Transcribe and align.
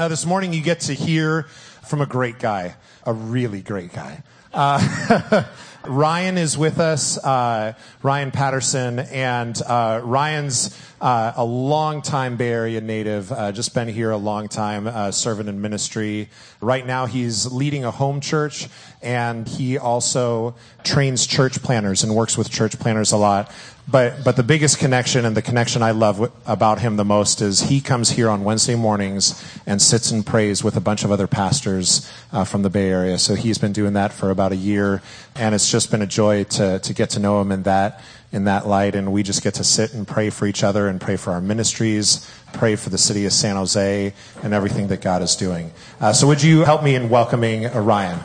Uh, 0.00 0.08
this 0.08 0.24
morning 0.24 0.54
you 0.54 0.62
get 0.62 0.80
to 0.80 0.94
hear 0.94 1.46
from 1.82 2.00
a 2.00 2.06
great 2.06 2.38
guy, 2.38 2.74
a 3.04 3.12
really 3.12 3.60
great 3.60 3.92
guy. 3.92 4.22
Uh, 4.52 5.44
Ryan 5.86 6.36
is 6.36 6.58
with 6.58 6.78
us, 6.78 7.16
uh, 7.18 7.72
Ryan 8.02 8.30
Patterson, 8.30 8.98
and 8.98 9.60
uh, 9.62 10.00
Ryan's 10.04 10.76
uh, 11.00 11.32
a 11.36 11.44
long-time 11.44 12.36
Bay 12.36 12.50
Area 12.50 12.80
native, 12.82 13.32
uh, 13.32 13.52
just 13.52 13.74
been 13.74 13.88
here 13.88 14.10
a 14.10 14.16
long 14.18 14.48
time, 14.48 14.86
uh, 14.86 15.10
serving 15.10 15.48
in 15.48 15.62
ministry. 15.62 16.28
Right 16.60 16.86
now, 16.86 17.06
he's 17.06 17.50
leading 17.50 17.84
a 17.84 17.90
home 17.90 18.20
church, 18.20 18.68
and 19.00 19.48
he 19.48 19.78
also 19.78 20.54
trains 20.84 21.26
church 21.26 21.62
planners 21.62 22.02
and 22.02 22.14
works 22.14 22.36
with 22.36 22.50
church 22.50 22.78
planners 22.78 23.12
a 23.12 23.16
lot. 23.16 23.50
But 23.88 24.22
but 24.22 24.36
the 24.36 24.42
biggest 24.42 24.78
connection 24.78 25.24
and 25.24 25.36
the 25.36 25.42
connection 25.42 25.82
I 25.82 25.90
love 25.90 26.16
w- 26.16 26.32
about 26.46 26.80
him 26.80 26.96
the 26.96 27.04
most 27.04 27.40
is 27.40 27.62
he 27.62 27.80
comes 27.80 28.10
here 28.10 28.28
on 28.28 28.44
Wednesday 28.44 28.76
mornings 28.76 29.42
and 29.66 29.82
sits 29.82 30.12
and 30.12 30.24
prays 30.24 30.62
with 30.62 30.76
a 30.76 30.80
bunch 30.80 31.02
of 31.02 31.10
other 31.10 31.26
pastors 31.26 31.69
uh, 31.78 32.44
from 32.44 32.62
the 32.62 32.70
Bay 32.70 32.88
Area. 32.88 33.18
So 33.18 33.34
he's 33.34 33.58
been 33.58 33.72
doing 33.72 33.92
that 33.94 34.12
for 34.12 34.30
about 34.30 34.52
a 34.52 34.56
year, 34.56 35.02
and 35.36 35.54
it's 35.54 35.70
just 35.70 35.90
been 35.90 36.02
a 36.02 36.06
joy 36.06 36.44
to 36.44 36.78
to 36.80 36.94
get 36.94 37.10
to 37.10 37.20
know 37.20 37.40
him 37.40 37.52
in 37.52 37.62
that 37.62 38.02
in 38.32 38.44
that 38.44 38.66
light. 38.66 38.94
And 38.94 39.12
we 39.12 39.22
just 39.22 39.42
get 39.42 39.54
to 39.54 39.64
sit 39.64 39.94
and 39.94 40.06
pray 40.06 40.30
for 40.30 40.46
each 40.46 40.64
other 40.64 40.88
and 40.88 41.00
pray 41.00 41.16
for 41.16 41.32
our 41.32 41.40
ministries, 41.40 42.28
pray 42.52 42.76
for 42.76 42.90
the 42.90 42.98
city 42.98 43.26
of 43.26 43.32
San 43.32 43.56
Jose, 43.56 44.12
and 44.42 44.54
everything 44.54 44.88
that 44.88 45.00
God 45.00 45.22
is 45.22 45.36
doing. 45.36 45.70
Uh, 46.00 46.12
so 46.12 46.26
would 46.26 46.42
you 46.42 46.64
help 46.64 46.82
me 46.82 46.94
in 46.94 47.08
welcoming 47.08 47.70
Ryan? 47.72 48.18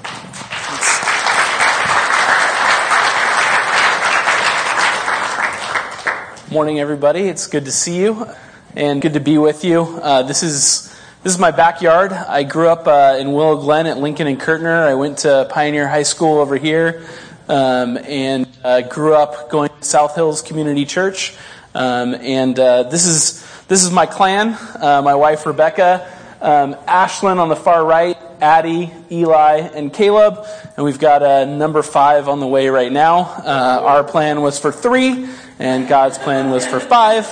Morning, 6.51 6.79
everybody. 6.79 7.27
It's 7.27 7.47
good 7.47 7.65
to 7.65 7.71
see 7.71 7.99
you 7.99 8.27
and 8.75 9.01
good 9.01 9.13
to 9.13 9.19
be 9.19 9.37
with 9.37 9.63
you. 9.65 9.81
Uh, 9.81 10.23
this 10.23 10.43
is 10.43 10.94
this 11.25 11.33
is 11.33 11.39
my 11.39 11.49
backyard. 11.49 12.11
I 12.11 12.43
grew 12.43 12.69
up 12.69 12.85
uh, 12.85 13.17
in 13.19 13.31
Willow 13.31 13.57
Glen 13.57 13.87
at 13.87 13.97
Lincoln 13.97 14.27
and 14.27 14.39
Curtner. 14.39 14.83
I 14.83 14.93
went 14.93 15.17
to 15.19 15.47
Pioneer 15.49 15.87
High 15.87 16.03
School 16.03 16.37
over 16.37 16.55
here 16.55 17.03
um, 17.49 17.97
and 17.97 18.47
uh, 18.63 18.81
grew 18.81 19.15
up 19.15 19.49
going 19.49 19.71
to 19.71 19.83
South 19.83 20.13
Hills 20.13 20.43
Community 20.43 20.85
Church. 20.85 21.35
Um, 21.73 22.13
and 22.13 22.59
uh, 22.59 22.83
this 22.83 23.07
is 23.07 23.43
this 23.67 23.83
is 23.83 23.89
my 23.89 24.05
clan. 24.05 24.55
Uh, 24.79 25.01
my 25.03 25.15
wife 25.15 25.47
Rebecca, 25.47 26.07
um, 26.41 26.75
Ashlyn 26.87 27.39
on 27.39 27.49
the 27.49 27.55
far 27.55 27.83
right, 27.83 28.19
Addie, 28.39 28.91
Eli, 29.09 29.61
and 29.73 29.91
Caleb. 29.91 30.45
And 30.77 30.85
we've 30.85 30.99
got 30.99 31.23
a 31.23 31.47
number 31.47 31.81
five 31.81 32.29
on 32.29 32.39
the 32.39 32.47
way 32.47 32.69
right 32.69 32.91
now. 32.91 33.21
Uh, 33.21 33.81
our 33.83 34.03
plan 34.03 34.43
was 34.43 34.59
for 34.59 34.71
three 34.71 35.27
and 35.57 35.87
God's 35.87 36.19
plan 36.19 36.51
was 36.51 36.67
for 36.67 36.79
five. 36.79 37.25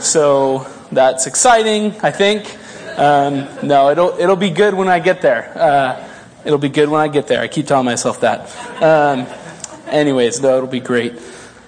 So 0.00 0.70
that's 0.92 1.26
exciting, 1.26 1.98
I 2.02 2.10
think. 2.10 2.58
Um, 2.96 3.48
no, 3.66 3.90
it'll 3.90 4.18
it'll 4.18 4.36
be 4.36 4.50
good 4.50 4.74
when 4.74 4.88
I 4.88 4.98
get 4.98 5.22
there. 5.22 5.52
Uh, 5.56 6.08
it'll 6.44 6.58
be 6.58 6.68
good 6.68 6.88
when 6.88 7.00
I 7.00 7.08
get 7.08 7.26
there. 7.26 7.40
I 7.40 7.48
keep 7.48 7.66
telling 7.66 7.86
myself 7.86 8.20
that. 8.20 8.50
Um, 8.82 9.26
anyways, 9.86 10.40
though, 10.40 10.56
it'll 10.56 10.68
be 10.68 10.80
great. 10.80 11.14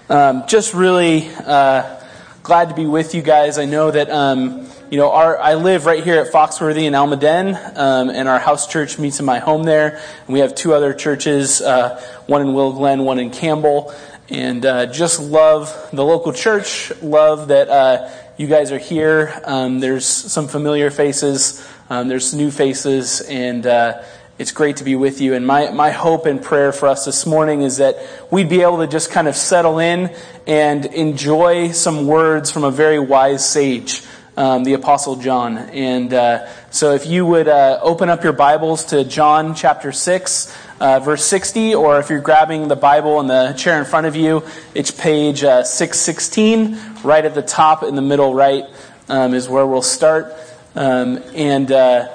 Um, 0.08 0.44
just 0.46 0.74
really 0.74 1.28
uh, 1.46 2.00
glad 2.42 2.68
to 2.68 2.74
be 2.74 2.86
with 2.86 3.14
you 3.14 3.22
guys. 3.22 3.56
I 3.58 3.64
know 3.64 3.90
that 3.90 4.10
um, 4.10 4.68
you 4.90 4.98
know 4.98 5.12
our 5.12 5.38
I 5.38 5.54
live 5.54 5.86
right 5.86 6.04
here 6.04 6.20
at 6.20 6.30
Foxworthy 6.30 6.84
in 6.84 6.92
Almaden, 6.92 7.78
um, 7.78 8.10
and 8.10 8.28
our 8.28 8.38
house 8.38 8.66
church 8.66 8.98
meets 8.98 9.18
in 9.18 9.24
my 9.24 9.38
home 9.38 9.62
there. 9.62 10.00
And 10.26 10.32
we 10.34 10.40
have 10.40 10.54
two 10.54 10.74
other 10.74 10.92
churches, 10.92 11.62
uh, 11.62 12.00
one 12.26 12.42
in 12.42 12.52
Will 12.52 12.72
Glen, 12.72 13.02
one 13.02 13.18
in 13.18 13.30
Campbell 13.30 13.94
and 14.28 14.64
uh, 14.64 14.86
just 14.86 15.20
love 15.20 15.90
the 15.92 16.04
local 16.04 16.32
church. 16.32 16.92
Love 17.02 17.48
that 17.48 17.68
uh, 17.68 18.10
you 18.36 18.46
guys 18.46 18.72
are 18.72 18.78
here. 18.78 19.40
Um, 19.44 19.80
there's 19.80 20.06
some 20.06 20.48
familiar 20.48 20.90
faces. 20.90 21.66
Um, 21.90 22.08
there's 22.08 22.32
new 22.32 22.50
faces, 22.50 23.20
and 23.20 23.66
uh, 23.66 24.02
it's 24.38 24.52
great 24.52 24.78
to 24.78 24.84
be 24.84 24.96
with 24.96 25.20
you. 25.20 25.34
And 25.34 25.46
my 25.46 25.70
my 25.70 25.90
hope 25.90 26.26
and 26.26 26.42
prayer 26.42 26.72
for 26.72 26.88
us 26.88 27.04
this 27.04 27.26
morning 27.26 27.62
is 27.62 27.76
that 27.76 27.96
we'd 28.30 28.48
be 28.48 28.62
able 28.62 28.78
to 28.78 28.86
just 28.86 29.10
kind 29.10 29.28
of 29.28 29.36
settle 29.36 29.78
in 29.78 30.14
and 30.46 30.86
enjoy 30.86 31.72
some 31.72 32.06
words 32.06 32.50
from 32.50 32.64
a 32.64 32.70
very 32.70 32.98
wise 32.98 33.48
sage. 33.48 34.02
Um, 34.36 34.64
the 34.64 34.72
Apostle 34.72 35.14
John. 35.14 35.56
And 35.58 36.12
uh, 36.12 36.48
so 36.70 36.92
if 36.92 37.06
you 37.06 37.24
would 37.24 37.46
uh, 37.46 37.78
open 37.80 38.08
up 38.08 38.24
your 38.24 38.32
Bibles 38.32 38.86
to 38.86 39.04
John 39.04 39.54
chapter 39.54 39.92
6, 39.92 40.56
uh, 40.80 40.98
verse 40.98 41.24
60, 41.24 41.76
or 41.76 42.00
if 42.00 42.10
you're 42.10 42.20
grabbing 42.20 42.66
the 42.66 42.74
Bible 42.74 43.20
in 43.20 43.28
the 43.28 43.52
chair 43.52 43.78
in 43.78 43.84
front 43.84 44.08
of 44.08 44.16
you, 44.16 44.42
it's 44.74 44.90
page 44.90 45.44
uh, 45.44 45.62
616, 45.62 47.02
right 47.04 47.24
at 47.24 47.34
the 47.34 47.42
top 47.42 47.84
in 47.84 47.94
the 47.94 48.02
middle 48.02 48.34
right 48.34 48.64
um, 49.08 49.34
is 49.34 49.48
where 49.48 49.64
we'll 49.64 49.82
start. 49.82 50.34
Um, 50.74 51.22
and 51.36 51.70
uh, 51.70 52.08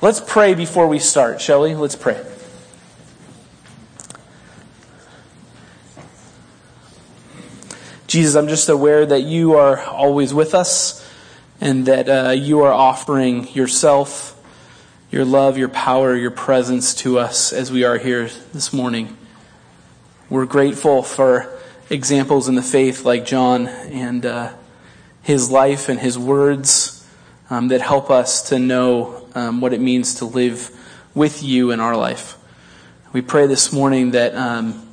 let's 0.00 0.20
pray 0.20 0.54
before 0.54 0.88
we 0.88 0.98
start, 0.98 1.42
shall 1.42 1.60
we? 1.60 1.74
Let's 1.74 1.94
pray. 1.94 2.24
Jesus, 8.06 8.34
I'm 8.34 8.48
just 8.48 8.70
aware 8.70 9.04
that 9.04 9.24
you 9.24 9.56
are 9.56 9.82
always 9.82 10.32
with 10.32 10.54
us 10.54 11.05
and 11.60 11.86
that 11.86 12.08
uh, 12.08 12.30
you 12.30 12.62
are 12.62 12.72
offering 12.72 13.48
yourself 13.54 14.32
your 15.10 15.24
love, 15.24 15.56
your 15.56 15.68
power, 15.68 16.14
your 16.16 16.30
presence 16.30 16.94
to 16.94 17.18
us 17.18 17.52
as 17.52 17.70
we 17.70 17.84
are 17.84 17.96
here 17.96 18.28
this 18.52 18.72
morning. 18.72 19.16
We're 20.28 20.46
grateful 20.46 21.02
for 21.02 21.56
examples 21.88 22.48
in 22.48 22.56
the 22.56 22.62
faith 22.62 23.04
like 23.04 23.24
John 23.24 23.68
and 23.68 24.26
uh, 24.26 24.52
his 25.22 25.50
life 25.50 25.88
and 25.88 26.00
his 26.00 26.18
words 26.18 27.06
um, 27.48 27.68
that 27.68 27.80
help 27.80 28.10
us 28.10 28.48
to 28.48 28.58
know 28.58 29.28
um, 29.34 29.60
what 29.60 29.72
it 29.72 29.80
means 29.80 30.16
to 30.16 30.24
live 30.24 30.70
with 31.14 31.42
you 31.42 31.70
in 31.70 31.80
our 31.80 31.96
life. 31.96 32.36
We 33.12 33.22
pray 33.22 33.46
this 33.46 33.72
morning 33.72 34.10
that 34.10 34.34
um, 34.34 34.88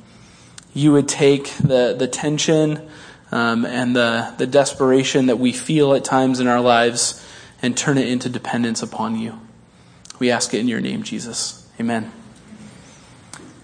you 0.72 0.92
would 0.92 1.08
take 1.08 1.48
the, 1.56 1.94
the 1.98 2.06
tension 2.06 2.88
um, 3.34 3.66
and 3.66 3.96
the, 3.96 4.32
the 4.38 4.46
desperation 4.46 5.26
that 5.26 5.40
we 5.40 5.52
feel 5.52 5.92
at 5.94 6.04
times 6.04 6.38
in 6.38 6.46
our 6.46 6.60
lives 6.60 7.20
and 7.60 7.76
turn 7.76 7.98
it 7.98 8.08
into 8.08 8.28
dependence 8.28 8.80
upon 8.80 9.18
you. 9.18 9.40
We 10.20 10.30
ask 10.30 10.54
it 10.54 10.60
in 10.60 10.68
your 10.68 10.80
name, 10.80 11.02
Jesus. 11.02 11.68
Amen. 11.80 12.12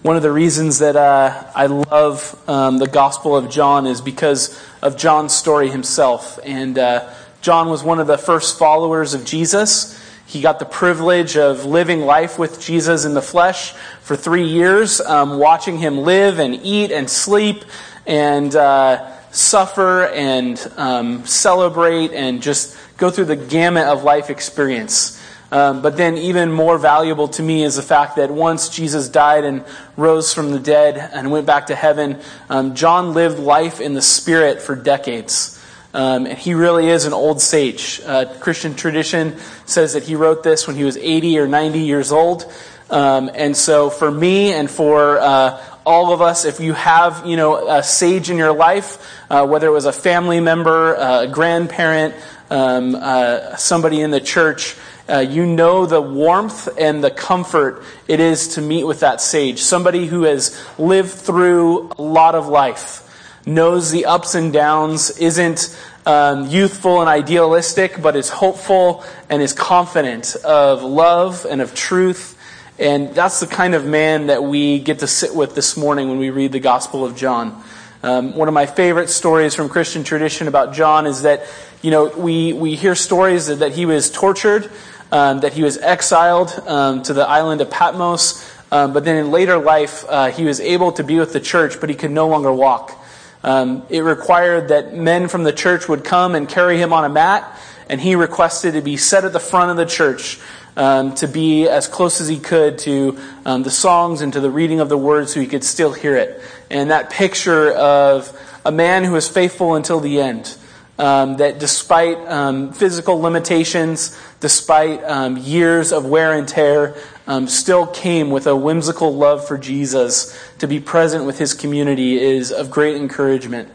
One 0.01 0.17
of 0.17 0.23
the 0.23 0.31
reasons 0.31 0.79
that 0.79 0.97
uh, 0.97 1.49
I 1.55 1.67
love 1.67 2.37
um, 2.49 2.79
the 2.79 2.87
Gospel 2.87 3.37
of 3.37 3.49
John 3.49 3.87
is 3.87 4.01
because 4.01 4.61
of 4.81 4.97
John's 4.97 5.33
story 5.33 5.69
himself. 5.69 6.37
And 6.43 6.77
uh, 6.77 7.09
John 7.39 7.69
was 7.69 7.81
one 7.81 8.01
of 8.01 8.07
the 8.07 8.17
first 8.17 8.59
followers 8.59 9.13
of 9.13 9.23
Jesus. 9.23 9.97
He 10.25 10.41
got 10.41 10.59
the 10.59 10.65
privilege 10.65 11.37
of 11.37 11.63
living 11.63 12.01
life 12.01 12.37
with 12.37 12.59
Jesus 12.59 13.05
in 13.05 13.13
the 13.13 13.21
flesh 13.21 13.71
for 14.01 14.17
three 14.17 14.47
years, 14.47 14.99
um, 14.99 15.39
watching 15.39 15.77
him 15.77 15.99
live 15.99 16.39
and 16.39 16.59
eat 16.61 16.91
and 16.91 17.09
sleep 17.09 17.63
and 18.05 18.53
uh, 18.53 19.19
suffer 19.31 20.05
and 20.05 20.59
um, 20.77 21.25
celebrate 21.25 22.11
and 22.11 22.41
just 22.41 22.77
go 22.97 23.09
through 23.09 23.25
the 23.25 23.35
gamut 23.35 23.87
of 23.87 24.03
life 24.03 24.29
experience. 24.29 25.19
Um, 25.51 25.81
but 25.81 25.97
then, 25.97 26.17
even 26.17 26.49
more 26.49 26.77
valuable 26.77 27.27
to 27.29 27.43
me 27.43 27.63
is 27.63 27.75
the 27.75 27.81
fact 27.81 28.15
that 28.15 28.31
once 28.31 28.69
Jesus 28.69 29.09
died 29.09 29.43
and 29.43 29.65
rose 29.97 30.33
from 30.33 30.51
the 30.51 30.59
dead 30.59 30.97
and 30.97 31.29
went 31.29 31.45
back 31.45 31.67
to 31.67 31.75
heaven, 31.75 32.21
um, 32.49 32.73
John 32.73 33.13
lived 33.13 33.37
life 33.37 33.81
in 33.81 33.93
the 33.93 34.01
Spirit 34.01 34.61
for 34.61 34.75
decades. 34.75 35.61
Um, 35.93 36.25
and 36.25 36.37
he 36.37 36.53
really 36.53 36.87
is 36.87 37.03
an 37.03 37.11
old 37.11 37.41
sage. 37.41 37.99
Uh, 38.05 38.33
Christian 38.39 38.75
tradition 38.75 39.35
says 39.65 39.91
that 39.93 40.03
he 40.03 40.15
wrote 40.15 40.41
this 40.41 40.67
when 40.67 40.77
he 40.77 40.85
was 40.85 40.95
80 40.95 41.39
or 41.39 41.47
90 41.47 41.79
years 41.79 42.13
old. 42.13 42.49
Um, 42.89 43.29
and 43.33 43.55
so, 43.55 43.89
for 43.89 44.09
me 44.09 44.53
and 44.53 44.71
for 44.71 45.19
uh, 45.19 45.61
all 45.85 46.13
of 46.13 46.21
us, 46.21 46.45
if 46.45 46.59
you 46.59 46.73
have, 46.73 47.25
you 47.25 47.35
know, 47.35 47.67
a 47.67 47.83
sage 47.83 48.29
in 48.29 48.37
your 48.37 48.53
life, 48.53 48.97
uh, 49.29 49.45
whether 49.45 49.67
it 49.67 49.71
was 49.71 49.85
a 49.85 49.93
family 49.93 50.39
member, 50.39 50.93
a 50.93 51.27
grandparent, 51.27 52.15
um, 52.49 52.95
uh, 52.95 53.55
somebody 53.55 54.01
in 54.01 54.11
the 54.11 54.19
church, 54.19 54.75
uh, 55.09 55.19
you 55.19 55.45
know 55.45 55.85
the 55.85 56.01
warmth 56.01 56.69
and 56.77 57.03
the 57.03 57.11
comfort 57.11 57.83
it 58.07 58.19
is 58.19 58.49
to 58.49 58.61
meet 58.61 58.83
with 58.83 58.99
that 58.99 59.19
sage. 59.19 59.59
Somebody 59.59 60.05
who 60.05 60.23
has 60.23 60.57
lived 60.77 61.11
through 61.11 61.91
a 61.97 62.01
lot 62.01 62.35
of 62.35 62.47
life, 62.47 63.07
knows 63.45 63.91
the 63.91 64.05
ups 64.05 64.35
and 64.35 64.53
downs, 64.53 65.17
isn't 65.17 65.75
um, 66.05 66.47
youthful 66.47 66.99
and 66.99 67.09
idealistic, 67.09 68.01
but 68.01 68.15
is 68.15 68.29
hopeful 68.29 69.03
and 69.29 69.41
is 69.41 69.53
confident 69.53 70.35
of 70.43 70.83
love 70.83 71.45
and 71.49 71.61
of 71.61 71.73
truth. 71.73 72.37
And 72.81 73.13
that's 73.13 73.39
the 73.39 73.45
kind 73.45 73.75
of 73.75 73.85
man 73.85 74.25
that 74.25 74.43
we 74.43 74.79
get 74.79 74.99
to 74.99 75.07
sit 75.07 75.35
with 75.35 75.53
this 75.53 75.77
morning 75.77 76.09
when 76.09 76.17
we 76.17 76.31
read 76.31 76.51
the 76.51 76.59
Gospel 76.59 77.05
of 77.05 77.15
John. 77.15 77.63
Um, 78.01 78.35
one 78.35 78.47
of 78.47 78.55
my 78.55 78.65
favorite 78.65 79.11
stories 79.11 79.53
from 79.53 79.69
Christian 79.69 80.03
tradition 80.03 80.47
about 80.47 80.73
John 80.73 81.05
is 81.05 81.21
that, 81.21 81.43
you 81.83 81.91
know, 81.91 82.07
we, 82.07 82.53
we 82.53 82.75
hear 82.75 82.95
stories 82.95 83.45
that, 83.45 83.59
that 83.59 83.73
he 83.73 83.85
was 83.85 84.09
tortured, 84.09 84.71
um, 85.11 85.41
that 85.41 85.53
he 85.53 85.61
was 85.61 85.77
exiled 85.77 86.59
um, 86.65 87.03
to 87.03 87.13
the 87.13 87.21
island 87.21 87.61
of 87.61 87.69
Patmos, 87.69 88.51
um, 88.71 88.93
but 88.93 89.05
then 89.05 89.15
in 89.15 89.29
later 89.29 89.59
life, 89.59 90.03
uh, 90.09 90.31
he 90.31 90.43
was 90.43 90.59
able 90.59 90.91
to 90.93 91.03
be 91.03 91.19
with 91.19 91.33
the 91.33 91.39
church, 91.39 91.79
but 91.79 91.87
he 91.87 91.93
could 91.93 92.09
no 92.09 92.27
longer 92.27 92.51
walk. 92.51 92.99
Um, 93.43 93.85
it 93.89 93.99
required 93.99 94.69
that 94.69 94.95
men 94.95 95.27
from 95.27 95.43
the 95.43 95.53
church 95.53 95.87
would 95.87 96.03
come 96.03 96.33
and 96.33 96.49
carry 96.49 96.79
him 96.79 96.93
on 96.93 97.05
a 97.05 97.09
mat 97.09 97.59
and 97.91 97.99
he 97.99 98.15
requested 98.15 98.73
to 98.73 98.81
be 98.81 98.95
set 98.95 99.25
at 99.25 99.33
the 99.33 99.39
front 99.39 99.69
of 99.69 99.77
the 99.77 99.85
church 99.85 100.39
um, 100.77 101.13
to 101.15 101.27
be 101.27 101.67
as 101.67 101.87
close 101.87 102.21
as 102.21 102.27
he 102.27 102.39
could 102.39 102.77
to 102.79 103.17
um, 103.45 103.63
the 103.63 103.71
songs 103.71 104.21
and 104.21 104.33
to 104.33 104.39
the 104.39 104.49
reading 104.49 104.79
of 104.79 104.89
the 104.89 104.97
word 104.97 105.29
so 105.29 105.39
he 105.39 105.47
could 105.47 105.63
still 105.63 105.93
hear 105.93 106.15
it. 106.15 106.41
And 106.69 106.91
that 106.91 107.09
picture 107.09 107.71
of 107.71 108.37
a 108.65 108.71
man 108.71 109.03
who 109.03 109.15
is 109.15 109.27
faithful 109.27 109.75
until 109.75 109.99
the 109.99 110.21
end. 110.21 110.57
Um, 110.99 111.37
that 111.37 111.57
despite 111.57 112.19
um, 112.27 112.73
physical 112.73 113.19
limitations, 113.19 114.15
despite 114.39 115.03
um, 115.03 115.35
years 115.35 115.91
of 115.91 116.05
wear 116.05 116.33
and 116.33 116.47
tear, 116.47 116.95
um, 117.25 117.47
still 117.47 117.87
came 117.87 118.29
with 118.29 118.45
a 118.45 118.55
whimsical 118.55 119.15
love 119.15 119.47
for 119.47 119.57
Jesus 119.57 120.37
to 120.59 120.67
be 120.67 120.79
present 120.79 121.25
with 121.25 121.39
his 121.39 121.55
community 121.55 122.19
is 122.19 122.51
of 122.51 122.69
great 122.69 122.97
encouragement. 122.97 123.69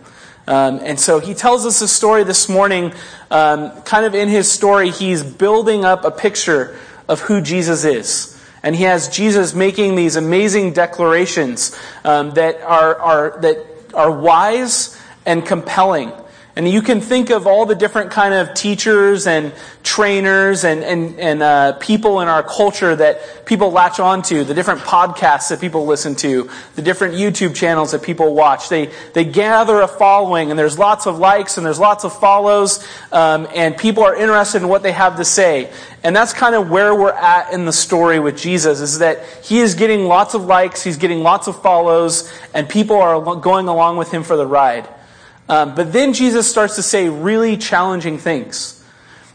Um, 0.46 0.80
and 0.82 0.98
so 0.98 1.18
he 1.18 1.34
tells 1.34 1.66
us 1.66 1.80
a 1.80 1.88
story 1.88 2.24
this 2.24 2.48
morning. 2.48 2.92
Um, 3.30 3.70
kind 3.82 4.06
of 4.06 4.14
in 4.14 4.28
his 4.28 4.50
story, 4.50 4.90
he's 4.90 5.22
building 5.22 5.84
up 5.84 6.04
a 6.04 6.10
picture 6.10 6.78
of 7.08 7.20
who 7.20 7.40
Jesus 7.40 7.84
is. 7.84 8.32
And 8.62 8.74
he 8.74 8.84
has 8.84 9.08
Jesus 9.08 9.54
making 9.54 9.94
these 9.94 10.16
amazing 10.16 10.72
declarations 10.72 11.76
um, 12.04 12.32
that 12.32 12.60
are, 12.62 12.96
are, 12.96 13.40
that 13.40 13.64
are 13.94 14.10
wise 14.10 15.00
and 15.24 15.44
compelling. 15.44 16.12
And 16.56 16.66
you 16.66 16.80
can 16.80 17.02
think 17.02 17.28
of 17.28 17.46
all 17.46 17.66
the 17.66 17.74
different 17.74 18.10
kind 18.10 18.32
of 18.32 18.54
teachers 18.54 19.26
and 19.26 19.52
trainers 19.82 20.64
and, 20.64 20.82
and, 20.82 21.20
and 21.20 21.42
uh, 21.42 21.72
people 21.74 22.22
in 22.22 22.28
our 22.28 22.42
culture 22.42 22.96
that 22.96 23.44
people 23.44 23.72
latch 23.72 24.00
onto, 24.00 24.42
the 24.42 24.54
different 24.54 24.80
podcasts 24.80 25.50
that 25.50 25.60
people 25.60 25.84
listen 25.84 26.14
to, 26.16 26.48
the 26.74 26.80
different 26.80 27.12
YouTube 27.12 27.54
channels 27.54 27.92
that 27.92 28.02
people 28.02 28.34
watch. 28.34 28.70
They, 28.70 28.90
they 29.12 29.26
gather 29.26 29.82
a 29.82 29.86
following 29.86 30.48
and 30.50 30.58
there's 30.58 30.78
lots 30.78 31.06
of 31.06 31.18
likes 31.18 31.58
and 31.58 31.66
there's 31.66 31.78
lots 31.78 32.04
of 32.04 32.18
follows 32.18 32.82
um, 33.12 33.46
and 33.54 33.76
people 33.76 34.02
are 34.02 34.16
interested 34.16 34.62
in 34.62 34.68
what 34.68 34.82
they 34.82 34.92
have 34.92 35.18
to 35.18 35.26
say. 35.26 35.70
And 36.02 36.16
that's 36.16 36.32
kind 36.32 36.54
of 36.54 36.70
where 36.70 36.94
we're 36.94 37.12
at 37.12 37.52
in 37.52 37.66
the 37.66 37.72
story 37.72 38.18
with 38.18 38.38
Jesus 38.38 38.80
is 38.80 39.00
that 39.00 39.22
he 39.44 39.58
is 39.58 39.74
getting 39.74 40.06
lots 40.06 40.32
of 40.32 40.46
likes, 40.46 40.82
he's 40.82 40.96
getting 40.96 41.20
lots 41.20 41.48
of 41.48 41.60
follows, 41.60 42.32
and 42.54 42.66
people 42.66 42.96
are 42.96 43.36
going 43.36 43.68
along 43.68 43.98
with 43.98 44.10
him 44.10 44.22
for 44.22 44.38
the 44.38 44.46
ride. 44.46 44.88
Um, 45.48 45.74
but 45.74 45.92
then 45.92 46.12
Jesus 46.12 46.50
starts 46.50 46.76
to 46.76 46.82
say 46.82 47.08
really 47.08 47.56
challenging 47.56 48.18
things. 48.18 48.76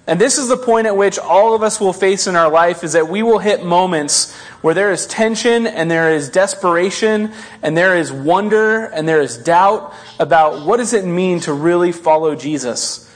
And 0.07 0.19
this 0.19 0.37
is 0.37 0.47
the 0.47 0.57
point 0.57 0.87
at 0.87 0.97
which 0.97 1.19
all 1.19 1.53
of 1.53 1.61
us 1.61 1.79
will 1.79 1.93
face 1.93 2.27
in 2.27 2.35
our 2.35 2.49
life 2.49 2.83
is 2.83 2.93
that 2.93 3.07
we 3.07 3.21
will 3.21 3.37
hit 3.37 3.63
moments 3.63 4.35
where 4.61 4.73
there 4.73 4.91
is 4.91 5.05
tension 5.05 5.67
and 5.67 5.89
there 5.89 6.11
is 6.11 6.29
desperation 6.29 7.31
and 7.61 7.77
there 7.77 7.95
is 7.95 8.11
wonder 8.11 8.85
and 8.85 9.07
there 9.07 9.21
is 9.21 9.37
doubt 9.37 9.93
about 10.19 10.65
what 10.65 10.77
does 10.77 10.93
it 10.93 11.05
mean 11.05 11.39
to 11.41 11.53
really 11.53 11.91
follow 11.91 12.35
Jesus. 12.35 13.07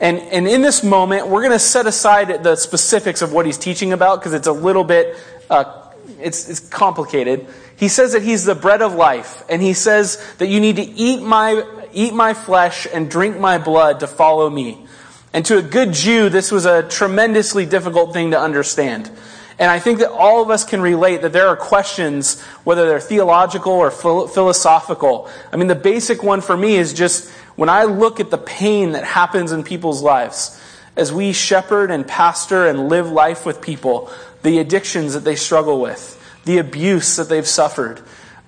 And, 0.00 0.18
and 0.18 0.48
in 0.48 0.62
this 0.62 0.82
moment, 0.82 1.28
we're 1.28 1.42
going 1.42 1.52
to 1.52 1.58
set 1.58 1.86
aside 1.86 2.42
the 2.42 2.56
specifics 2.56 3.20
of 3.20 3.32
what 3.32 3.44
he's 3.44 3.58
teaching 3.58 3.92
about 3.92 4.18
because 4.18 4.32
it's 4.32 4.46
a 4.46 4.52
little 4.52 4.84
bit, 4.84 5.18
uh, 5.50 5.90
it's, 6.18 6.48
it's 6.48 6.60
complicated. 6.60 7.46
He 7.76 7.88
says 7.88 8.12
that 8.12 8.22
he's 8.22 8.46
the 8.46 8.54
bread 8.54 8.80
of 8.80 8.94
life 8.94 9.44
and 9.50 9.60
he 9.60 9.74
says 9.74 10.34
that 10.38 10.48
you 10.48 10.58
need 10.58 10.76
to 10.76 10.82
eat 10.82 11.22
my 11.22 11.64
eat 11.92 12.14
my 12.14 12.34
flesh 12.34 12.86
and 12.92 13.10
drink 13.10 13.38
my 13.38 13.58
blood 13.58 14.00
to 14.00 14.06
follow 14.06 14.48
me. 14.48 14.86
And 15.32 15.44
to 15.46 15.58
a 15.58 15.62
good 15.62 15.92
Jew, 15.92 16.28
this 16.28 16.50
was 16.50 16.66
a 16.66 16.82
tremendously 16.82 17.66
difficult 17.66 18.12
thing 18.12 18.32
to 18.32 18.40
understand. 18.40 19.10
And 19.58 19.70
I 19.70 19.78
think 19.78 19.98
that 19.98 20.10
all 20.10 20.42
of 20.42 20.50
us 20.50 20.64
can 20.64 20.80
relate 20.80 21.20
that 21.22 21.34
there 21.34 21.48
are 21.48 21.56
questions, 21.56 22.40
whether 22.64 22.88
they're 22.88 22.98
theological 22.98 23.72
or 23.72 23.90
philosophical. 23.90 25.28
I 25.52 25.56
mean, 25.56 25.68
the 25.68 25.74
basic 25.74 26.22
one 26.22 26.40
for 26.40 26.56
me 26.56 26.76
is 26.76 26.94
just 26.94 27.30
when 27.56 27.68
I 27.68 27.84
look 27.84 28.20
at 28.20 28.30
the 28.30 28.38
pain 28.38 28.92
that 28.92 29.04
happens 29.04 29.52
in 29.52 29.62
people's 29.62 30.02
lives, 30.02 30.58
as 30.96 31.12
we 31.12 31.32
shepherd 31.32 31.90
and 31.90 32.06
pastor 32.06 32.66
and 32.66 32.88
live 32.88 33.10
life 33.10 33.44
with 33.44 33.60
people, 33.60 34.10
the 34.42 34.58
addictions 34.58 35.12
that 35.12 35.24
they 35.24 35.36
struggle 35.36 35.80
with, 35.80 36.16
the 36.46 36.58
abuse 36.58 37.16
that 37.16 37.28
they've 37.28 37.46
suffered, 37.46 38.00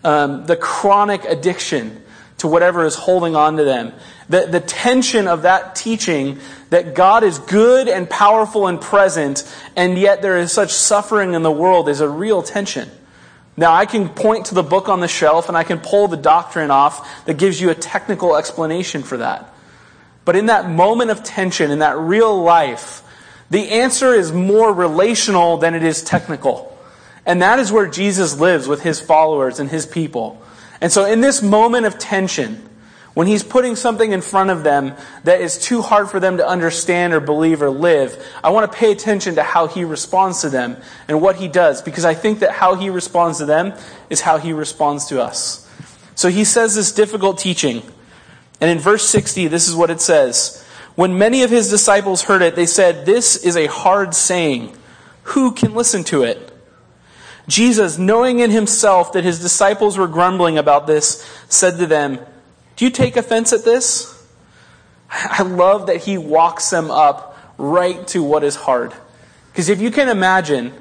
um, 0.04 0.46
the 0.46 0.56
chronic 0.56 1.24
addiction, 1.24 2.02
to 2.42 2.48
whatever 2.48 2.84
is 2.84 2.94
holding 2.94 3.34
on 3.34 3.56
to 3.56 3.64
them. 3.64 3.92
The, 4.28 4.46
the 4.46 4.60
tension 4.60 5.26
of 5.26 5.42
that 5.42 5.74
teaching 5.74 6.38
that 6.70 6.94
God 6.94 7.24
is 7.24 7.38
good 7.38 7.88
and 7.88 8.10
powerful 8.10 8.66
and 8.66 8.80
present, 8.80 9.50
and 9.74 9.96
yet 9.96 10.22
there 10.22 10.38
is 10.38 10.52
such 10.52 10.72
suffering 10.72 11.34
in 11.34 11.42
the 11.42 11.50
world 11.50 11.88
is 11.88 12.00
a 12.00 12.08
real 12.08 12.42
tension. 12.42 12.90
Now, 13.56 13.72
I 13.72 13.86
can 13.86 14.08
point 14.08 14.46
to 14.46 14.54
the 14.54 14.62
book 14.62 14.88
on 14.88 15.00
the 15.00 15.08
shelf 15.08 15.48
and 15.48 15.56
I 15.56 15.62
can 15.62 15.78
pull 15.78 16.08
the 16.08 16.16
doctrine 16.16 16.70
off 16.70 17.24
that 17.26 17.38
gives 17.38 17.60
you 17.60 17.70
a 17.70 17.74
technical 17.74 18.36
explanation 18.36 19.02
for 19.02 19.18
that. 19.18 19.54
But 20.24 20.36
in 20.36 20.46
that 20.46 20.68
moment 20.68 21.10
of 21.10 21.22
tension, 21.22 21.70
in 21.70 21.80
that 21.80 21.96
real 21.96 22.42
life, 22.42 23.02
the 23.50 23.70
answer 23.70 24.14
is 24.14 24.32
more 24.32 24.72
relational 24.72 25.58
than 25.58 25.74
it 25.74 25.82
is 25.82 26.02
technical. 26.02 26.76
And 27.24 27.42
that 27.42 27.58
is 27.60 27.70
where 27.70 27.86
Jesus 27.86 28.40
lives 28.40 28.66
with 28.66 28.82
his 28.82 29.00
followers 29.00 29.60
and 29.60 29.70
his 29.70 29.86
people. 29.86 30.42
And 30.82 30.90
so, 30.90 31.04
in 31.04 31.20
this 31.20 31.42
moment 31.42 31.86
of 31.86 31.96
tension, 31.96 32.68
when 33.14 33.28
he's 33.28 33.44
putting 33.44 33.76
something 33.76 34.10
in 34.10 34.20
front 34.20 34.50
of 34.50 34.64
them 34.64 34.94
that 35.22 35.40
is 35.40 35.56
too 35.58 35.80
hard 35.80 36.10
for 36.10 36.18
them 36.18 36.38
to 36.38 36.46
understand 36.46 37.12
or 37.12 37.20
believe 37.20 37.62
or 37.62 37.70
live, 37.70 38.20
I 38.42 38.50
want 38.50 38.70
to 38.70 38.76
pay 38.76 38.90
attention 38.90 39.36
to 39.36 39.44
how 39.44 39.68
he 39.68 39.84
responds 39.84 40.40
to 40.40 40.48
them 40.48 40.76
and 41.06 41.22
what 41.22 41.36
he 41.36 41.46
does, 41.46 41.82
because 41.82 42.04
I 42.04 42.14
think 42.14 42.40
that 42.40 42.50
how 42.50 42.74
he 42.74 42.90
responds 42.90 43.38
to 43.38 43.46
them 43.46 43.74
is 44.10 44.22
how 44.22 44.38
he 44.38 44.52
responds 44.52 45.06
to 45.06 45.22
us. 45.22 45.70
So 46.16 46.28
he 46.28 46.42
says 46.42 46.74
this 46.74 46.90
difficult 46.90 47.38
teaching. 47.38 47.82
And 48.60 48.68
in 48.68 48.80
verse 48.80 49.08
60, 49.08 49.46
this 49.46 49.68
is 49.68 49.76
what 49.76 49.90
it 49.90 50.00
says. 50.00 50.64
When 50.96 51.16
many 51.16 51.44
of 51.44 51.50
his 51.50 51.70
disciples 51.70 52.22
heard 52.22 52.42
it, 52.42 52.56
they 52.56 52.66
said, 52.66 53.06
This 53.06 53.36
is 53.36 53.56
a 53.56 53.66
hard 53.66 54.14
saying. 54.14 54.76
Who 55.24 55.52
can 55.52 55.74
listen 55.74 56.02
to 56.04 56.24
it? 56.24 56.51
Jesus, 57.48 57.98
knowing 57.98 58.38
in 58.38 58.50
himself 58.50 59.12
that 59.12 59.24
his 59.24 59.40
disciples 59.40 59.98
were 59.98 60.08
grumbling 60.08 60.58
about 60.58 60.86
this, 60.86 61.28
said 61.48 61.78
to 61.78 61.86
them, 61.86 62.18
Do 62.76 62.84
you 62.84 62.90
take 62.90 63.16
offense 63.16 63.52
at 63.52 63.64
this? 63.64 64.08
I 65.10 65.42
love 65.42 65.86
that 65.86 65.98
he 65.98 66.18
walks 66.18 66.70
them 66.70 66.90
up 66.90 67.36
right 67.58 68.06
to 68.08 68.22
what 68.22 68.44
is 68.44 68.56
hard. 68.56 68.92
Because 69.50 69.68
if 69.68 69.80
you 69.80 69.90
can 69.90 70.08
imagine, 70.08 70.72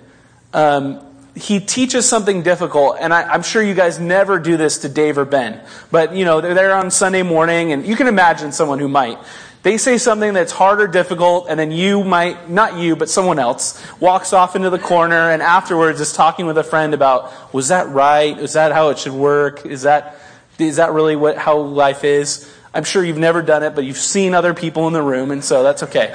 um, 0.53 1.05
he 1.35 1.59
teaches 1.59 2.07
something 2.07 2.43
difficult, 2.43 2.97
and 2.99 3.13
I, 3.13 3.33
am 3.33 3.43
sure 3.43 3.61
you 3.61 3.73
guys 3.73 3.99
never 3.99 4.39
do 4.39 4.57
this 4.57 4.79
to 4.79 4.89
Dave 4.89 5.17
or 5.17 5.25
Ben, 5.25 5.61
but 5.89 6.15
you 6.15 6.25
know, 6.25 6.41
they're 6.41 6.53
there 6.53 6.75
on 6.75 6.91
Sunday 6.91 7.23
morning, 7.23 7.71
and 7.71 7.85
you 7.85 7.95
can 7.95 8.07
imagine 8.07 8.51
someone 8.51 8.79
who 8.79 8.87
might. 8.87 9.17
They 9.63 9.77
say 9.77 9.99
something 9.99 10.33
that's 10.33 10.51
hard 10.51 10.81
or 10.81 10.87
difficult, 10.87 11.45
and 11.47 11.59
then 11.59 11.71
you 11.71 12.03
might, 12.03 12.49
not 12.49 12.77
you, 12.77 12.95
but 12.95 13.09
someone 13.09 13.37
else, 13.37 13.81
walks 13.99 14.33
off 14.33 14.55
into 14.55 14.71
the 14.71 14.79
corner 14.79 15.29
and 15.29 15.41
afterwards 15.41 16.01
is 16.01 16.13
talking 16.13 16.47
with 16.47 16.57
a 16.57 16.63
friend 16.63 16.95
about, 16.95 17.53
was 17.53 17.67
that 17.67 17.87
right? 17.89 18.37
Is 18.37 18.53
that 18.53 18.71
how 18.71 18.89
it 18.89 18.97
should 18.97 19.13
work? 19.13 19.65
Is 19.65 19.83
that, 19.83 20.17
is 20.57 20.77
that 20.77 20.93
really 20.93 21.15
what, 21.15 21.37
how 21.37 21.59
life 21.59 22.03
is? 22.03 22.51
I'm 22.73 22.83
sure 22.83 23.03
you've 23.03 23.19
never 23.19 23.43
done 23.43 23.61
it, 23.61 23.75
but 23.75 23.83
you've 23.83 23.97
seen 23.97 24.33
other 24.33 24.55
people 24.55 24.87
in 24.87 24.93
the 24.93 25.01
room, 25.03 25.29
and 25.29 25.43
so 25.43 25.61
that's 25.61 25.83
okay. 25.83 26.11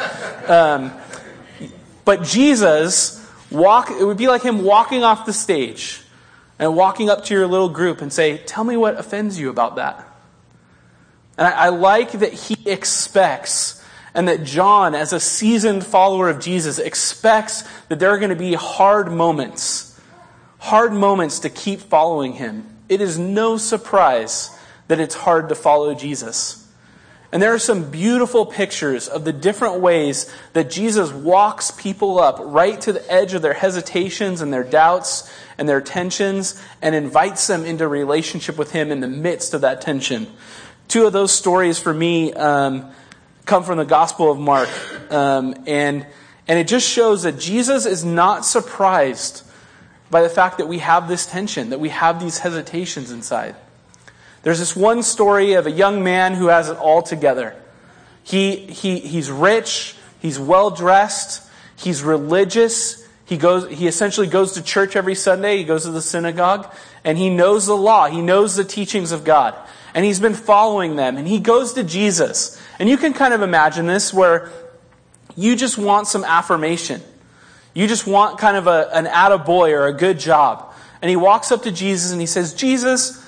Um, 0.49 0.93
but 2.05 2.25
Jesus, 2.25 3.25
walk, 3.51 3.91
it 3.91 4.05
would 4.05 4.17
be 4.17 4.27
like 4.27 4.43
him 4.43 4.65
walking 4.65 5.05
off 5.05 5.25
the 5.25 5.33
stage 5.33 6.03
and 6.59 6.75
walking 6.75 7.11
up 7.11 7.25
to 7.27 7.35
your 7.35 7.47
little 7.47 7.69
group 7.69 8.01
and 8.01 8.13
say, 8.13 8.39
tell 8.39 8.65
me 8.65 8.77
what 8.77 8.99
offends 8.99 9.39
you 9.39 9.51
about 9.51 9.77
that. 9.77 10.06
And 11.39 11.47
I, 11.47 11.67
I 11.67 11.69
like 11.69 12.13
that 12.13 12.33
he 12.33 12.57
expects 12.65 13.83
and 14.17 14.29
that 14.29 14.45
John, 14.45 14.95
as 14.95 15.13
a 15.13 15.21
seasoned 15.21 15.85
follower 15.85 16.31
of 16.31 16.41
Jesus, 16.41 16.79
expects 16.79 17.65
that 17.89 17.99
there 17.99 18.09
are 18.09 18.19
going 18.19 18.31
to 18.31 18.35
be 18.35 18.55
hard 18.55 19.13
moments, 19.13 20.01
hard 20.59 20.95
moments 20.95 21.41
to 21.41 21.51
keep 21.51 21.81
following 21.81 22.33
him. 22.33 22.67
It 22.89 23.03
is 23.03 23.19
no 23.19 23.59
surprise 23.59 24.59
that 24.89 25.01
it's 25.01 25.15
hard 25.15 25.51
to 25.51 25.55
follow 25.55 25.95
Jesus. 25.95 26.67
And 27.31 27.43
there 27.43 27.53
are 27.53 27.59
some 27.59 27.91
beautiful 27.91 28.47
pictures 28.47 29.07
of 29.07 29.25
the 29.25 29.33
different 29.35 29.81
ways 29.81 30.33
that 30.55 30.71
Jesus 30.71 31.13
walks 31.13 31.71
people 31.71 32.19
up 32.19 32.39
right 32.41 32.81
to 32.81 32.95
the 32.95 33.13
edge 33.13 33.35
of 33.35 33.43
their 33.43 33.53
hesitations 33.53 34.41
and 34.41 34.51
their 34.51 34.65
doubts 34.65 35.31
and 35.59 35.69
their 35.69 35.83
tensions 35.83 36.59
and 36.81 36.95
invites 36.95 37.47
them 37.49 37.67
into 37.67 37.87
relationship 37.87 38.57
with 38.57 38.73
him 38.73 38.91
in 38.91 39.01
the 39.01 39.09
midst 39.09 39.53
of 39.53 39.61
that 39.61 39.83
tension. 39.83 40.29
Two 40.89 41.07
of 41.07 41.13
those 41.13 41.33
stories 41.33 41.79
for 41.79 41.93
me 41.93 42.33
um, 42.33 42.91
come 43.45 43.65
from 43.65 43.79
the 43.79 43.85
Gospel 43.85 44.31
of 44.31 44.39
Mark. 44.39 44.69
Um, 45.13 45.55
and, 45.67 46.07
and 46.47 46.59
it 46.59 46.69
just 46.69 46.89
shows 46.89 47.25
that 47.25 47.39
Jesus 47.39 47.87
is 47.87 48.05
not 48.05 48.45
surprised 48.45 49.43
by 50.11 50.23
the 50.23 50.29
fact 50.29 50.59
that 50.59 50.69
we 50.69 50.79
have 50.79 51.09
this 51.09 51.27
tension, 51.27 51.71
that 51.71 51.81
we 51.81 51.89
have 51.89 52.21
these 52.21 52.39
hesitations 52.39 53.11
inside. 53.11 53.57
There's 54.43 54.61
this 54.61 54.77
one 54.77 55.03
story 55.03 55.55
of 55.55 55.67
a 55.67 55.71
young 55.73 56.05
man 56.05 56.35
who 56.35 56.47
has 56.47 56.69
it 56.69 56.77
all 56.77 57.03
together. 57.03 57.57
He, 58.23 58.57
he, 58.57 59.01
he's 59.01 59.29
rich, 59.29 59.97
he's 60.21 60.39
well 60.39 60.71
dressed, 60.71 61.49
he's 61.77 62.05
religious, 62.05 63.05
he 63.25 63.37
goes, 63.37 63.69
he 63.69 63.89
essentially 63.89 64.29
goes 64.29 64.53
to 64.53 64.63
church 64.63 64.95
every 64.95 65.17
Sunday, 65.17 65.57
he 65.57 65.65
goes 65.65 65.83
to 65.83 65.91
the 65.91 66.03
synagogue, 66.03 66.73
and 67.03 67.19
he 67.19 67.29
knows 67.29 67.67
the 67.67 67.77
law, 67.77 68.07
he 68.07 68.23
knows 68.23 68.55
the 68.55 68.65
teachings 68.65 69.11
of 69.11 69.25
God 69.25 69.57
and 69.97 70.05
he's 70.05 70.21
been 70.21 70.35
following 70.35 70.97
them. 70.97 71.17
And 71.17 71.27
he 71.27 71.41
goes 71.41 71.73
to 71.73 71.83
Jesus. 71.83 72.61
And 72.79 72.87
you 72.87 72.99
can 72.99 73.15
kind 73.15 73.33
of 73.33 73.41
imagine 73.41 73.87
this 73.87 74.13
where 74.13 74.53
you 75.35 75.57
just 75.57 75.79
want 75.79 76.07
some 76.07 76.23
affirmation. 76.23 77.01
You 77.73 77.87
just 77.87 78.07
want 78.07 78.39
kind 78.39 78.59
of 78.59 78.67
a, 78.67 78.91
an 78.93 79.07
attaboy 79.07 79.71
or 79.73 79.87
a 79.87 79.95
good 79.95 80.19
job. 80.19 80.75
And 81.01 81.09
he 81.09 81.17
walks 81.17 81.51
up 81.51 81.63
to 81.63 81.73
Jesus 81.73 82.13
and 82.13 82.21
he 82.21 82.27
says, 82.27 82.53
Jesus, 82.53 83.25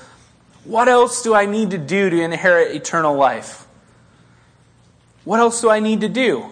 what 0.64 0.88
else 0.88 1.22
do 1.22 1.34
I 1.34 1.46
need 1.46 1.70
to 1.70 1.78
do 1.78 2.10
to 2.10 2.20
inherit 2.20 2.76
eternal 2.76 3.16
life? 3.16 3.66
What 5.24 5.40
else 5.40 5.62
do 5.62 5.70
I 5.70 5.80
need 5.80 6.02
to 6.02 6.08
do? 6.10 6.50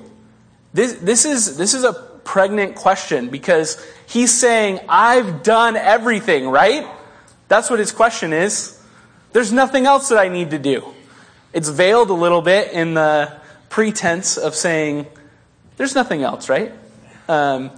This, 0.72 0.94
this, 0.94 1.26
is, 1.26 1.58
this 1.58 1.74
is 1.74 1.84
a 1.84 1.92
pregnant 1.92 2.74
question 2.74 3.28
because 3.28 3.84
he's 4.06 4.32
saying, 4.32 4.80
I've 4.88 5.42
done 5.42 5.76
everything, 5.76 6.48
right? 6.48 6.86
That's 7.48 7.68
what 7.68 7.80
his 7.80 7.92
question 7.92 8.32
is. 8.32 8.75
There's 9.36 9.52
nothing 9.52 9.84
else 9.84 10.08
that 10.08 10.16
I 10.16 10.28
need 10.28 10.52
to 10.52 10.58
do. 10.58 10.82
It's 11.52 11.68
veiled 11.68 12.08
a 12.08 12.14
little 12.14 12.40
bit 12.40 12.72
in 12.72 12.94
the 12.94 13.38
pretense 13.68 14.38
of 14.38 14.54
saying, 14.54 15.06
there's 15.76 15.94
nothing 15.94 16.22
else, 16.22 16.48
right? 16.48 16.72
Um, 17.28 17.70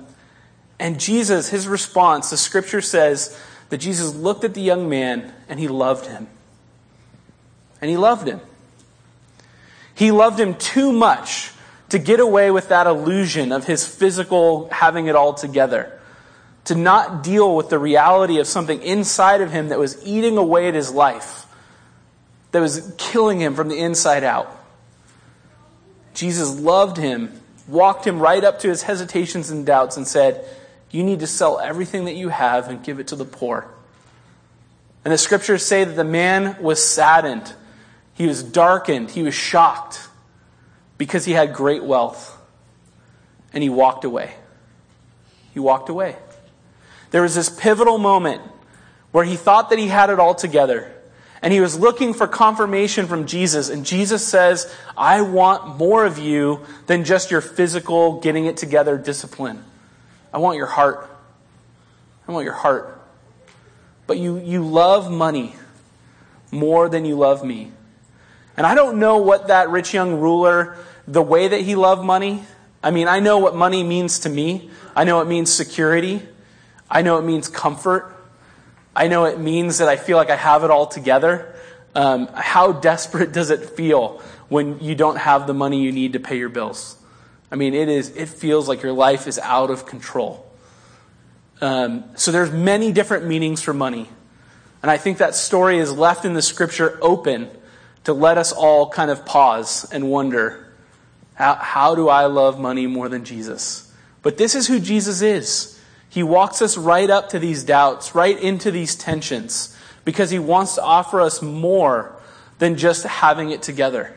and 0.78 1.00
Jesus, 1.00 1.48
his 1.48 1.66
response, 1.66 2.30
the 2.30 2.36
scripture 2.36 2.80
says 2.80 3.36
that 3.70 3.78
Jesus 3.78 4.14
looked 4.14 4.44
at 4.44 4.54
the 4.54 4.60
young 4.60 4.88
man 4.88 5.32
and 5.48 5.58
he 5.58 5.66
loved 5.66 6.06
him. 6.06 6.28
And 7.80 7.90
he 7.90 7.96
loved 7.96 8.28
him. 8.28 8.40
He 9.96 10.12
loved 10.12 10.38
him 10.38 10.54
too 10.54 10.92
much 10.92 11.50
to 11.88 11.98
get 11.98 12.20
away 12.20 12.52
with 12.52 12.68
that 12.68 12.86
illusion 12.86 13.50
of 13.50 13.64
his 13.64 13.84
physical 13.84 14.68
having 14.70 15.08
it 15.08 15.16
all 15.16 15.34
together. 15.34 15.98
To 16.66 16.76
not 16.76 17.24
deal 17.24 17.56
with 17.56 17.68
the 17.68 17.80
reality 17.80 18.38
of 18.38 18.46
something 18.46 18.80
inside 18.80 19.40
of 19.40 19.50
him 19.50 19.70
that 19.70 19.80
was 19.80 20.00
eating 20.06 20.38
away 20.38 20.68
at 20.68 20.74
his 20.74 20.92
life, 20.92 21.46
that 22.52 22.60
was 22.60 22.94
killing 22.98 23.40
him 23.40 23.54
from 23.54 23.68
the 23.68 23.78
inside 23.78 24.24
out. 24.24 24.54
Jesus 26.14 26.58
loved 26.58 26.96
him, 26.96 27.40
walked 27.66 28.06
him 28.06 28.18
right 28.18 28.42
up 28.42 28.60
to 28.60 28.68
his 28.68 28.82
hesitations 28.82 29.50
and 29.50 29.64
doubts, 29.64 29.96
and 29.96 30.06
said, 30.06 30.44
You 30.90 31.04
need 31.04 31.20
to 31.20 31.26
sell 31.26 31.60
everything 31.60 32.06
that 32.06 32.14
you 32.14 32.28
have 32.28 32.68
and 32.68 32.82
give 32.82 32.98
it 32.98 33.08
to 33.08 33.16
the 33.16 33.24
poor. 33.24 33.68
And 35.04 35.12
the 35.12 35.18
scriptures 35.18 35.64
say 35.64 35.84
that 35.84 35.94
the 35.94 36.04
man 36.04 36.60
was 36.60 36.82
saddened, 36.82 37.54
he 38.14 38.26
was 38.26 38.42
darkened, 38.42 39.10
he 39.10 39.22
was 39.22 39.34
shocked 39.34 40.08
because 40.96 41.24
he 41.24 41.32
had 41.32 41.54
great 41.54 41.84
wealth. 41.84 42.36
And 43.52 43.62
he 43.62 43.70
walked 43.70 44.04
away. 44.04 44.34
He 45.54 45.60
walked 45.60 45.88
away. 45.88 46.16
There 47.10 47.22
was 47.22 47.34
this 47.34 47.48
pivotal 47.48 47.96
moment 47.96 48.42
where 49.12 49.24
he 49.24 49.36
thought 49.36 49.70
that 49.70 49.78
he 49.78 49.88
had 49.88 50.10
it 50.10 50.20
all 50.20 50.34
together. 50.34 50.92
And 51.40 51.52
he 51.52 51.60
was 51.60 51.78
looking 51.78 52.14
for 52.14 52.26
confirmation 52.26 53.06
from 53.06 53.26
Jesus. 53.26 53.68
And 53.68 53.86
Jesus 53.86 54.26
says, 54.26 54.72
I 54.96 55.20
want 55.22 55.78
more 55.78 56.04
of 56.04 56.18
you 56.18 56.64
than 56.86 57.04
just 57.04 57.30
your 57.30 57.40
physical 57.40 58.20
getting 58.20 58.46
it 58.46 58.56
together 58.56 58.98
discipline. 58.98 59.64
I 60.32 60.38
want 60.38 60.56
your 60.56 60.66
heart. 60.66 61.08
I 62.26 62.32
want 62.32 62.44
your 62.44 62.54
heart. 62.54 63.00
But 64.06 64.18
you, 64.18 64.38
you 64.38 64.64
love 64.64 65.10
money 65.10 65.54
more 66.50 66.88
than 66.88 67.04
you 67.04 67.16
love 67.16 67.44
me. 67.44 67.72
And 68.56 68.66
I 68.66 68.74
don't 68.74 68.98
know 68.98 69.18
what 69.18 69.48
that 69.48 69.68
rich 69.68 69.94
young 69.94 70.20
ruler 70.20 70.76
the 71.06 71.22
way 71.22 71.48
that 71.48 71.60
he 71.60 71.76
loved 71.76 72.04
money. 72.04 72.42
I 72.82 72.90
mean, 72.90 73.06
I 73.08 73.20
know 73.20 73.38
what 73.38 73.54
money 73.54 73.82
means 73.82 74.20
to 74.20 74.28
me. 74.28 74.70
I 74.96 75.04
know 75.04 75.20
it 75.20 75.26
means 75.26 75.52
security. 75.52 76.22
I 76.90 77.02
know 77.02 77.18
it 77.18 77.22
means 77.22 77.48
comfort. 77.48 78.14
I 78.98 79.06
know 79.06 79.26
it 79.26 79.38
means 79.38 79.78
that 79.78 79.86
I 79.86 79.94
feel 79.94 80.16
like 80.16 80.28
I 80.28 80.34
have 80.34 80.64
it 80.64 80.72
all 80.72 80.86
together. 80.86 81.54
Um, 81.94 82.26
how 82.34 82.72
desperate 82.72 83.30
does 83.30 83.50
it 83.50 83.64
feel 83.64 84.20
when 84.48 84.80
you 84.80 84.96
don't 84.96 85.18
have 85.18 85.46
the 85.46 85.54
money 85.54 85.80
you 85.80 85.92
need 85.92 86.14
to 86.14 86.18
pay 86.18 86.36
your 86.36 86.48
bills? 86.48 87.00
I 87.48 87.54
mean, 87.54 87.74
it 87.74 87.88
is. 87.88 88.10
It 88.16 88.28
feels 88.28 88.66
like 88.66 88.82
your 88.82 88.92
life 88.92 89.28
is 89.28 89.38
out 89.38 89.70
of 89.70 89.86
control. 89.86 90.44
Um, 91.60 92.06
so 92.16 92.32
there's 92.32 92.50
many 92.50 92.90
different 92.90 93.24
meanings 93.24 93.62
for 93.62 93.72
money, 93.72 94.08
and 94.82 94.90
I 94.90 94.96
think 94.96 95.18
that 95.18 95.36
story 95.36 95.78
is 95.78 95.92
left 95.92 96.24
in 96.24 96.34
the 96.34 96.42
scripture 96.42 96.98
open 97.00 97.48
to 98.02 98.12
let 98.12 98.36
us 98.36 98.50
all 98.50 98.90
kind 98.90 99.12
of 99.12 99.24
pause 99.24 99.88
and 99.92 100.10
wonder 100.10 100.72
how, 101.34 101.54
how 101.54 101.94
do 101.94 102.08
I 102.08 102.26
love 102.26 102.58
money 102.58 102.88
more 102.88 103.08
than 103.08 103.24
Jesus? 103.24 103.92
But 104.22 104.38
this 104.38 104.56
is 104.56 104.66
who 104.66 104.80
Jesus 104.80 105.22
is. 105.22 105.77
He 106.08 106.22
walks 106.22 106.62
us 106.62 106.76
right 106.76 107.08
up 107.10 107.28
to 107.30 107.38
these 107.38 107.64
doubts, 107.64 108.14
right 108.14 108.38
into 108.38 108.70
these 108.70 108.96
tensions, 108.96 109.76
because 110.04 110.30
he 110.30 110.38
wants 110.38 110.74
to 110.76 110.82
offer 110.82 111.20
us 111.20 111.42
more 111.42 112.16
than 112.58 112.76
just 112.76 113.04
having 113.04 113.50
it 113.50 113.62
together. 113.62 114.14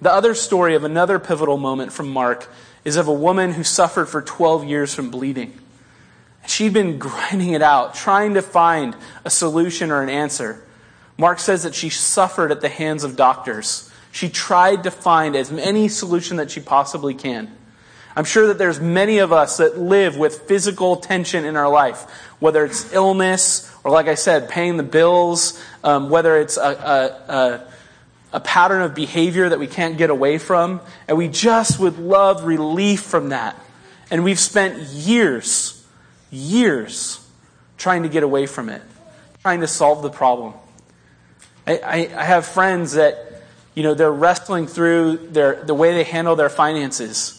The 0.00 0.12
other 0.12 0.34
story 0.34 0.74
of 0.74 0.84
another 0.84 1.18
pivotal 1.18 1.56
moment 1.56 1.92
from 1.92 2.10
Mark 2.10 2.50
is 2.84 2.96
of 2.96 3.08
a 3.08 3.12
woman 3.12 3.52
who 3.52 3.64
suffered 3.64 4.06
for 4.06 4.20
12 4.20 4.64
years 4.64 4.94
from 4.94 5.10
bleeding. 5.10 5.58
She'd 6.46 6.74
been 6.74 6.98
grinding 6.98 7.52
it 7.52 7.62
out, 7.62 7.94
trying 7.94 8.34
to 8.34 8.42
find 8.42 8.94
a 9.24 9.30
solution 9.30 9.90
or 9.90 10.02
an 10.02 10.08
answer. 10.08 10.62
Mark 11.18 11.40
says 11.40 11.62
that 11.62 11.74
she 11.74 11.88
suffered 11.88 12.52
at 12.52 12.60
the 12.60 12.68
hands 12.68 13.02
of 13.02 13.16
doctors. 13.16 13.90
She 14.12 14.28
tried 14.28 14.84
to 14.84 14.90
find 14.90 15.34
as 15.34 15.50
many 15.50 15.88
solutions 15.88 16.38
that 16.38 16.50
she 16.50 16.60
possibly 16.60 17.14
can. 17.14 17.55
I'm 18.16 18.24
sure 18.24 18.46
that 18.46 18.56
there's 18.56 18.80
many 18.80 19.18
of 19.18 19.30
us 19.30 19.58
that 19.58 19.78
live 19.78 20.16
with 20.16 20.48
physical 20.48 20.96
tension 20.96 21.44
in 21.44 21.54
our 21.54 21.68
life, 21.68 22.10
whether 22.38 22.64
it's 22.64 22.90
illness 22.94 23.70
or, 23.84 23.90
like 23.90 24.08
I 24.08 24.14
said, 24.14 24.48
paying 24.48 24.78
the 24.78 24.82
bills, 24.82 25.62
um, 25.84 26.08
whether 26.08 26.40
it's 26.40 26.56
a, 26.56 26.62
a, 26.62 27.32
a, 27.32 27.68
a 28.32 28.40
pattern 28.40 28.80
of 28.80 28.94
behavior 28.94 29.50
that 29.50 29.58
we 29.58 29.66
can't 29.66 29.98
get 29.98 30.08
away 30.08 30.38
from, 30.38 30.80
and 31.06 31.18
we 31.18 31.28
just 31.28 31.78
would 31.78 31.98
love 31.98 32.44
relief 32.44 33.02
from 33.02 33.28
that. 33.28 33.62
And 34.10 34.24
we've 34.24 34.40
spent 34.40 34.78
years, 34.78 35.84
years 36.30 37.22
trying 37.76 38.02
to 38.04 38.08
get 38.08 38.22
away 38.22 38.46
from 38.46 38.70
it, 38.70 38.82
trying 39.42 39.60
to 39.60 39.68
solve 39.68 40.02
the 40.02 40.10
problem. 40.10 40.54
I, 41.66 41.78
I, 41.78 41.96
I 42.16 42.24
have 42.24 42.46
friends 42.46 42.94
that 42.94 43.26
you 43.76 43.82
know, 43.82 43.92
they're 43.92 44.10
wrestling 44.10 44.66
through 44.66 45.18
their, 45.18 45.62
the 45.62 45.74
way 45.74 45.92
they 45.92 46.02
handle 46.02 46.34
their 46.34 46.48
finances. 46.48 47.35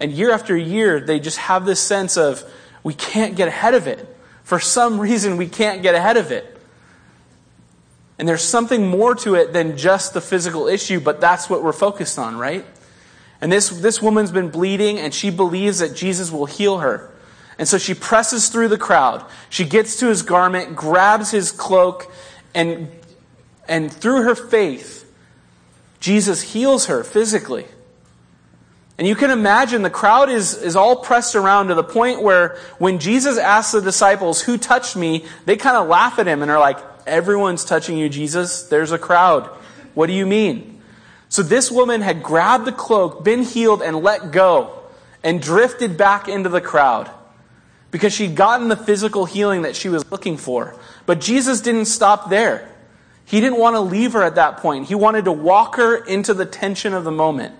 And 0.00 0.10
year 0.10 0.32
after 0.32 0.56
year, 0.56 0.98
they 0.98 1.20
just 1.20 1.38
have 1.38 1.66
this 1.66 1.80
sense 1.80 2.16
of, 2.16 2.42
we 2.82 2.94
can't 2.94 3.36
get 3.36 3.48
ahead 3.48 3.74
of 3.74 3.86
it. 3.86 4.16
For 4.42 4.58
some 4.58 4.98
reason, 4.98 5.36
we 5.36 5.46
can't 5.46 5.82
get 5.82 5.94
ahead 5.94 6.16
of 6.16 6.32
it. 6.32 6.58
And 8.18 8.28
there's 8.28 8.42
something 8.42 8.86
more 8.86 9.14
to 9.16 9.34
it 9.34 9.52
than 9.52 9.76
just 9.76 10.12
the 10.14 10.20
physical 10.20 10.66
issue, 10.66 11.00
but 11.00 11.20
that's 11.20 11.48
what 11.48 11.62
we're 11.62 11.72
focused 11.72 12.18
on, 12.18 12.36
right? 12.36 12.64
And 13.40 13.52
this, 13.52 13.68
this 13.68 14.02
woman's 14.02 14.30
been 14.30 14.50
bleeding, 14.50 14.98
and 14.98 15.14
she 15.14 15.30
believes 15.30 15.78
that 15.78 15.94
Jesus 15.94 16.30
will 16.30 16.46
heal 16.46 16.78
her. 16.78 17.10
And 17.58 17.68
so 17.68 17.78
she 17.78 17.94
presses 17.94 18.48
through 18.48 18.68
the 18.68 18.78
crowd. 18.78 19.24
She 19.50 19.64
gets 19.64 19.96
to 20.00 20.08
his 20.08 20.22
garment, 20.22 20.76
grabs 20.76 21.30
his 21.30 21.52
cloak, 21.52 22.10
and, 22.54 22.90
and 23.68 23.92
through 23.92 24.22
her 24.22 24.34
faith, 24.34 25.10
Jesus 26.00 26.42
heals 26.42 26.86
her 26.86 27.04
physically. 27.04 27.66
And 29.00 29.08
you 29.08 29.14
can 29.14 29.30
imagine 29.30 29.80
the 29.80 29.88
crowd 29.88 30.28
is, 30.28 30.52
is 30.52 30.76
all 30.76 30.94
pressed 30.96 31.34
around 31.34 31.68
to 31.68 31.74
the 31.74 31.82
point 31.82 32.20
where 32.20 32.58
when 32.76 32.98
Jesus 32.98 33.38
asks 33.38 33.72
the 33.72 33.80
disciples, 33.80 34.42
Who 34.42 34.58
touched 34.58 34.94
me? 34.94 35.24
they 35.46 35.56
kind 35.56 35.78
of 35.78 35.88
laugh 35.88 36.18
at 36.18 36.26
him 36.26 36.42
and 36.42 36.50
are 36.50 36.60
like, 36.60 36.76
Everyone's 37.06 37.64
touching 37.64 37.96
you, 37.96 38.10
Jesus. 38.10 38.64
There's 38.64 38.92
a 38.92 38.98
crowd. 38.98 39.46
What 39.94 40.08
do 40.08 40.12
you 40.12 40.26
mean? 40.26 40.82
So 41.30 41.42
this 41.42 41.70
woman 41.70 42.02
had 42.02 42.22
grabbed 42.22 42.66
the 42.66 42.72
cloak, 42.72 43.24
been 43.24 43.42
healed, 43.42 43.80
and 43.80 44.02
let 44.02 44.32
go, 44.32 44.78
and 45.24 45.40
drifted 45.40 45.96
back 45.96 46.28
into 46.28 46.50
the 46.50 46.60
crowd 46.60 47.10
because 47.90 48.12
she'd 48.12 48.36
gotten 48.36 48.68
the 48.68 48.76
physical 48.76 49.24
healing 49.24 49.62
that 49.62 49.76
she 49.76 49.88
was 49.88 50.10
looking 50.12 50.36
for. 50.36 50.76
But 51.06 51.22
Jesus 51.22 51.62
didn't 51.62 51.86
stop 51.86 52.28
there. 52.28 52.70
He 53.24 53.40
didn't 53.40 53.60
want 53.60 53.76
to 53.76 53.80
leave 53.80 54.12
her 54.12 54.22
at 54.22 54.34
that 54.34 54.58
point. 54.58 54.88
He 54.88 54.94
wanted 54.94 55.24
to 55.24 55.32
walk 55.32 55.76
her 55.76 55.96
into 56.04 56.34
the 56.34 56.44
tension 56.44 56.92
of 56.92 57.04
the 57.04 57.10
moment. 57.10 57.54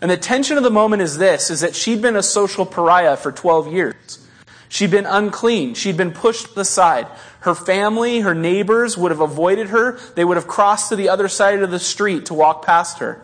And 0.00 0.10
the 0.10 0.16
tension 0.16 0.56
of 0.56 0.62
the 0.62 0.70
moment 0.70 1.02
is 1.02 1.18
this, 1.18 1.50
is 1.50 1.60
that 1.60 1.74
she'd 1.74 2.00
been 2.00 2.16
a 2.16 2.22
social 2.22 2.64
pariah 2.64 3.16
for 3.16 3.32
12 3.32 3.72
years. 3.72 4.26
She'd 4.68 4.90
been 4.90 5.06
unclean. 5.06 5.74
She'd 5.74 5.96
been 5.96 6.12
pushed 6.12 6.56
aside. 6.56 7.06
Her 7.40 7.54
family, 7.54 8.20
her 8.20 8.34
neighbors 8.34 8.98
would 8.98 9.10
have 9.10 9.20
avoided 9.20 9.68
her. 9.68 9.98
They 10.14 10.24
would 10.24 10.36
have 10.36 10.46
crossed 10.46 10.90
to 10.90 10.96
the 10.96 11.08
other 11.08 11.28
side 11.28 11.62
of 11.62 11.70
the 11.70 11.78
street 11.78 12.26
to 12.26 12.34
walk 12.34 12.64
past 12.64 12.98
her. 12.98 13.22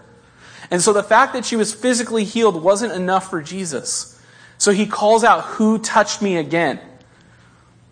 And 0.71 0.81
so 0.81 0.93
the 0.93 1.03
fact 1.03 1.35
that 1.35 1.45
she 1.45 1.57
was 1.57 1.75
physically 1.75 2.25
healed 2.25 2.63
wasn't 2.63 2.93
enough 2.93 3.29
for 3.29 3.43
Jesus. 3.43 4.21
So 4.57 4.73
he 4.73 4.87
calls 4.87 5.23
out, 5.23 5.45
Who 5.45 5.79
touched 5.79 6.23
me 6.23 6.37
again? 6.37 6.81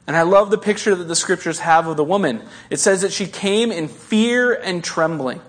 And 0.06 0.16
I 0.16 0.22
love 0.22 0.50
the 0.50 0.58
picture 0.58 0.94
that 0.94 1.04
the 1.04 1.14
scriptures 1.14 1.60
have 1.60 1.86
of 1.86 1.96
the 1.96 2.04
woman. 2.04 2.42
It 2.70 2.78
says 2.78 3.02
that 3.02 3.12
she 3.12 3.26
came 3.26 3.70
in 3.70 3.88
fear 3.88 4.52
and 4.52 4.82
trembling. 4.82 5.40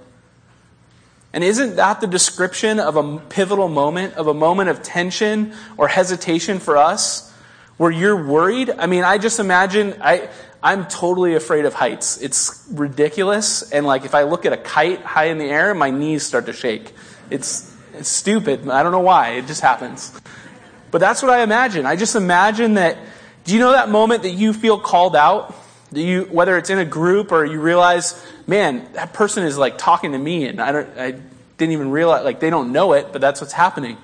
And 1.34 1.44
isn't 1.44 1.78
that 1.78 2.00
the 2.00 2.08
description 2.08 2.80
of 2.80 2.96
a 2.96 3.18
pivotal 3.18 3.68
moment, 3.68 4.14
of 4.14 4.28
a 4.28 4.34
moment 4.34 4.70
of 4.70 4.84
tension 4.84 5.54
or 5.78 5.88
hesitation 5.88 6.60
for 6.60 6.78
us? 6.78 7.34
Where 7.78 7.92
you're 7.92 8.24
worried? 8.24 8.70
I 8.78 8.86
mean, 8.86 9.04
I 9.04 9.18
just 9.18 9.40
imagine, 9.40 9.96
I, 10.00 10.30
I'm 10.62 10.88
totally 10.88 11.34
afraid 11.34 11.66
of 11.66 11.74
heights. 11.74 12.22
It's 12.22 12.64
ridiculous. 12.72 13.72
And 13.72 13.86
like, 13.86 14.06
if 14.06 14.14
I 14.14 14.24
look 14.24 14.46
at 14.46 14.54
a 14.54 14.58
kite 14.58 15.02
high 15.02 15.26
in 15.26 15.40
the 15.40 15.50
air, 15.50 15.74
my 15.74 15.90
knees 15.90 16.24
start 16.24 16.46
to 16.46 16.54
shake. 16.54 16.94
It's, 17.32 17.76
It's 17.96 18.10
stupid. 18.10 18.68
I 18.70 18.84
don't 18.84 18.92
know 18.92 19.00
why. 19.00 19.32
It 19.32 19.48
just 19.48 19.62
happens. 19.62 20.12
But 20.92 21.00
that's 21.00 21.22
what 21.22 21.32
I 21.32 21.42
imagine. 21.42 21.86
I 21.86 21.96
just 21.96 22.16
imagine 22.16 22.76
that. 22.76 22.98
Do 23.44 23.54
you 23.54 23.60
know 23.60 23.72
that 23.72 23.90
moment 23.90 24.24
that 24.24 24.32
you 24.32 24.54
feel 24.54 24.80
called 24.80 25.16
out? 25.16 25.54
You, 25.96 26.24
whether 26.32 26.58
it's 26.58 26.70
in 26.70 26.80
a 26.80 26.86
group 26.86 27.32
or 27.32 27.46
you 27.46 27.60
realize, 27.60 28.26
man, 28.48 28.88
that 28.94 29.14
person 29.14 29.44
is 29.44 29.58
like 29.58 29.78
talking 29.78 30.12
to 30.14 30.18
me, 30.18 30.46
and 30.46 30.62
I 30.62 30.72
don't, 30.72 30.98
I 30.98 31.12
didn't 31.58 31.74
even 31.74 31.92
realize, 31.92 32.24
like 32.24 32.40
they 32.40 32.50
don't 32.50 32.72
know 32.72 32.94
it, 32.94 33.10
but 33.12 33.22
that's 33.22 33.42
what's 33.42 33.54
happening. 33.54 33.98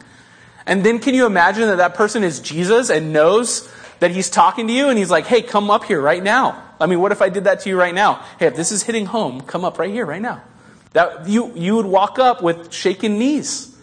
And 0.65 0.83
then 0.83 0.99
can 0.99 1.13
you 1.15 1.25
imagine 1.25 1.67
that 1.67 1.77
that 1.77 1.95
person 1.95 2.23
is 2.23 2.39
Jesus 2.39 2.89
and 2.89 3.11
knows 3.11 3.67
that 3.99 4.11
he's 4.11 4.29
talking 4.29 4.67
to 4.67 4.73
you 4.73 4.89
and 4.89 4.97
he's 4.97 5.09
like, 5.09 5.25
hey, 5.25 5.41
come 5.41 5.69
up 5.69 5.83
here 5.83 6.01
right 6.01 6.21
now. 6.21 6.63
I 6.79 6.85
mean, 6.85 6.99
what 6.99 7.11
if 7.11 7.21
I 7.21 7.29
did 7.29 7.45
that 7.45 7.61
to 7.61 7.69
you 7.69 7.77
right 7.77 7.93
now? 7.93 8.25
Hey, 8.37 8.47
if 8.47 8.55
this 8.55 8.71
is 8.71 8.83
hitting 8.83 9.05
home, 9.05 9.41
come 9.41 9.65
up 9.65 9.79
right 9.79 9.91
here 9.91 10.05
right 10.05 10.21
now. 10.21 10.41
That 10.93 11.27
you, 11.27 11.53
you 11.55 11.75
would 11.75 11.85
walk 11.85 12.19
up 12.19 12.41
with 12.41 12.71
shaking 12.71 13.19
knees. 13.19 13.75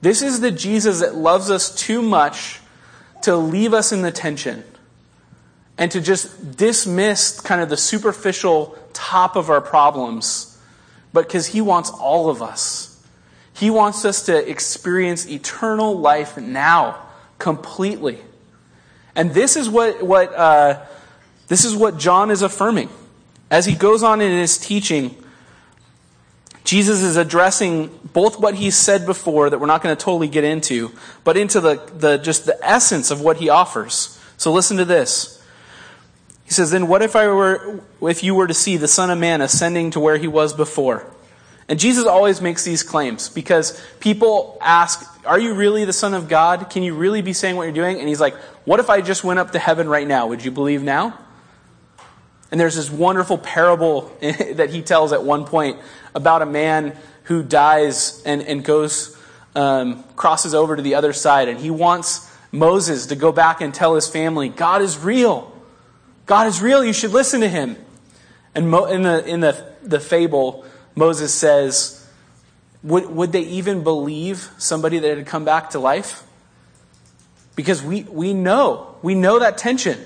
This 0.00 0.22
is 0.22 0.40
the 0.40 0.50
Jesus 0.50 1.00
that 1.00 1.14
loves 1.14 1.50
us 1.50 1.74
too 1.74 2.02
much 2.02 2.60
to 3.22 3.36
leave 3.36 3.72
us 3.72 3.92
in 3.92 4.02
the 4.02 4.10
tension 4.10 4.64
and 5.78 5.90
to 5.90 6.00
just 6.00 6.56
dismiss 6.56 7.40
kind 7.40 7.60
of 7.60 7.68
the 7.68 7.76
superficial 7.76 8.76
top 8.92 9.36
of 9.36 9.50
our 9.50 9.60
problems, 9.60 10.58
but 11.12 11.26
because 11.26 11.48
he 11.48 11.60
wants 11.60 11.90
all 11.90 12.28
of 12.28 12.42
us. 12.42 12.88
He 13.54 13.70
wants 13.70 14.04
us 14.04 14.26
to 14.26 14.50
experience 14.50 15.28
eternal 15.28 15.98
life 15.98 16.36
now, 16.36 17.00
completely. 17.38 18.18
And 19.14 19.32
this 19.32 19.56
is 19.56 19.68
what, 19.68 20.02
what, 20.02 20.34
uh, 20.34 20.80
this 21.48 21.64
is 21.64 21.76
what 21.76 21.98
John 21.98 22.30
is 22.30 22.42
affirming. 22.42 22.88
As 23.50 23.66
he 23.66 23.74
goes 23.74 24.02
on 24.02 24.20
in 24.20 24.30
his 24.30 24.56
teaching, 24.56 25.14
Jesus 26.64 27.02
is 27.02 27.16
addressing 27.16 27.90
both 28.12 28.38
what 28.38 28.54
he 28.54 28.70
said 28.70 29.04
before 29.04 29.50
that 29.50 29.58
we're 29.58 29.66
not 29.66 29.82
going 29.82 29.94
to 29.94 30.02
totally 30.02 30.28
get 30.28 30.44
into, 30.44 30.92
but 31.24 31.36
into 31.36 31.60
the, 31.60 31.74
the 31.96 32.16
just 32.18 32.46
the 32.46 32.58
essence 32.62 33.10
of 33.10 33.20
what 33.20 33.38
he 33.38 33.48
offers. 33.48 34.18
So 34.38 34.52
listen 34.52 34.76
to 34.78 34.84
this. 34.84 35.41
He 36.52 36.54
says, 36.54 36.70
Then 36.70 36.86
what 36.86 37.00
if 37.00 37.16
I 37.16 37.28
were 37.28 37.80
if 38.02 38.22
you 38.22 38.34
were 38.34 38.46
to 38.46 38.52
see 38.52 38.76
the 38.76 38.86
Son 38.86 39.08
of 39.08 39.18
Man 39.18 39.40
ascending 39.40 39.92
to 39.92 40.00
where 40.00 40.18
he 40.18 40.28
was 40.28 40.52
before? 40.52 41.10
And 41.66 41.80
Jesus 41.80 42.04
always 42.04 42.42
makes 42.42 42.62
these 42.62 42.82
claims 42.82 43.30
because 43.30 43.82
people 44.00 44.58
ask, 44.60 45.02
Are 45.24 45.38
you 45.38 45.54
really 45.54 45.86
the 45.86 45.94
Son 45.94 46.12
of 46.12 46.28
God? 46.28 46.68
Can 46.68 46.82
you 46.82 46.94
really 46.94 47.22
be 47.22 47.32
saying 47.32 47.56
what 47.56 47.62
you're 47.62 47.72
doing? 47.72 48.00
And 48.00 48.06
he's 48.06 48.20
like, 48.20 48.34
What 48.66 48.80
if 48.80 48.90
I 48.90 49.00
just 49.00 49.24
went 49.24 49.38
up 49.38 49.52
to 49.52 49.58
heaven 49.58 49.88
right 49.88 50.06
now? 50.06 50.26
Would 50.26 50.44
you 50.44 50.50
believe 50.50 50.82
now? 50.82 51.18
And 52.50 52.60
there's 52.60 52.76
this 52.76 52.90
wonderful 52.90 53.38
parable 53.38 54.14
that 54.20 54.68
he 54.68 54.82
tells 54.82 55.14
at 55.14 55.24
one 55.24 55.46
point 55.46 55.78
about 56.14 56.42
a 56.42 56.46
man 56.46 56.94
who 57.22 57.42
dies 57.42 58.22
and, 58.26 58.42
and 58.42 58.62
goes, 58.62 59.16
um, 59.54 60.04
crosses 60.16 60.54
over 60.54 60.76
to 60.76 60.82
the 60.82 60.96
other 60.96 61.14
side. 61.14 61.48
And 61.48 61.58
he 61.58 61.70
wants 61.70 62.30
Moses 62.50 63.06
to 63.06 63.16
go 63.16 63.32
back 63.32 63.62
and 63.62 63.72
tell 63.72 63.94
his 63.94 64.06
family, 64.06 64.50
God 64.50 64.82
is 64.82 64.98
real. 64.98 65.51
God 66.32 66.46
is 66.46 66.62
real. 66.62 66.82
You 66.82 66.94
should 66.94 67.10
listen 67.10 67.42
to 67.42 67.48
him. 67.48 67.76
And 68.54 68.70
Mo, 68.70 68.86
in, 68.86 69.02
the, 69.02 69.22
in 69.26 69.40
the, 69.40 69.70
the 69.82 70.00
fable, 70.00 70.64
Moses 70.94 71.34
says, 71.34 72.08
would, 72.82 73.04
would 73.10 73.32
they 73.32 73.42
even 73.42 73.82
believe 73.82 74.48
somebody 74.56 74.98
that 74.98 75.18
had 75.18 75.26
come 75.26 75.44
back 75.44 75.68
to 75.72 75.78
life? 75.78 76.22
Because 77.54 77.82
we, 77.82 78.04
we 78.04 78.32
know, 78.32 78.96
we 79.02 79.14
know 79.14 79.40
that 79.40 79.58
tension. 79.58 80.00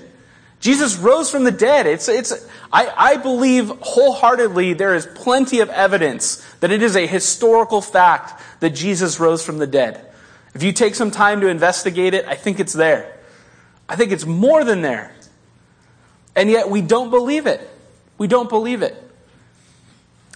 Jesus 0.59 0.97
rose 0.97 1.31
from 1.31 1.45
the 1.45 1.51
dead. 1.51 1.87
It's, 1.87 2.09
it's, 2.09 2.33
I, 2.73 2.91
I 2.97 3.15
believe 3.15 3.69
wholeheartedly 3.79 4.73
there 4.73 4.95
is 4.95 5.07
plenty 5.15 5.61
of 5.61 5.69
evidence 5.69 6.45
that 6.59 6.71
it 6.71 6.83
is 6.83 6.97
a 6.97 7.07
historical 7.07 7.79
fact 7.79 8.43
that 8.59 8.71
Jesus 8.71 9.17
rose 9.17 9.45
from 9.45 9.59
the 9.59 9.67
dead. 9.67 10.05
If 10.53 10.61
you 10.61 10.73
take 10.73 10.95
some 10.95 11.09
time 11.09 11.39
to 11.39 11.47
investigate 11.47 12.13
it, 12.13 12.25
I 12.25 12.35
think 12.35 12.59
it's 12.59 12.73
there. 12.73 13.17
I 13.87 13.95
think 13.95 14.11
it's 14.11 14.25
more 14.25 14.65
than 14.65 14.81
there. 14.81 15.13
And 16.37 16.51
yet 16.51 16.69
we 16.69 16.81
don't 16.81 17.09
believe 17.09 17.47
it. 17.47 17.67
We 18.17 18.27
don't 18.27 18.47
believe 18.47 18.83
it. 18.83 18.95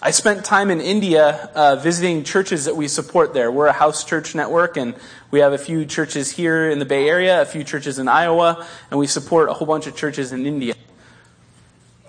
I 0.01 0.09
spent 0.09 0.43
time 0.43 0.71
in 0.71 0.81
India 0.81 1.51
uh, 1.53 1.75
visiting 1.75 2.23
churches 2.23 2.65
that 2.65 2.75
we 2.75 2.87
support 2.87 3.35
there. 3.35 3.51
We're 3.51 3.67
a 3.67 3.71
house 3.71 4.03
church 4.03 4.33
network, 4.33 4.75
and 4.75 4.95
we 5.29 5.41
have 5.41 5.53
a 5.53 5.59
few 5.59 5.85
churches 5.85 6.31
here 6.31 6.67
in 6.71 6.79
the 6.79 6.85
Bay 6.85 7.07
Area, 7.07 7.39
a 7.39 7.45
few 7.45 7.63
churches 7.63 7.99
in 7.99 8.07
Iowa, 8.07 8.65
and 8.89 8.99
we 8.99 9.05
support 9.05 9.49
a 9.49 9.53
whole 9.53 9.67
bunch 9.67 9.85
of 9.85 9.95
churches 9.95 10.31
in 10.31 10.47
India. 10.47 10.73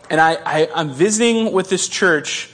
And 0.08 0.22
I, 0.22 0.38
I, 0.46 0.68
I'm 0.74 0.88
visiting 0.88 1.52
with 1.52 1.68
this 1.68 1.86
church, 1.86 2.48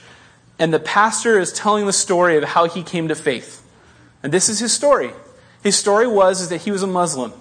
and 0.59 0.73
the 0.73 0.79
pastor 0.79 1.39
is 1.39 1.53
telling 1.53 1.85
the 1.85 1.93
story 1.93 2.35
of 2.35 2.43
how 2.43 2.67
he 2.67 2.83
came 2.83 3.07
to 3.07 3.15
faith. 3.15 3.65
And 4.23 4.33
this 4.33 4.49
is 4.49 4.59
his 4.59 4.73
story. 4.73 5.11
His 5.63 5.77
story 5.77 6.05
was 6.05 6.41
is 6.41 6.49
that 6.49 6.63
he 6.63 6.71
was 6.71 6.83
a 6.83 6.87
Muslim, 6.87 7.31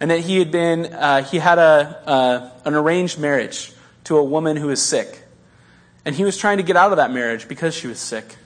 and 0.00 0.10
that 0.10 0.20
he 0.20 0.38
had 0.38 0.50
been 0.50 0.86
uh, 0.86 1.22
he 1.22 1.38
had 1.38 1.58
a 1.58 2.02
uh, 2.06 2.50
an 2.64 2.74
arranged 2.74 3.18
marriage 3.18 3.72
to 4.04 4.16
a 4.16 4.24
woman 4.24 4.56
who 4.56 4.68
was 4.68 4.82
sick 4.82 5.24
and 6.08 6.16
he 6.16 6.24
was 6.24 6.38
trying 6.38 6.56
to 6.56 6.62
get 6.62 6.74
out 6.74 6.90
of 6.90 6.96
that 6.96 7.10
marriage 7.10 7.48
because 7.48 7.74
she 7.74 7.86
was 7.86 8.00
sick. 8.00 8.36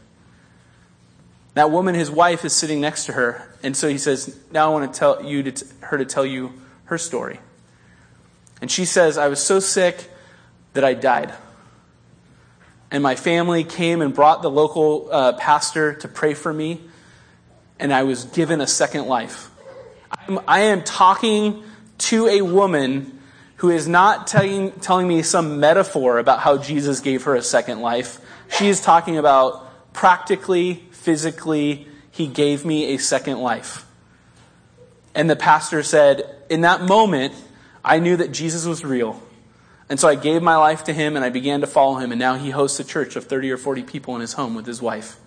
That 1.55 1.71
woman, 1.71 1.95
his 1.95 2.11
wife, 2.11 2.45
is 2.45 2.53
sitting 2.53 2.81
next 2.81 3.07
to 3.07 3.12
her. 3.12 3.57
And 3.62 3.77
so 3.77 3.88
he 3.88 3.99
says, 3.99 4.37
Now 4.51 4.69
I 4.69 4.73
want 4.73 4.93
to 4.93 4.99
tell 4.99 5.25
you 5.25 5.45
to 5.45 5.53
t- 5.53 5.67
her 5.79 5.97
to 5.97 6.05
tell 6.05 6.27
you 6.27 6.55
her 6.87 6.99
story. 6.99 7.38
And 8.61 8.69
she 8.69 8.85
says, 8.85 9.17
I 9.17 9.29
was 9.29 9.41
so 9.41 9.61
sick 9.61 10.11
that 10.73 10.83
I 10.83 10.95
died. 10.95 11.33
And 12.91 13.01
my 13.01 13.15
family 13.15 13.62
came 13.62 14.03
and 14.03 14.12
brought 14.12 14.43
the 14.43 14.51
local 14.51 15.09
uh, 15.12 15.35
pastor 15.35 15.95
to 15.95 16.09
pray 16.09 16.35
for 16.35 16.53
me. 16.53 16.81
And 17.79 17.95
I 17.95 18.03
was 18.03 18.25
given 18.25 18.61
a 18.61 18.67
second 18.67 19.07
life. 19.07 19.51
I 20.47 20.61
am 20.61 20.83
talking 20.83 21.63
to 21.99 22.27
a 22.27 22.43
woman 22.43 23.19
who 23.57 23.71
is 23.71 23.87
not 23.87 24.27
telling, 24.27 24.73
telling 24.73 25.07
me 25.07 25.23
some 25.23 25.61
metaphor 25.61 26.19
about 26.19 26.41
how 26.41 26.59
Jesus 26.59 27.01
gave 27.01 27.25
her 27.25 27.35
a 27.35 27.43
second 27.43 27.81
life. 27.81 28.21
She 28.51 28.69
is 28.69 28.81
talking 28.81 29.19
about 29.19 29.93
practically, 29.93 30.85
physically, 30.91 31.87
he 32.11 32.27
gave 32.27 32.65
me 32.65 32.95
a 32.95 32.99
second 32.99 33.39
life. 33.39 33.87
And 35.15 35.29
the 35.29 35.37
pastor 35.37 35.83
said, 35.83 36.23
In 36.51 36.63
that 36.63 36.83
moment, 36.83 37.35
I 37.85 37.99
knew 37.99 38.17
that 38.17 38.33
Jesus 38.33 38.67
was 38.67 38.85
real. 38.85 39.23
And 39.89 40.01
so 40.01 40.09
I 40.09 40.15
gave 40.15 40.43
my 40.43 40.57
life 40.57 40.85
to 40.85 40.93
him 40.93 41.17
and 41.17 41.25
I 41.25 41.29
began 41.29 41.61
to 41.61 41.67
follow 41.67 41.97
him. 41.97 42.13
And 42.13 42.19
now 42.19 42.35
he 42.35 42.51
hosts 42.51 42.81
a 42.81 42.85
church 42.85 43.17
of 43.17 43.25
30 43.25 43.51
or 43.51 43.59
40 43.59 43.83
people 43.83 44.15
in 44.15 44.21
his 44.21 44.33
home 44.33 44.55
with 44.55 44.67
his 44.67 44.81
wife. 44.81 45.19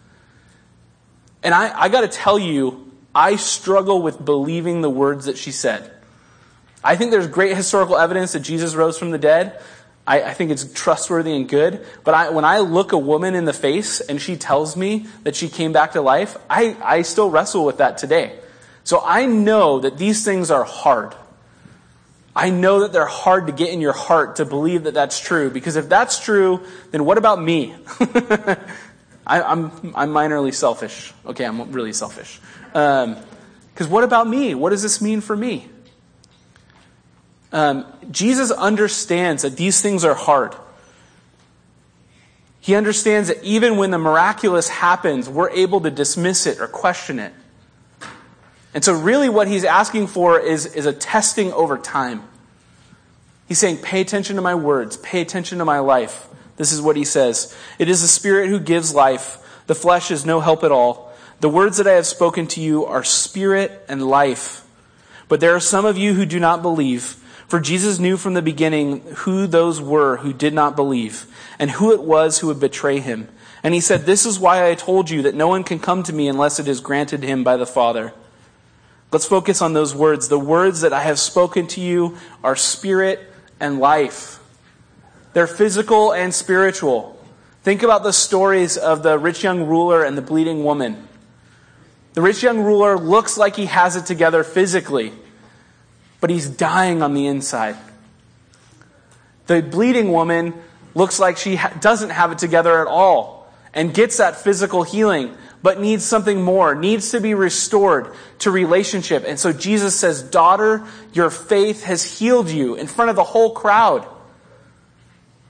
And 1.43 1.53
I, 1.53 1.83
I 1.83 1.89
got 1.89 2.01
to 2.01 2.07
tell 2.07 2.39
you, 2.39 2.84
I 3.15 3.37
struggle 3.37 4.01
with 4.01 4.23
believing 4.23 4.81
the 4.81 4.89
words 4.89 5.25
that 5.25 5.37
she 5.37 5.51
said. 5.51 5.89
I 6.83 6.97
think 6.97 7.11
there's 7.11 7.27
great 7.27 7.55
historical 7.55 7.97
evidence 7.97 8.33
that 8.33 8.41
Jesus 8.41 8.75
rose 8.75 8.99
from 8.99 9.11
the 9.11 9.17
dead. 9.17 9.59
I, 10.05 10.21
I 10.21 10.33
think 10.33 10.51
it's 10.51 10.71
trustworthy 10.73 11.35
and 11.35 11.49
good. 11.49 11.83
But 12.03 12.13
I, 12.13 12.29
when 12.29 12.45
I 12.45 12.59
look 12.59 12.91
a 12.91 12.97
woman 12.97 13.33
in 13.33 13.45
the 13.45 13.53
face 13.53 14.01
and 14.01 14.21
she 14.21 14.35
tells 14.35 14.75
me 14.75 15.07
that 15.23 15.35
she 15.35 15.49
came 15.49 15.71
back 15.71 15.93
to 15.93 16.01
life, 16.01 16.37
I, 16.49 16.77
I 16.83 17.01
still 17.03 17.29
wrestle 17.29 17.65
with 17.65 17.77
that 17.77 17.97
today. 17.97 18.37
So 18.83 19.01
I 19.03 19.25
know 19.25 19.79
that 19.79 19.97
these 19.97 20.23
things 20.23 20.51
are 20.51 20.63
hard. 20.63 21.15
I 22.35 22.49
know 22.49 22.81
that 22.81 22.91
they're 22.91 23.05
hard 23.05 23.47
to 23.47 23.53
get 23.53 23.69
in 23.69 23.79
your 23.79 23.93
heart 23.93 24.35
to 24.35 24.45
believe 24.45 24.83
that 24.83 24.93
that's 24.93 25.19
true. 25.19 25.49
Because 25.49 25.77
if 25.77 25.87
that's 25.87 26.19
true, 26.19 26.61
then 26.91 27.05
what 27.05 27.17
about 27.17 27.41
me? 27.41 27.73
I, 29.25 29.41
I'm, 29.41 29.71
I'm 29.95 30.11
minorly 30.11 30.53
selfish. 30.53 31.13
Okay, 31.25 31.45
I'm 31.45 31.71
really 31.71 31.93
selfish. 31.93 32.39
Because 32.75 33.85
um, 33.85 33.89
what 33.89 34.03
about 34.03 34.27
me? 34.27 34.53
What 34.53 34.71
does 34.71 34.81
this 34.81 34.99
mean 34.99 35.21
for 35.21 35.33
me? 35.33 35.69
Um, 37.53 37.85
Jesus 38.11 38.51
understands 38.51 39.43
that 39.43 39.55
these 39.55 39.81
things 39.81 40.03
are 40.03 40.13
hard. 40.13 40.53
He 42.59 42.75
understands 42.75 43.29
that 43.29 43.41
even 43.45 43.77
when 43.77 43.91
the 43.91 43.97
miraculous 43.97 44.67
happens, 44.67 45.29
we're 45.29 45.51
able 45.51 45.79
to 45.81 45.89
dismiss 45.89 46.45
it 46.45 46.59
or 46.59 46.67
question 46.67 47.17
it. 47.17 47.31
And 48.73 48.83
so, 48.83 48.91
really, 48.91 49.29
what 49.29 49.47
he's 49.47 49.63
asking 49.63 50.07
for 50.07 50.37
is, 50.37 50.65
is 50.65 50.85
a 50.85 50.91
testing 50.91 51.53
over 51.53 51.77
time. 51.77 52.23
He's 53.47 53.57
saying, 53.57 53.77
Pay 53.77 54.01
attention 54.01 54.35
to 54.35 54.41
my 54.41 54.55
words, 54.55 54.97
pay 54.97 55.21
attention 55.21 55.59
to 55.59 55.65
my 55.65 55.79
life. 55.79 56.27
This 56.57 56.73
is 56.73 56.81
what 56.81 56.97
he 56.97 57.05
says 57.05 57.55
It 57.79 57.87
is 57.87 58.01
the 58.01 58.09
Spirit 58.09 58.49
who 58.49 58.59
gives 58.59 58.93
life, 58.93 59.37
the 59.67 59.75
flesh 59.75 60.11
is 60.11 60.25
no 60.25 60.41
help 60.41 60.65
at 60.65 60.73
all. 60.73 61.04
The 61.45 61.49
words 61.49 61.77
that 61.77 61.85
I 61.85 61.91
have 61.91 62.07
spoken 62.07 62.47
to 62.47 62.59
you 62.59 62.85
are 62.85 63.03
spirit 63.03 63.85
and 63.87 64.01
life. 64.01 64.65
But 65.27 65.41
there 65.41 65.55
are 65.55 65.59
some 65.59 65.85
of 65.85 65.95
you 65.95 66.15
who 66.15 66.25
do 66.25 66.39
not 66.39 66.63
believe. 66.63 67.21
For 67.47 67.59
Jesus 67.59 67.99
knew 67.99 68.17
from 68.17 68.33
the 68.33 68.41
beginning 68.41 69.01
who 69.17 69.45
those 69.45 69.79
were 69.79 70.17
who 70.17 70.33
did 70.33 70.55
not 70.55 70.75
believe, 70.75 71.27
and 71.59 71.69
who 71.69 71.91
it 71.91 72.01
was 72.01 72.39
who 72.39 72.47
would 72.47 72.59
betray 72.59 72.99
him. 72.99 73.27
And 73.61 73.75
he 73.75 73.79
said, 73.79 74.07
This 74.07 74.25
is 74.25 74.39
why 74.39 74.67
I 74.67 74.73
told 74.73 75.11
you 75.11 75.21
that 75.21 75.35
no 75.35 75.47
one 75.47 75.63
can 75.63 75.77
come 75.77 76.01
to 76.01 76.13
me 76.13 76.27
unless 76.27 76.59
it 76.59 76.67
is 76.67 76.79
granted 76.79 77.21
him 77.21 77.43
by 77.43 77.57
the 77.57 77.67
Father. 77.67 78.11
Let's 79.11 79.27
focus 79.27 79.61
on 79.61 79.73
those 79.73 79.93
words. 79.93 80.29
The 80.29 80.39
words 80.39 80.81
that 80.81 80.93
I 80.93 81.03
have 81.03 81.19
spoken 81.19 81.67
to 81.67 81.79
you 81.79 82.17
are 82.43 82.55
spirit 82.55 83.19
and 83.59 83.77
life. 83.77 84.39
They're 85.33 85.45
physical 85.45 86.11
and 86.11 86.33
spiritual. 86.33 87.23
Think 87.61 87.83
about 87.83 88.01
the 88.01 88.13
stories 88.13 88.77
of 88.77 89.03
the 89.03 89.19
rich 89.19 89.43
young 89.43 89.67
ruler 89.67 90.03
and 90.03 90.17
the 90.17 90.23
bleeding 90.23 90.63
woman. 90.63 91.07
The 92.15 92.21
rich 92.21 92.41
young 92.41 92.61
ruler 92.61 92.97
looks 92.97 93.37
like 93.37 93.57
he 93.57 93.65
has 93.65 93.97
it 93.97 94.05
together 94.05 94.43
physically, 94.45 95.11
but 96.21 96.29
he's 96.29 96.49
dying 96.49 97.03
on 97.03 97.13
the 97.13 97.27
inside. 97.27 97.75
The 99.47 99.61
bleeding 99.61 100.11
woman 100.11 100.53
looks 100.93 101.19
like 101.19 101.35
she 101.35 101.57
ha- 101.57 101.73
doesn't 101.81 102.11
have 102.11 102.31
it 102.31 102.37
together 102.37 102.81
at 102.81 102.87
all 102.87 103.51
and 103.73 103.93
gets 103.93 104.17
that 104.17 104.37
physical 104.37 104.83
healing, 104.83 105.35
but 105.61 105.81
needs 105.81 106.05
something 106.05 106.41
more, 106.41 106.73
needs 106.73 107.11
to 107.11 107.19
be 107.19 107.33
restored 107.33 108.13
to 108.39 108.49
relationship. 108.49 109.25
And 109.27 109.37
so 109.37 109.51
Jesus 109.51 109.99
says, 109.99 110.23
Daughter, 110.23 110.85
your 111.11 111.29
faith 111.29 111.83
has 111.83 112.17
healed 112.17 112.49
you 112.49 112.75
in 112.75 112.87
front 112.87 113.09
of 113.09 113.17
the 113.17 113.25
whole 113.25 113.51
crowd. 113.51 114.07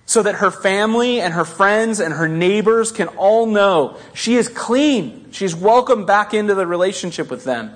So 0.08 0.24
that 0.24 0.36
her 0.36 0.52
family 0.52 1.22
and 1.22 1.34
her 1.34 1.46
friends 1.46 2.00
and 2.00 2.14
her 2.14 2.28
neighbors 2.28 2.92
can 2.92 3.08
all 3.10 3.46
know 3.46 3.98
she 4.14 4.36
is 4.36 4.48
clean. 4.48 5.25
She's 5.36 5.56
welcomed 5.56 6.08
back 6.08 6.34
into 6.34 6.56
the 6.56 6.66
relationship 6.66 7.30
with 7.30 7.44
them. 7.44 7.72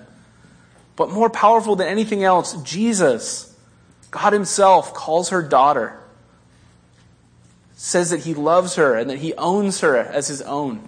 But 0.96 1.12
more 1.12 1.30
powerful 1.30 1.76
than 1.76 1.88
anything 1.88 2.24
else, 2.24 2.62
Jesus, 2.64 3.56
God 4.12 4.34
Himself, 4.34 4.94
calls 4.94 5.30
her 5.30 5.42
daughter 5.42 6.00
says 7.80 8.10
that 8.10 8.20
he 8.20 8.34
loves 8.34 8.76
her 8.76 8.94
and 8.96 9.10
that 9.10 9.20
he 9.20 9.34
owns 9.36 9.80
her 9.80 9.96
as 9.96 10.28
his 10.28 10.42
own. 10.42 10.82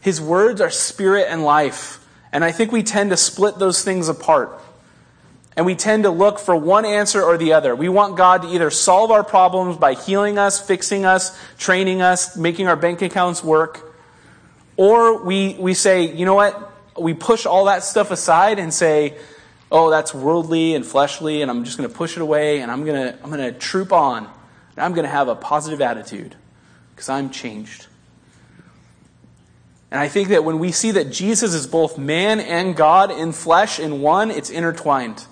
His 0.00 0.22
words 0.22 0.58
are 0.62 0.70
spirit 0.70 1.26
and 1.28 1.44
life. 1.44 2.02
And 2.32 2.42
I 2.42 2.50
think 2.50 2.72
we 2.72 2.82
tend 2.82 3.10
to 3.10 3.16
split 3.18 3.58
those 3.58 3.84
things 3.84 4.08
apart. 4.08 4.58
And 5.54 5.66
we 5.66 5.74
tend 5.74 6.04
to 6.04 6.10
look 6.10 6.38
for 6.38 6.56
one 6.56 6.86
answer 6.86 7.22
or 7.22 7.36
the 7.36 7.52
other. 7.52 7.76
We 7.76 7.90
want 7.90 8.16
God 8.16 8.40
to 8.40 8.48
either 8.48 8.70
solve 8.70 9.10
our 9.10 9.22
problems 9.22 9.76
by 9.76 9.92
healing 9.92 10.38
us, 10.38 10.58
fixing 10.58 11.04
us, 11.04 11.38
training 11.58 12.00
us, 12.00 12.34
making 12.34 12.66
our 12.66 12.76
bank 12.76 13.02
accounts 13.02 13.44
work. 13.44 13.89
Or 14.80 15.22
we, 15.22 15.56
we 15.58 15.74
say, 15.74 16.10
you 16.10 16.24
know 16.24 16.34
what? 16.34 16.72
We 16.98 17.12
push 17.12 17.44
all 17.44 17.66
that 17.66 17.84
stuff 17.84 18.10
aside 18.10 18.58
and 18.58 18.72
say, 18.72 19.14
oh, 19.70 19.90
that's 19.90 20.14
worldly 20.14 20.74
and 20.74 20.86
fleshly, 20.86 21.42
and 21.42 21.50
I'm 21.50 21.64
just 21.64 21.76
going 21.76 21.86
to 21.86 21.94
push 21.94 22.16
it 22.16 22.22
away, 22.22 22.62
and 22.62 22.70
I'm 22.70 22.86
going 22.86 23.12
to, 23.12 23.22
I'm 23.22 23.28
going 23.28 23.52
to 23.52 23.52
troop 23.52 23.92
on 23.92 24.24
and 24.24 24.86
I'm 24.86 24.94
going 24.94 25.04
to 25.04 25.10
have 25.10 25.28
a 25.28 25.34
positive 25.34 25.82
attitude 25.82 26.34
because 26.94 27.10
I'm 27.10 27.28
changed. 27.28 27.88
And 29.90 30.00
I 30.00 30.08
think 30.08 30.30
that 30.30 30.44
when 30.44 30.58
we 30.58 30.72
see 30.72 30.92
that 30.92 31.10
Jesus 31.10 31.52
is 31.52 31.66
both 31.66 31.98
man 31.98 32.40
and 32.40 32.74
God 32.74 33.10
in 33.10 33.32
flesh 33.32 33.78
in 33.78 34.00
one, 34.00 34.30
it's 34.30 34.48
intertwined. 34.48 35.26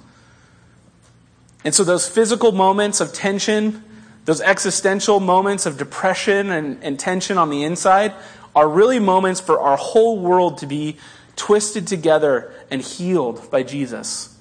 And 1.64 1.74
so 1.74 1.84
those 1.84 2.06
physical 2.06 2.52
moments 2.52 3.00
of 3.00 3.14
tension, 3.14 3.82
those 4.26 4.42
existential 4.42 5.20
moments 5.20 5.64
of 5.64 5.78
depression 5.78 6.50
and, 6.50 6.84
and 6.84 7.00
tension 7.00 7.38
on 7.38 7.48
the 7.48 7.62
inside, 7.62 8.12
are 8.54 8.68
really 8.68 8.98
moments 8.98 9.40
for 9.40 9.60
our 9.60 9.76
whole 9.76 10.18
world 10.18 10.58
to 10.58 10.66
be 10.66 10.96
twisted 11.36 11.86
together 11.86 12.52
and 12.70 12.82
healed 12.82 13.50
by 13.50 13.62
Jesus. 13.62 14.36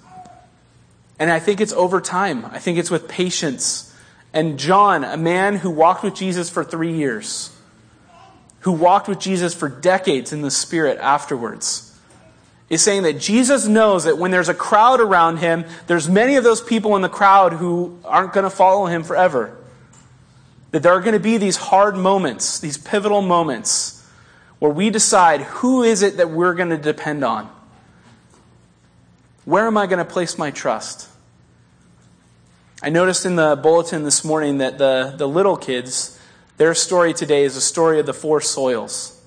And 1.20 1.32
I 1.32 1.40
think 1.40 1.62
it's 1.62 1.74
over 1.74 2.02
time. 2.02 2.46
I 2.46 2.60
think 2.60 2.78
it's 2.78 2.92
with 2.92 3.08
patience 3.08 3.88
and 4.34 4.60
John, 4.60 5.04
a 5.04 5.18
man 5.18 5.56
who 5.56 5.70
walked 5.70 6.04
with 6.04 6.14
Jesus 6.14 6.50
for 6.50 6.64
three 6.64 6.94
years, 6.94 7.56
who 8.60 8.72
walked 8.72 9.08
with 9.08 9.20
Jesus 9.20 9.54
for 9.54 9.70
decades 9.70 10.34
in 10.34 10.42
the 10.42 10.52
Spirit 10.52 11.00
afterwards, 11.00 11.98
is 12.70 12.84
saying 12.84 13.04
that 13.04 13.20
Jesus 13.20 13.66
knows 13.66 14.04
that 14.04 14.18
when 14.18 14.30
there's 14.30 14.50
a 14.50 14.54
crowd 14.54 15.00
around 15.00 15.38
him, 15.38 15.66
there's 15.88 16.10
many 16.10 16.36
of 16.36 16.44
those 16.44 16.62
people 16.62 16.96
in 16.96 17.02
the 17.02 17.10
crowd 17.10 17.54
who 17.54 17.98
aren't 18.04 18.34
going 18.34 18.44
to 18.44 18.50
follow 18.50 18.86
him 18.86 19.04
forever. 19.04 19.58
That 20.72 20.84
there 20.84 20.92
are 20.92 21.02
going 21.02 21.14
to 21.14 21.20
be 21.20 21.38
these 21.38 21.56
hard 21.56 21.96
moments, 21.96 22.60
these 22.60 22.78
pivotal 22.78 23.22
moments, 23.22 23.97
where 24.60 24.72
we 24.72 24.90
decide 24.90 25.42
who 25.42 25.84
is 25.84 26.02
it 26.02 26.18
that 26.18 26.30
we're 26.30 26.54
going 26.54 26.70
to 26.70 26.78
depend 26.78 27.24
on? 27.24 27.50
Where 29.46 29.68
am 29.68 29.78
I 29.78 29.86
going 29.88 30.00
to 30.00 30.06
place 30.06 30.38
my 30.38 30.52
trust? 30.52 31.10
I 32.82 32.90
noticed 32.90 33.26
in 33.26 33.36
the 33.36 33.56
bulletin 33.56 34.04
this 34.04 34.24
morning 34.24 34.60
that 34.60 34.78
the, 34.78 35.16
the 35.18 35.28
little 35.28 35.58
kids, 35.58 36.20
their 36.58 36.76
story 36.76 37.14
today 37.14 37.44
is 37.44 37.56
a 37.56 37.62
story 37.62 38.00
of 38.00 38.06
the 38.06 38.14
four 38.14 38.42
soils. 38.42 39.20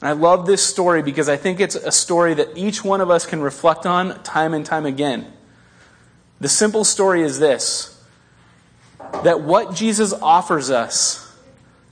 And 0.00 0.08
I 0.08 0.12
love 0.12 0.46
this 0.46 0.62
story 0.62 1.02
because 1.02 1.28
I 1.28 1.36
think 1.36 1.60
it's 1.60 1.76
a 1.76 1.92
story 1.92 2.34
that 2.34 2.56
each 2.56 2.84
one 2.84 3.00
of 3.00 3.10
us 3.10 3.24
can 3.24 3.40
reflect 3.40 3.86
on 3.86 4.22
time 4.22 4.52
and 4.52 4.66
time 4.66 4.84
again. 4.84 5.32
The 6.40 6.48
simple 6.48 6.84
story 6.84 7.22
is 7.22 7.38
this 7.38 7.90
that 9.22 9.40
what 9.40 9.74
Jesus 9.74 10.12
offers 10.12 10.70
us, 10.70 11.23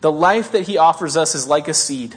the 0.03 0.13
life 0.13 0.53
that 0.53 0.67
he 0.67 0.77
offers 0.77 1.17
us, 1.17 1.35
is 1.35 1.49
like 1.49 1.67
a 1.67 1.75
seed. 1.75 2.15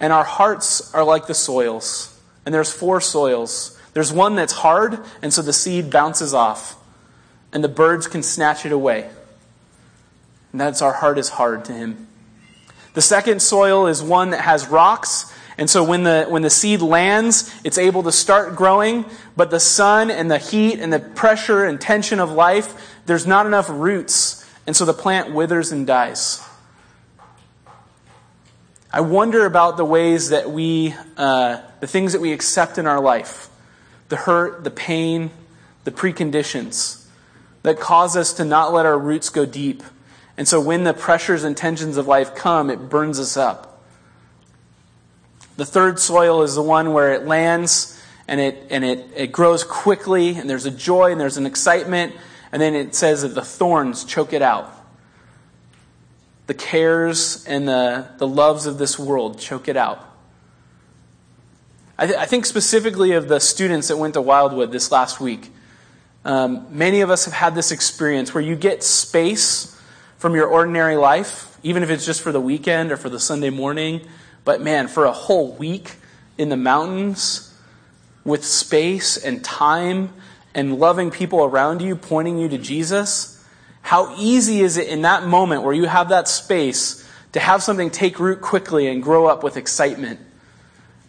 And 0.00 0.12
our 0.12 0.24
hearts 0.24 0.92
are 0.92 1.04
like 1.04 1.28
the 1.28 1.34
soils. 1.34 2.20
And 2.44 2.52
there's 2.54 2.72
four 2.72 3.00
soils. 3.00 3.78
There's 3.94 4.12
one 4.12 4.34
that's 4.34 4.52
hard, 4.52 4.98
and 5.22 5.32
so 5.32 5.42
the 5.42 5.52
seed 5.52 5.90
bounces 5.90 6.34
off 6.34 6.74
and 7.52 7.64
the 7.64 7.68
birds 7.68 8.06
can 8.06 8.22
snatch 8.22 8.66
it 8.66 8.72
away. 8.72 9.08
And 10.52 10.60
that's 10.60 10.82
our 10.82 10.92
heart 10.92 11.18
is 11.18 11.30
hard 11.30 11.64
to 11.66 11.72
him. 11.72 12.06
The 12.94 13.02
second 13.02 13.40
soil 13.40 13.86
is 13.86 14.02
one 14.02 14.30
that 14.30 14.42
has 14.42 14.68
rocks. 14.68 15.32
And 15.56 15.68
so 15.68 15.82
when 15.82 16.04
the, 16.04 16.26
when 16.28 16.42
the 16.42 16.50
seed 16.50 16.80
lands, 16.80 17.52
it's 17.64 17.78
able 17.78 18.02
to 18.04 18.12
start 18.12 18.56
growing, 18.56 19.04
but 19.36 19.50
the 19.50 19.60
sun 19.60 20.10
and 20.10 20.30
the 20.30 20.38
heat 20.38 20.78
and 20.78 20.92
the 20.92 21.00
pressure 21.00 21.64
and 21.64 21.80
tension 21.80 22.20
of 22.20 22.30
life, 22.30 22.96
there's 23.06 23.26
not 23.26 23.46
enough 23.46 23.68
roots. 23.68 24.44
And 24.68 24.76
so 24.76 24.84
the 24.84 24.92
plant 24.92 25.32
withers 25.32 25.72
and 25.72 25.86
dies. 25.86 26.46
I 28.92 29.00
wonder 29.00 29.46
about 29.46 29.78
the 29.78 29.84
ways 29.86 30.28
that 30.28 30.50
we, 30.50 30.94
uh, 31.16 31.62
the 31.80 31.86
things 31.86 32.12
that 32.12 32.20
we 32.20 32.34
accept 32.34 32.76
in 32.76 32.86
our 32.86 33.00
life 33.00 33.48
the 34.10 34.16
hurt, 34.16 34.64
the 34.64 34.70
pain, 34.70 35.30
the 35.84 35.90
preconditions 35.90 37.06
that 37.62 37.80
cause 37.80 38.14
us 38.14 38.34
to 38.34 38.44
not 38.44 38.74
let 38.74 38.84
our 38.84 38.98
roots 38.98 39.30
go 39.30 39.46
deep. 39.46 39.82
And 40.36 40.46
so 40.46 40.60
when 40.60 40.84
the 40.84 40.92
pressures 40.92 41.44
and 41.44 41.56
tensions 41.56 41.96
of 41.96 42.06
life 42.06 42.34
come, 42.34 42.68
it 42.68 42.90
burns 42.90 43.18
us 43.18 43.38
up. 43.38 43.82
The 45.56 45.64
third 45.64 45.98
soil 45.98 46.42
is 46.42 46.56
the 46.56 46.62
one 46.62 46.92
where 46.92 47.14
it 47.14 47.26
lands 47.26 47.98
and 48.28 48.38
it, 48.38 48.66
and 48.68 48.84
it, 48.84 49.08
it 49.16 49.32
grows 49.32 49.64
quickly 49.64 50.36
and 50.36 50.48
there's 50.48 50.66
a 50.66 50.70
joy 50.70 51.10
and 51.10 51.18
there's 51.18 51.38
an 51.38 51.46
excitement. 51.46 52.14
And 52.52 52.62
then 52.62 52.74
it 52.74 52.94
says 52.94 53.22
that 53.22 53.34
the 53.34 53.42
thorns 53.42 54.04
choke 54.04 54.32
it 54.32 54.42
out. 54.42 54.72
The 56.46 56.54
cares 56.54 57.44
and 57.46 57.68
the, 57.68 58.08
the 58.16 58.26
loves 58.26 58.66
of 58.66 58.78
this 58.78 58.98
world 58.98 59.38
choke 59.38 59.68
it 59.68 59.76
out. 59.76 60.04
I, 61.98 62.06
th- 62.06 62.18
I 62.18 62.26
think 62.26 62.46
specifically 62.46 63.12
of 63.12 63.28
the 63.28 63.40
students 63.40 63.88
that 63.88 63.96
went 63.96 64.14
to 64.14 64.22
Wildwood 64.22 64.72
this 64.72 64.90
last 64.90 65.20
week. 65.20 65.50
Um, 66.24 66.66
many 66.70 67.00
of 67.00 67.10
us 67.10 67.24
have 67.24 67.34
had 67.34 67.54
this 67.54 67.70
experience 67.70 68.32
where 68.32 68.42
you 68.42 68.54
get 68.56 68.82
space 68.82 69.78
from 70.16 70.34
your 70.34 70.46
ordinary 70.46 70.96
life, 70.96 71.58
even 71.62 71.82
if 71.82 71.90
it's 71.90 72.06
just 72.06 72.22
for 72.22 72.32
the 72.32 72.40
weekend 72.40 72.92
or 72.92 72.96
for 72.96 73.08
the 73.08 73.20
Sunday 73.20 73.50
morning. 73.50 74.06
But 74.44 74.60
man, 74.62 74.88
for 74.88 75.04
a 75.04 75.12
whole 75.12 75.52
week 75.52 75.96
in 76.38 76.48
the 76.48 76.56
mountains 76.56 77.54
with 78.24 78.44
space 78.44 79.16
and 79.16 79.44
time 79.44 80.12
and 80.54 80.78
loving 80.78 81.10
people 81.10 81.44
around 81.44 81.82
you, 81.82 81.96
pointing 81.96 82.38
you 82.38 82.48
to 82.48 82.58
Jesus, 82.58 83.44
how 83.82 84.14
easy 84.18 84.60
is 84.60 84.76
it 84.76 84.88
in 84.88 85.02
that 85.02 85.24
moment 85.24 85.62
where 85.62 85.74
you 85.74 85.84
have 85.84 86.10
that 86.10 86.28
space 86.28 87.08
to 87.32 87.40
have 87.40 87.62
something 87.62 87.90
take 87.90 88.18
root 88.18 88.40
quickly 88.40 88.86
and 88.86 89.02
grow 89.02 89.26
up 89.26 89.42
with 89.42 89.56
excitement? 89.56 90.20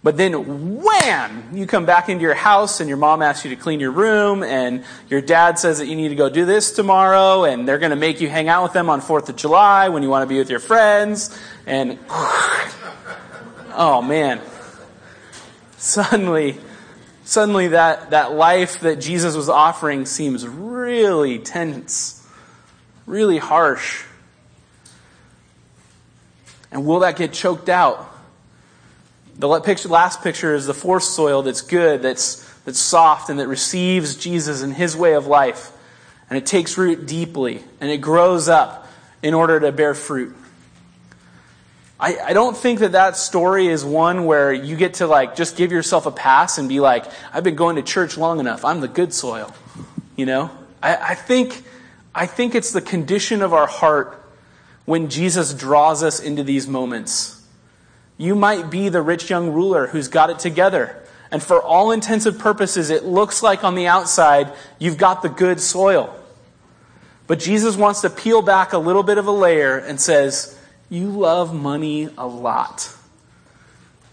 But 0.02 0.16
then, 0.16 0.82
wham! 0.82 1.50
You 1.54 1.68
come 1.68 1.86
back 1.86 2.08
into 2.08 2.22
your 2.22 2.34
house 2.34 2.80
and 2.80 2.88
your 2.88 2.98
mom 2.98 3.22
asks 3.22 3.44
you 3.44 3.54
to 3.54 3.62
clean 3.62 3.82
your 3.82 3.92
room, 3.92 4.44
and 4.44 4.86
your 5.10 5.20
dad 5.20 5.60
says 5.60 5.80
that 5.80 5.88
you 5.88 5.96
need 5.98 6.08
to 6.10 6.16
go 6.16 6.30
do 6.30 6.46
this 6.46 6.72
tomorrow, 6.72 7.44
and 7.44 7.68
they're 7.68 7.80
going 7.80 7.90
to 7.90 7.98
make 7.98 8.22
you 8.22 8.30
hang 8.30 8.48
out 8.48 8.64
with 8.64 8.72
them 8.72 8.90
on 8.90 9.02
4th 9.02 9.28
of 9.28 9.36
July 9.36 9.90
when 9.90 10.02
you 10.02 10.10
want 10.10 10.24
to 10.24 10.28
be 10.28 10.38
with 10.38 10.50
your 10.50 10.62
friends. 10.62 11.38
And, 11.66 12.00
oh 13.74 14.02
man. 14.02 14.40
Suddenly, 15.78 16.58
suddenly 17.30 17.68
that, 17.68 18.10
that 18.10 18.34
life 18.34 18.80
that 18.80 19.00
Jesus 19.00 19.36
was 19.36 19.50
offering 19.50 20.08
seems 20.08 20.48
really 20.48 21.38
tense, 21.38 22.28
really 23.06 23.38
harsh. 23.38 24.04
And 26.72 26.88
will 26.88 27.02
that 27.02 27.18
get 27.18 27.32
choked 27.32 27.70
out? 27.70 28.04
The 29.38 29.48
last 29.48 30.24
picture 30.24 30.56
is 30.56 30.66
the 30.66 30.74
fourth 30.74 31.04
soil 31.04 31.44
that's 31.44 31.62
good, 31.62 32.02
that's, 32.02 32.44
that's 32.66 32.80
soft, 32.80 33.30
and 33.30 33.40
that 33.40 33.48
receives 33.48 34.16
Jesus 34.16 34.64
and 34.64 34.74
his 34.74 34.98
way 34.98 35.14
of 35.14 35.28
life. 35.28 35.72
And 36.32 36.38
it 36.38 36.48
takes 36.48 36.80
root 36.80 37.06
deeply, 37.06 37.64
and 37.80 37.92
it 37.92 37.98
grows 37.98 38.50
up 38.50 38.88
in 39.22 39.36
order 39.36 39.60
to 39.60 39.72
bear 39.72 39.94
fruit. 39.94 40.36
I, 42.00 42.18
I 42.28 42.34
don't 42.34 42.56
think 42.56 42.80
that 42.80 42.94
that 42.94 43.18
story 43.18 43.68
is 43.68 43.84
one 43.84 44.26
where 44.26 44.54
you 44.54 44.78
get 44.78 44.96
to 44.96 45.08
like 45.08 45.36
just 45.36 45.58
give 45.58 45.72
yourself 45.72 46.06
a 46.06 46.12
pass 46.12 46.58
and 46.58 46.70
be 46.70 46.80
like, 46.80 47.06
I've 47.34 47.44
been 47.44 47.56
going 47.56 47.76
to 47.76 47.82
church 47.82 48.18
long 48.18 48.40
enough. 48.40 48.64
I'm 48.64 48.80
the 48.80 48.88
good 48.88 49.14
soil. 49.14 49.54
You 50.16 50.26
know? 50.26 50.50
I, 50.82 50.96
I 50.96 51.16
think, 51.16 51.64
I 52.16 52.26
think 52.26 52.56
it's 52.56 52.72
the 52.72 52.82
condition 52.82 53.42
of 53.42 53.54
our 53.54 53.68
heart 53.68 54.16
when 54.86 55.10
Jesus 55.10 55.54
draws 55.54 56.02
us 56.02 56.20
into 56.20 56.44
these 56.44 56.68
moments 56.68 57.36
You 58.18 58.36
might 58.36 58.70
be 58.70 58.90
the 58.90 59.02
rich 59.02 59.30
young 59.30 59.52
ruler 59.52 59.88
who's 59.88 60.10
got 60.10 60.30
it 60.30 60.40
together. 60.40 61.02
And 61.32 61.42
for 61.42 61.62
all 61.62 61.92
intents 61.92 62.26
and 62.26 62.38
purposes, 62.38 62.90
it 62.90 63.06
looks 63.06 63.42
like 63.42 63.64
on 63.64 63.76
the 63.76 63.88
outside 63.88 64.52
you've 64.78 64.98
got 64.98 65.22
the 65.22 65.30
good 65.30 65.62
soil. 65.62 66.14
But 67.28 67.40
Jesus 67.40 67.78
wants 67.78 68.02
to 68.02 68.10
peel 68.10 68.42
back 68.42 68.74
a 68.74 68.78
little 68.78 69.04
bit 69.04 69.18
of 69.18 69.28
a 69.28 69.32
layer 69.32 69.78
and 69.78 70.02
says, 70.02 70.59
You 70.90 71.10
love 71.10 71.54
money 71.54 72.10
a 72.18 72.26
lot. 72.26 72.94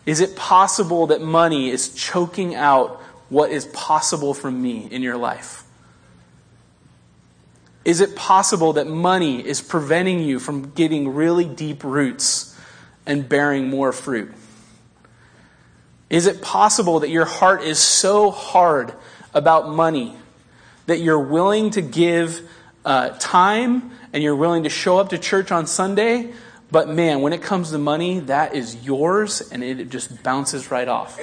Is 0.04 0.20
it 0.20 0.36
possible 0.36 1.08
that 1.08 1.20
money 1.20 1.70
is 1.70 1.94
choking 1.94 2.54
out 2.54 3.00
what 3.28 3.50
is 3.50 3.64
possible 3.66 4.34
from 4.34 4.60
me 4.62 4.86
in 4.90 5.02
your 5.02 5.16
life? 5.16 5.64
Is 7.84 8.00
it 8.00 8.16
possible 8.16 8.74
that 8.74 8.86
money 8.86 9.46
is 9.46 9.60
preventing 9.60 10.20
you 10.20 10.38
from 10.38 10.70
getting 10.70 11.14
really 11.14 11.44
deep 11.44 11.84
roots 11.84 12.58
and 13.06 13.28
bearing 13.28 13.68
more 13.68 13.92
fruit? 13.92 14.32
Is 16.10 16.26
it 16.26 16.42
possible 16.42 17.00
that 17.00 17.10
your 17.10 17.24
heart 17.24 17.62
is 17.62 17.78
so 17.78 18.30
hard 18.30 18.92
about 19.34 19.68
money 19.68 20.14
that 20.86 21.00
you're 21.00 21.20
willing 21.20 21.70
to 21.70 21.82
give 21.82 22.48
uh, 22.84 23.10
time 23.18 23.90
and 24.12 24.22
you're 24.22 24.36
willing 24.36 24.62
to 24.62 24.68
show 24.68 24.98
up 24.98 25.08
to 25.10 25.18
church 25.18 25.50
on 25.50 25.66
Sunday, 25.66 26.32
but 26.70 26.88
man, 26.88 27.20
when 27.20 27.32
it 27.32 27.42
comes 27.42 27.70
to 27.70 27.78
money, 27.78 28.20
that 28.20 28.54
is 28.54 28.84
yours 28.84 29.40
and 29.52 29.62
it 29.62 29.88
just 29.88 30.22
bounces 30.22 30.70
right 30.70 30.88
off? 30.88 31.18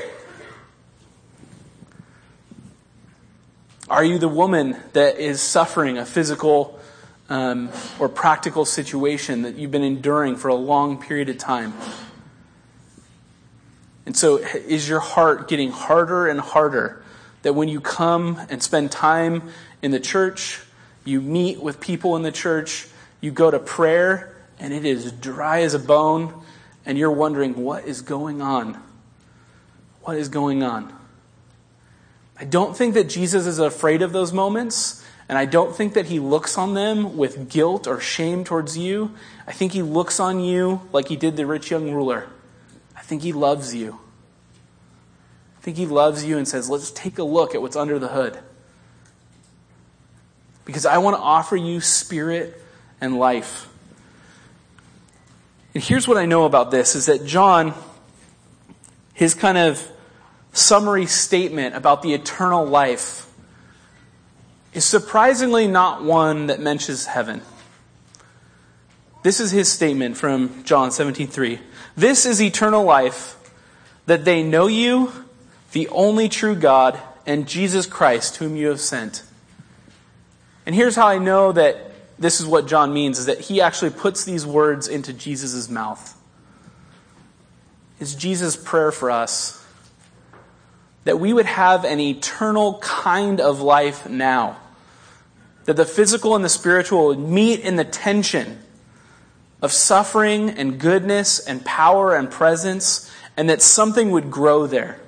Are 3.90 4.04
you 4.04 4.18
the 4.18 4.30
woman 4.30 4.78
that 4.94 5.20
is 5.20 5.42
suffering 5.42 5.98
a 5.98 6.06
physical 6.06 6.80
um, 7.30 7.70
or 8.00 8.08
practical 8.08 8.66
situation 8.66 9.42
that 9.42 9.56
you've 9.56 9.72
been 9.72 9.84
enduring 9.84 10.38
for 10.38 10.48
a 10.48 10.56
long 10.56 11.02
period 11.02 11.30
of 11.30 11.38
time? 11.38 11.74
And 14.06 14.16
so, 14.16 14.38
is 14.38 14.88
your 14.88 15.00
heart 15.00 15.48
getting 15.48 15.72
harder 15.72 16.28
and 16.28 16.40
harder 16.40 17.04
that 17.42 17.54
when 17.54 17.68
you 17.68 17.82
come 17.82 18.40
and 18.50 18.64
spend 18.64 18.92
time 18.92 19.50
in 19.82 19.92
the 19.92 20.00
church, 20.00 20.62
you 21.06 21.22
meet 21.22 21.62
with 21.62 21.80
people 21.80 22.16
in 22.16 22.22
the 22.22 22.32
church, 22.32 22.88
you 23.22 23.32
go 23.32 23.52
to 23.52 23.60
prayer, 23.60 24.33
and 24.64 24.74
it 24.74 24.84
is 24.84 25.12
dry 25.12 25.62
as 25.62 25.76
a 25.76 25.80
bone, 25.80 26.34
and 26.84 26.98
you're 26.98 27.12
wondering, 27.12 27.54
what 27.54 27.86
is 27.86 28.02
going 28.02 28.42
on? 28.42 28.82
What 30.02 30.18
is 30.18 30.28
going 30.28 30.64
on? 30.64 30.92
I 32.40 32.46
don't 32.46 32.76
think 32.76 32.96
that 32.96 33.08
Jesus 33.10 33.46
is 33.46 33.60
afraid 33.60 34.02
of 34.02 34.12
those 34.12 34.34
moments, 34.34 35.06
and 35.30 35.38
I 35.38 35.46
don't 35.46 35.76
think 35.76 35.94
that 35.94 36.08
he 36.08 36.20
looks 36.20 36.58
on 36.58 36.74
them 36.74 37.16
with 37.16 37.50
guilt 37.50 37.86
or 37.86 38.00
shame 38.00 38.44
towards 38.44 38.76
you. 38.76 39.14
I 39.46 39.52
think 39.52 39.74
he 39.74 39.84
looks 39.84 40.20
on 40.20 40.40
you 40.40 40.82
like 40.92 41.10
he 41.10 41.16
did 41.16 41.38
the 41.38 41.46
rich 41.46 41.70
young 41.70 41.92
ruler 41.92 42.28
I 43.04 43.06
think 43.06 43.22
He 43.22 43.34
loves 43.34 43.76
you. 43.76 44.00
I 45.58 45.62
think 45.62 45.76
He 45.76 45.86
loves 45.86 46.24
you 46.24 46.38
and 46.38 46.48
says, 46.48 46.70
let's 46.70 46.90
take 46.90 47.20
a 47.20 47.24
look 47.24 47.54
at 47.54 47.62
what's 47.62 47.76
under 47.76 48.00
the 48.00 48.08
hood. 48.08 48.40
Because 50.64 50.86
I 50.86 51.00
want 51.00 51.18
to 51.18 51.22
offer 51.22 51.58
you 51.58 51.82
spirit 51.82 52.64
and 53.02 53.20
life. 53.20 53.68
And 55.74 55.84
here's 55.84 56.08
what 56.08 56.18
I 56.18 56.26
know 56.26 56.46
about 56.46 56.72
this 56.72 56.96
is 56.96 57.08
that 57.08 57.26
John, 57.26 57.74
his 59.14 59.34
kind 59.34 59.58
of 59.58 59.86
summary 60.52 61.08
statement 61.08 61.76
about 61.76 62.04
the 62.04 62.14
eternal 62.14 62.66
life 62.66 63.28
is 64.74 64.86
surprisingly 64.86 65.68
not 65.68 66.04
one 66.04 66.48
that 66.48 66.60
mentions 66.60 67.06
heaven. 67.06 67.42
This 69.24 69.40
is 69.40 69.52
his 69.52 69.72
statement 69.72 70.18
from 70.18 70.64
John 70.64 70.90
17:3. 70.92 71.60
This 71.96 72.26
is 72.26 72.42
eternal 72.42 72.84
life, 72.84 73.36
that 74.06 74.26
they 74.26 74.44
know 74.44 74.68
you, 74.68 75.12
the 75.72 75.88
only 75.90 76.28
true 76.28 76.56
God, 76.56 77.00
and 77.26 77.48
Jesus 77.48 77.86
Christ, 77.86 78.38
whom 78.38 78.56
you 78.56 78.68
have 78.68 78.82
sent. 78.82 79.24
And 80.66 80.76
here's 80.76 80.96
how 80.96 81.08
I 81.08 81.20
know 81.20 81.52
that 81.52 81.93
this 82.24 82.40
is 82.40 82.46
what 82.46 82.68
John 82.68 82.94
means, 82.94 83.20
is 83.20 83.26
that 83.26 83.42
he 83.42 83.62
actually 83.62 83.92
puts 83.92 84.24
these 84.24 84.46
words 84.46 84.88
into 84.88 85.14
Jesus' 85.14 85.70
mouth. 85.70 86.20
It's 88.00 88.16
Jesus' 88.16 88.56
prayer 88.56 88.92
for 88.92 89.12
us 89.12 89.64
that 91.04 91.20
we 91.20 91.34
would 91.34 91.46
have 91.46 91.84
an 91.84 92.00
eternal 92.00 92.80
kind 92.80 93.42
of 93.42 93.62
life 93.62 94.08
now. 94.08 94.58
That 95.66 95.76
the 95.76 95.86
physical 95.86 96.36
and 96.36 96.44
the 96.44 96.50
spiritual 96.50 97.08
would 97.08 97.20
meet 97.20 97.60
in 97.60 97.76
the 97.76 97.84
tension 97.84 98.60
of 99.62 99.72
suffering 99.72 100.50
and 100.50 100.80
goodness 100.80 101.40
and 101.40 101.64
power 101.66 102.16
and 102.16 102.30
presence, 102.30 103.10
and 103.38 103.50
that 103.50 103.62
something 103.62 104.12
would 104.12 104.30
grow 104.30 104.68
there. 104.68 105.00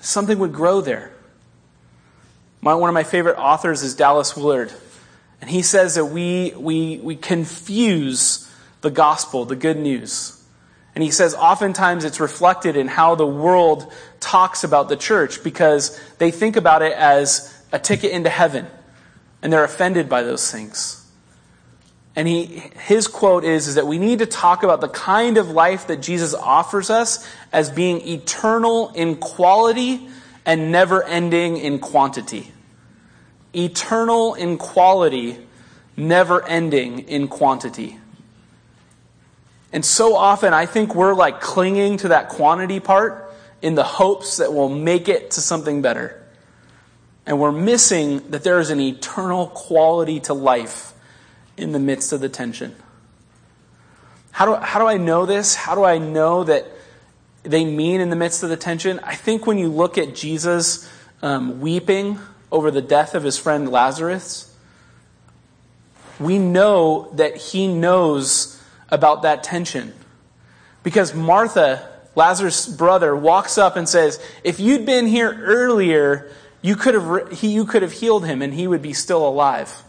Something 0.00 0.38
would 0.38 0.52
grow 0.52 0.80
there. 0.82 1.12
My, 2.60 2.74
one 2.74 2.90
of 2.90 2.94
my 2.94 3.04
favorite 3.04 3.38
authors 3.38 3.82
is 3.82 3.94
Dallas 3.94 4.36
Willard, 4.36 4.72
and 5.40 5.50
he 5.50 5.62
says 5.62 5.94
that 5.96 6.06
we, 6.06 6.52
we, 6.56 6.98
we 6.98 7.16
confuse 7.16 8.50
the 8.80 8.90
gospel, 8.90 9.44
the 9.44 9.56
good 9.56 9.78
news. 9.78 10.42
And 10.94 11.02
he 11.02 11.10
says 11.10 11.34
oftentimes 11.34 12.04
it's 12.04 12.20
reflected 12.20 12.76
in 12.76 12.88
how 12.88 13.14
the 13.14 13.26
world 13.26 13.92
talks 14.20 14.64
about 14.64 14.88
the 14.88 14.96
church 14.96 15.42
because 15.42 16.00
they 16.18 16.30
think 16.30 16.56
about 16.56 16.82
it 16.82 16.92
as 16.92 17.52
a 17.72 17.78
ticket 17.78 18.12
into 18.12 18.30
heaven, 18.30 18.66
and 19.42 19.52
they're 19.52 19.64
offended 19.64 20.08
by 20.08 20.22
those 20.22 20.50
things. 20.50 21.04
And 22.16 22.28
he, 22.28 22.44
his 22.86 23.08
quote 23.08 23.44
is, 23.44 23.66
is 23.66 23.74
that 23.74 23.88
we 23.88 23.98
need 23.98 24.20
to 24.20 24.26
talk 24.26 24.62
about 24.62 24.80
the 24.80 24.88
kind 24.88 25.36
of 25.36 25.50
life 25.50 25.88
that 25.88 26.00
Jesus 26.00 26.32
offers 26.32 26.88
us 26.88 27.28
as 27.52 27.70
being 27.70 28.06
eternal 28.06 28.92
in 28.94 29.16
quality 29.16 30.08
and 30.46 30.70
never 30.70 31.02
ending 31.02 31.56
in 31.56 31.80
quantity. 31.80 32.53
Eternal 33.54 34.34
in 34.34 34.58
quality, 34.58 35.38
never 35.96 36.44
ending 36.46 37.00
in 37.00 37.28
quantity. 37.28 37.98
And 39.72 39.84
so 39.84 40.14
often 40.14 40.54
I 40.54 40.66
think 40.66 40.94
we're 40.94 41.14
like 41.14 41.40
clinging 41.40 41.96
to 41.98 42.08
that 42.08 42.28
quantity 42.28 42.78
part 42.78 43.34
in 43.60 43.74
the 43.74 43.82
hopes 43.82 44.36
that 44.36 44.52
we'll 44.52 44.68
make 44.68 45.08
it 45.08 45.32
to 45.32 45.40
something 45.40 45.82
better. 45.82 46.22
And 47.26 47.40
we're 47.40 47.52
missing 47.52 48.30
that 48.30 48.44
there 48.44 48.60
is 48.60 48.70
an 48.70 48.80
eternal 48.80 49.48
quality 49.48 50.20
to 50.20 50.34
life 50.34 50.92
in 51.56 51.72
the 51.72 51.78
midst 51.78 52.12
of 52.12 52.20
the 52.20 52.28
tension. 52.28 52.76
How 54.30 54.46
do, 54.46 54.54
how 54.54 54.78
do 54.78 54.86
I 54.86 54.96
know 54.96 55.26
this? 55.26 55.54
How 55.54 55.74
do 55.74 55.84
I 55.84 55.98
know 55.98 56.44
that 56.44 56.66
they 57.44 57.64
mean 57.64 58.00
in 58.00 58.10
the 58.10 58.16
midst 58.16 58.42
of 58.42 58.50
the 58.50 58.56
tension? 58.56 59.00
I 59.02 59.14
think 59.14 59.46
when 59.46 59.58
you 59.58 59.68
look 59.68 59.96
at 59.96 60.14
Jesus 60.14 60.88
um, 61.22 61.60
weeping 61.60 62.18
over 62.54 62.70
the 62.70 62.80
death 62.80 63.16
of 63.16 63.24
his 63.24 63.36
friend 63.36 63.68
Lazarus, 63.68 64.56
we 66.20 66.38
know 66.38 67.10
that 67.14 67.36
he 67.36 67.66
knows 67.66 68.62
about 68.90 69.22
that 69.22 69.42
tension. 69.42 69.92
Because 70.84 71.12
Martha, 71.12 71.84
Lazarus' 72.14 72.68
brother, 72.68 73.16
walks 73.16 73.58
up 73.58 73.74
and 73.74 73.88
says, 73.88 74.24
If 74.44 74.60
you'd 74.60 74.86
been 74.86 75.06
here 75.06 75.36
earlier, 75.42 76.30
you 76.62 76.76
could 76.76 76.94
have, 76.94 77.32
he, 77.32 77.48
you 77.48 77.64
could 77.64 77.82
have 77.82 77.90
healed 77.90 78.24
him 78.24 78.40
and 78.40 78.54
he 78.54 78.68
would 78.68 78.82
be 78.82 78.92
still 78.92 79.26
alive. 79.26 79.82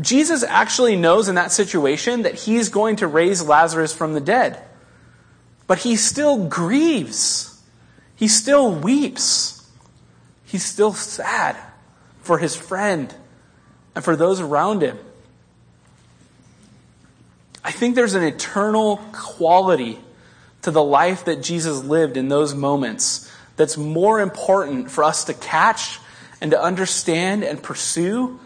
Jesus 0.00 0.44
actually 0.44 0.94
knows 0.94 1.28
in 1.28 1.34
that 1.34 1.50
situation 1.50 2.22
that 2.22 2.34
he's 2.34 2.68
going 2.68 2.96
to 2.96 3.08
raise 3.08 3.42
Lazarus 3.42 3.92
from 3.92 4.14
the 4.14 4.20
dead. 4.20 4.62
But 5.66 5.78
he 5.78 5.96
still 5.96 6.46
grieves. 6.46 7.53
He 8.16 8.28
still 8.28 8.72
weeps. 8.72 9.68
He's 10.44 10.64
still 10.64 10.92
sad 10.92 11.56
for 12.20 12.38
his 12.38 12.56
friend 12.56 13.14
and 13.94 14.04
for 14.04 14.16
those 14.16 14.40
around 14.40 14.82
him. 14.82 14.98
I 17.64 17.70
think 17.70 17.94
there's 17.94 18.14
an 18.14 18.22
eternal 18.22 18.98
quality 19.12 19.98
to 20.62 20.70
the 20.70 20.82
life 20.82 21.24
that 21.24 21.42
Jesus 21.42 21.82
lived 21.82 22.16
in 22.16 22.28
those 22.28 22.54
moments 22.54 23.30
that's 23.56 23.76
more 23.76 24.20
important 24.20 24.90
for 24.90 25.04
us 25.04 25.24
to 25.24 25.34
catch 25.34 25.98
and 26.40 26.50
to 26.50 26.60
understand 26.60 27.44
and 27.44 27.62
pursue 27.62 28.38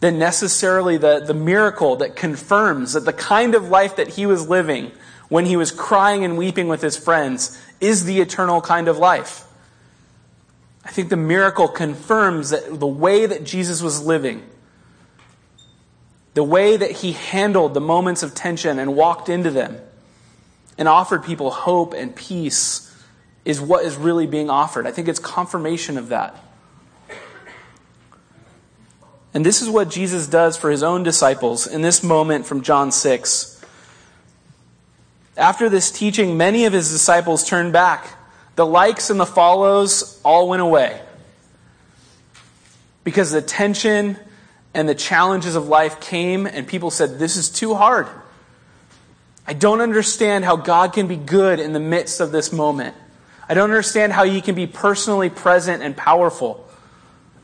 than 0.00 0.18
necessarily 0.18 0.98
the, 0.98 1.20
the 1.20 1.34
miracle 1.34 1.96
that 1.96 2.16
confirms 2.16 2.92
that 2.92 3.04
the 3.04 3.12
kind 3.12 3.54
of 3.54 3.68
life 3.68 3.96
that 3.96 4.08
he 4.08 4.26
was 4.26 4.48
living 4.48 4.92
when 5.28 5.46
he 5.46 5.56
was 5.56 5.72
crying 5.72 6.24
and 6.24 6.36
weeping 6.36 6.68
with 6.68 6.82
his 6.82 6.96
friends 6.96 7.60
is 7.80 8.04
the 8.04 8.20
eternal 8.20 8.60
kind 8.60 8.88
of 8.88 8.98
life. 8.98 9.44
I 10.84 10.90
think 10.90 11.08
the 11.08 11.16
miracle 11.16 11.68
confirms 11.68 12.50
that 12.50 12.78
the 12.78 12.86
way 12.86 13.26
that 13.26 13.44
Jesus 13.44 13.82
was 13.82 14.04
living, 14.04 14.42
the 16.34 16.44
way 16.44 16.76
that 16.76 16.90
he 16.90 17.12
handled 17.12 17.74
the 17.74 17.80
moments 17.80 18.22
of 18.22 18.34
tension 18.34 18.78
and 18.78 18.94
walked 18.94 19.28
into 19.28 19.50
them 19.50 19.78
and 20.78 20.86
offered 20.86 21.24
people 21.24 21.50
hope 21.50 21.92
and 21.92 22.14
peace 22.14 22.82
is 23.44 23.60
what 23.60 23.84
is 23.84 23.96
really 23.96 24.26
being 24.26 24.50
offered. 24.50 24.86
I 24.86 24.90
think 24.90 25.08
it's 25.08 25.18
confirmation 25.18 25.98
of 25.98 26.08
that. 26.10 26.36
And 29.32 29.44
this 29.44 29.60
is 29.60 29.68
what 29.68 29.90
Jesus 29.90 30.26
does 30.26 30.56
for 30.56 30.70
his 30.70 30.82
own 30.82 31.02
disciples 31.02 31.66
in 31.66 31.82
this 31.82 32.02
moment 32.02 32.46
from 32.46 32.62
John 32.62 32.90
6. 32.90 33.55
After 35.36 35.68
this 35.68 35.90
teaching, 35.90 36.36
many 36.36 36.64
of 36.64 36.72
his 36.72 36.90
disciples 36.90 37.46
turned 37.46 37.72
back. 37.72 38.06
The 38.56 38.66
likes 38.66 39.10
and 39.10 39.20
the 39.20 39.26
follows 39.26 40.20
all 40.24 40.48
went 40.48 40.62
away. 40.62 41.00
Because 43.04 43.30
the 43.30 43.42
tension 43.42 44.16
and 44.72 44.88
the 44.88 44.94
challenges 44.94 45.54
of 45.54 45.68
life 45.68 46.00
came, 46.00 46.46
and 46.46 46.66
people 46.66 46.90
said, 46.90 47.18
This 47.18 47.36
is 47.36 47.50
too 47.50 47.74
hard. 47.74 48.08
I 49.46 49.52
don't 49.52 49.80
understand 49.80 50.44
how 50.44 50.56
God 50.56 50.92
can 50.92 51.06
be 51.06 51.16
good 51.16 51.60
in 51.60 51.72
the 51.72 51.80
midst 51.80 52.20
of 52.20 52.32
this 52.32 52.52
moment. 52.52 52.94
I 53.48 53.54
don't 53.54 53.70
understand 53.70 54.12
how 54.12 54.24
He 54.24 54.40
can 54.40 54.54
be 54.54 54.66
personally 54.66 55.30
present 55.30 55.82
and 55.82 55.96
powerful. 55.96 56.68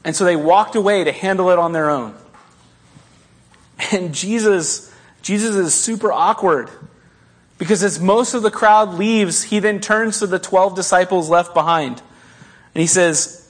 And 0.05 0.17
so 0.17 0.25
they 0.25 0.35
walked 0.35 0.75
away 0.75 1.05
to 1.05 1.13
handle 1.13 1.51
it 1.51 1.59
on 1.59 1.73
their 1.73 1.91
own. 1.91 2.15
And 3.93 4.15
Jesus, 4.15 4.93
Jesus 5.23 5.55
is 5.55 5.75
super 5.75 6.13
awkward. 6.13 6.71
Because 7.63 7.85
as 7.85 8.01
most 8.01 8.35
of 8.35 8.43
the 8.43 8.51
crowd 8.51 8.95
leaves, 8.95 9.45
he 9.45 9.61
then 9.61 9.79
turns 9.79 10.19
to 10.19 10.27
the 10.27 10.41
12 10.41 10.75
disciples 10.75 11.31
left 11.31 11.55
behind. 11.55 12.03
And 12.75 12.81
he 12.81 12.89
says, 12.89 13.49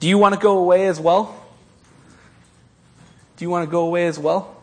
Do 0.00 0.08
you 0.08 0.16
want 0.16 0.34
to 0.34 0.40
go 0.40 0.56
away 0.56 0.86
as 0.86 0.98
well? 0.98 1.38
Do 3.36 3.44
you 3.44 3.50
want 3.50 3.68
to 3.68 3.70
go 3.70 3.84
away 3.84 4.06
as 4.06 4.18
well? 4.18 4.56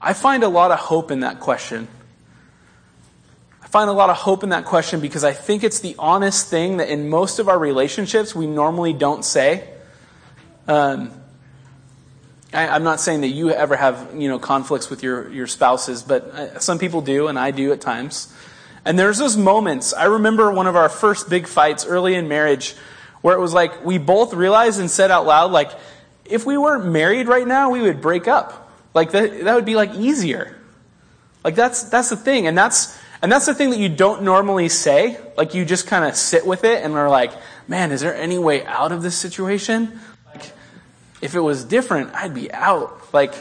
I 0.00 0.14
find 0.14 0.42
a 0.42 0.48
lot 0.48 0.70
of 0.70 0.78
hope 0.78 1.10
in 1.10 1.20
that 1.20 1.40
question 1.40 1.88
I 3.62 3.66
find 3.66 3.90
a 3.90 3.92
lot 3.92 4.08
of 4.08 4.16
hope 4.16 4.42
in 4.42 4.48
that 4.48 4.64
question 4.64 5.00
because 5.00 5.24
I 5.24 5.34
think 5.34 5.62
it's 5.62 5.80
the 5.80 5.94
honest 5.98 6.48
thing 6.48 6.78
that 6.78 6.88
in 6.88 7.10
most 7.10 7.38
of 7.38 7.50
our 7.50 7.58
relationships 7.58 8.34
we 8.34 8.46
normally 8.46 8.94
don't 8.94 9.26
say. 9.26 9.68
Um, 10.66 11.12
I, 12.52 12.76
am 12.76 12.84
not 12.84 13.00
saying 13.00 13.22
that 13.22 13.28
you 13.28 13.50
ever 13.50 13.76
have 13.76 14.14
you 14.14 14.28
know 14.28 14.38
conflicts 14.38 14.90
with 14.90 15.02
your 15.02 15.30
your 15.30 15.46
spouses, 15.46 16.02
but 16.02 16.24
uh, 16.24 16.58
some 16.58 16.78
people 16.78 17.00
do, 17.00 17.28
and 17.28 17.38
I 17.38 17.50
do 17.50 17.72
at 17.72 17.80
times. 17.80 18.32
And 18.84 18.98
there's 18.98 19.18
those 19.18 19.36
moments. 19.36 19.94
I 19.94 20.04
remember 20.04 20.50
one 20.50 20.66
of 20.66 20.76
our 20.76 20.88
first 20.88 21.30
big 21.30 21.46
fights 21.46 21.86
early 21.86 22.14
in 22.14 22.28
marriage, 22.28 22.74
where 23.20 23.36
it 23.36 23.40
was 23.40 23.54
like 23.54 23.84
we 23.84 23.98
both 23.98 24.34
realized 24.34 24.80
and 24.80 24.90
said 24.90 25.10
out 25.10 25.24
loud, 25.24 25.52
like, 25.52 25.70
if 26.24 26.44
we 26.44 26.58
weren't 26.58 26.86
married 26.86 27.28
right 27.28 27.46
now, 27.46 27.70
we 27.70 27.80
would 27.80 28.00
break 28.00 28.28
up. 28.28 28.70
Like 28.94 29.12
that, 29.12 29.44
that 29.44 29.54
would 29.54 29.64
be 29.64 29.74
like 29.74 29.94
easier. 29.94 30.56
Like 31.44 31.54
that's 31.54 31.84
that's 31.84 32.10
the 32.10 32.16
thing, 32.16 32.46
and 32.46 32.56
that's 32.56 32.98
and 33.22 33.30
that's 33.30 33.46
the 33.46 33.54
thing 33.54 33.70
that 33.70 33.78
you 33.78 33.88
don't 33.88 34.22
normally 34.22 34.68
say. 34.68 35.18
Like 35.36 35.54
you 35.54 35.64
just 35.64 35.86
kind 35.86 36.04
of 36.04 36.16
sit 36.16 36.46
with 36.46 36.64
it 36.64 36.84
and 36.84 36.94
are 36.94 37.08
like, 37.08 37.32
man, 37.66 37.92
is 37.92 38.00
there 38.00 38.14
any 38.14 38.38
way 38.38 38.64
out 38.66 38.92
of 38.92 39.02
this 39.02 39.16
situation? 39.16 39.98
If 41.22 41.34
it 41.34 41.40
was 41.40 41.64
different, 41.64 42.14
I'd 42.14 42.34
be 42.34 42.52
out. 42.52 43.14
Like, 43.14 43.32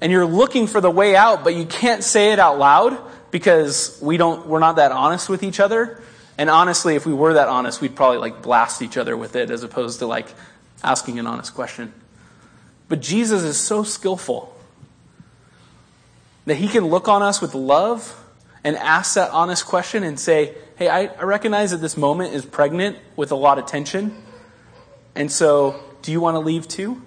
and 0.00 0.10
you're 0.10 0.24
looking 0.24 0.66
for 0.66 0.80
the 0.80 0.90
way 0.90 1.14
out, 1.14 1.44
but 1.44 1.54
you 1.54 1.66
can't 1.66 2.02
say 2.02 2.32
it 2.32 2.38
out 2.38 2.58
loud 2.58 2.98
because 3.30 3.98
we 4.00 4.16
don't, 4.16 4.46
we're 4.46 4.60
not 4.60 4.76
that 4.76 4.92
honest 4.92 5.28
with 5.28 5.42
each 5.42 5.60
other. 5.60 6.00
And 6.38 6.48
honestly, 6.48 6.96
if 6.96 7.04
we 7.04 7.12
were 7.12 7.34
that 7.34 7.48
honest, 7.48 7.80
we'd 7.80 7.96
probably 7.96 8.18
like 8.18 8.40
blast 8.40 8.80
each 8.80 8.96
other 8.96 9.16
with 9.16 9.36
it 9.36 9.50
as 9.50 9.62
opposed 9.62 9.98
to 9.98 10.06
like 10.06 10.28
asking 10.82 11.18
an 11.18 11.26
honest 11.26 11.54
question. 11.54 11.92
But 12.88 13.00
Jesus 13.00 13.42
is 13.42 13.58
so 13.58 13.82
skillful 13.82 14.56
that 16.44 16.54
he 16.56 16.68
can 16.68 16.86
look 16.86 17.08
on 17.08 17.22
us 17.22 17.40
with 17.40 17.54
love 17.54 18.22
and 18.62 18.76
ask 18.76 19.14
that 19.14 19.30
honest 19.30 19.66
question 19.66 20.02
and 20.04 20.18
say, 20.18 20.54
hey, 20.76 20.88
I, 20.88 21.06
I 21.06 21.22
recognize 21.22 21.72
that 21.72 21.78
this 21.78 21.96
moment 21.96 22.34
is 22.34 22.44
pregnant 22.44 22.96
with 23.16 23.32
a 23.32 23.36
lot 23.36 23.58
of 23.58 23.66
tension. 23.66 24.14
And 25.14 25.32
so, 25.32 25.80
do 26.06 26.12
you 26.12 26.20
want 26.20 26.36
to 26.36 26.38
leave 26.38 26.68
too? 26.68 27.02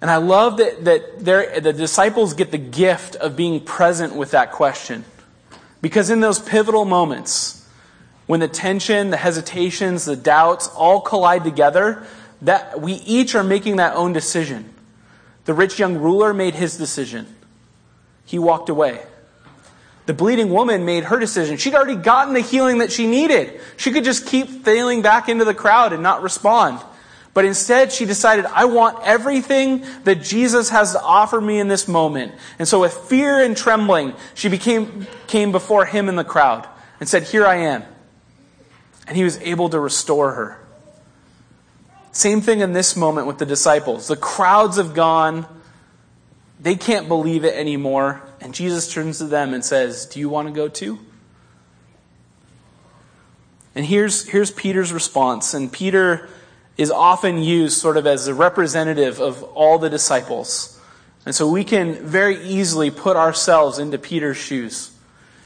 And 0.00 0.10
I 0.10 0.16
love 0.16 0.58
that, 0.58 0.84
that 0.84 1.24
the 1.62 1.72
disciples 1.72 2.34
get 2.34 2.50
the 2.50 2.58
gift 2.58 3.14
of 3.16 3.36
being 3.36 3.60
present 3.60 4.16
with 4.16 4.32
that 4.32 4.50
question. 4.52 5.04
Because 5.80 6.10
in 6.10 6.20
those 6.20 6.40
pivotal 6.40 6.84
moments, 6.84 7.66
when 8.26 8.40
the 8.40 8.48
tension, 8.48 9.10
the 9.10 9.16
hesitations, 9.16 10.04
the 10.04 10.16
doubts 10.16 10.68
all 10.68 11.00
collide 11.00 11.44
together, 11.44 12.04
that 12.42 12.80
we 12.80 12.94
each 12.94 13.34
are 13.34 13.44
making 13.44 13.76
that 13.76 13.94
own 13.94 14.12
decision. 14.12 14.74
The 15.44 15.54
rich 15.54 15.78
young 15.78 15.96
ruler 15.96 16.34
made 16.34 16.54
his 16.54 16.76
decision 16.76 17.34
he 18.26 18.38
walked 18.38 18.68
away. 18.68 19.02
The 20.06 20.14
bleeding 20.14 20.50
woman 20.50 20.84
made 20.84 21.04
her 21.04 21.18
decision. 21.18 21.56
She'd 21.56 21.74
already 21.74 21.96
gotten 21.96 22.34
the 22.34 22.40
healing 22.40 22.78
that 22.78 22.92
she 22.92 23.06
needed. 23.06 23.60
She 23.76 23.90
could 23.90 24.04
just 24.04 24.26
keep 24.26 24.48
failing 24.48 25.00
back 25.00 25.28
into 25.28 25.44
the 25.44 25.54
crowd 25.54 25.92
and 25.92 26.02
not 26.02 26.22
respond. 26.22 26.80
But 27.32 27.44
instead, 27.44 27.90
she 27.90 28.04
decided, 28.04 28.46
I 28.46 28.66
want 28.66 28.98
everything 29.02 29.84
that 30.04 30.22
Jesus 30.22 30.70
has 30.70 30.92
to 30.92 31.02
offer 31.02 31.40
me 31.40 31.58
in 31.58 31.66
this 31.66 31.88
moment. 31.88 32.32
And 32.58 32.68
so 32.68 32.80
with 32.80 32.92
fear 32.92 33.42
and 33.42 33.56
trembling, 33.56 34.14
she 34.34 34.48
became, 34.48 35.06
came 35.26 35.50
before 35.50 35.84
him 35.84 36.08
in 36.08 36.16
the 36.16 36.24
crowd 36.24 36.68
and 37.00 37.08
said, 37.08 37.24
Here 37.24 37.44
I 37.44 37.56
am. 37.56 37.82
And 39.08 39.16
he 39.16 39.24
was 39.24 39.38
able 39.38 39.68
to 39.70 39.80
restore 39.80 40.32
her. 40.32 40.60
Same 42.12 42.40
thing 42.40 42.60
in 42.60 42.72
this 42.72 42.94
moment 42.94 43.26
with 43.26 43.38
the 43.38 43.46
disciples. 43.46 44.06
The 44.06 44.16
crowds 44.16 44.76
have 44.76 44.94
gone. 44.94 45.46
They 46.60 46.76
can't 46.76 47.08
believe 47.08 47.44
it 47.44 47.54
anymore. 47.54 48.22
And 48.44 48.54
Jesus 48.54 48.92
turns 48.92 49.18
to 49.18 49.24
them 49.24 49.54
and 49.54 49.64
says, 49.64 50.04
Do 50.04 50.20
you 50.20 50.28
want 50.28 50.48
to 50.48 50.54
go 50.54 50.68
too? 50.68 50.98
And 53.74 53.86
here's, 53.86 54.28
here's 54.28 54.50
Peter's 54.50 54.92
response. 54.92 55.54
And 55.54 55.72
Peter 55.72 56.28
is 56.76 56.90
often 56.90 57.42
used 57.42 57.78
sort 57.78 57.96
of 57.96 58.06
as 58.06 58.28
a 58.28 58.34
representative 58.34 59.18
of 59.18 59.42
all 59.42 59.78
the 59.78 59.88
disciples. 59.88 60.78
And 61.24 61.34
so 61.34 61.48
we 61.48 61.64
can 61.64 61.94
very 61.94 62.36
easily 62.44 62.90
put 62.90 63.16
ourselves 63.16 63.78
into 63.78 63.96
Peter's 63.96 64.36
shoes. 64.36 64.94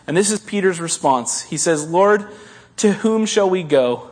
And 0.09 0.17
this 0.17 0.33
is 0.33 0.41
Peter's 0.41 0.81
response. 0.81 1.43
He 1.43 1.57
says, 1.57 1.89
Lord, 1.89 2.27
to 2.79 2.93
whom 2.93 3.27
shall 3.27 3.49
we 3.49 3.63
go? 3.63 4.11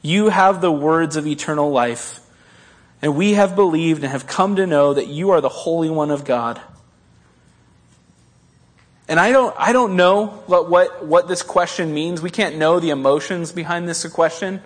You 0.00 0.30
have 0.30 0.62
the 0.62 0.72
words 0.72 1.16
of 1.16 1.26
eternal 1.26 1.70
life. 1.70 2.20
And 3.02 3.16
we 3.16 3.34
have 3.34 3.54
believed 3.54 4.02
and 4.02 4.10
have 4.10 4.26
come 4.26 4.56
to 4.56 4.66
know 4.66 4.94
that 4.94 5.08
you 5.08 5.30
are 5.30 5.42
the 5.42 5.50
Holy 5.50 5.90
One 5.90 6.10
of 6.10 6.24
God. 6.24 6.58
And 9.08 9.20
I 9.20 9.32
don't, 9.32 9.54
I 9.58 9.72
don't 9.72 9.96
know 9.96 10.26
what, 10.46 10.70
what, 10.70 11.04
what 11.04 11.28
this 11.28 11.42
question 11.42 11.92
means. 11.92 12.22
We 12.22 12.30
can't 12.30 12.56
know 12.56 12.80
the 12.80 12.90
emotions 12.90 13.52
behind 13.52 13.88
this 13.88 14.06
question. 14.06 14.62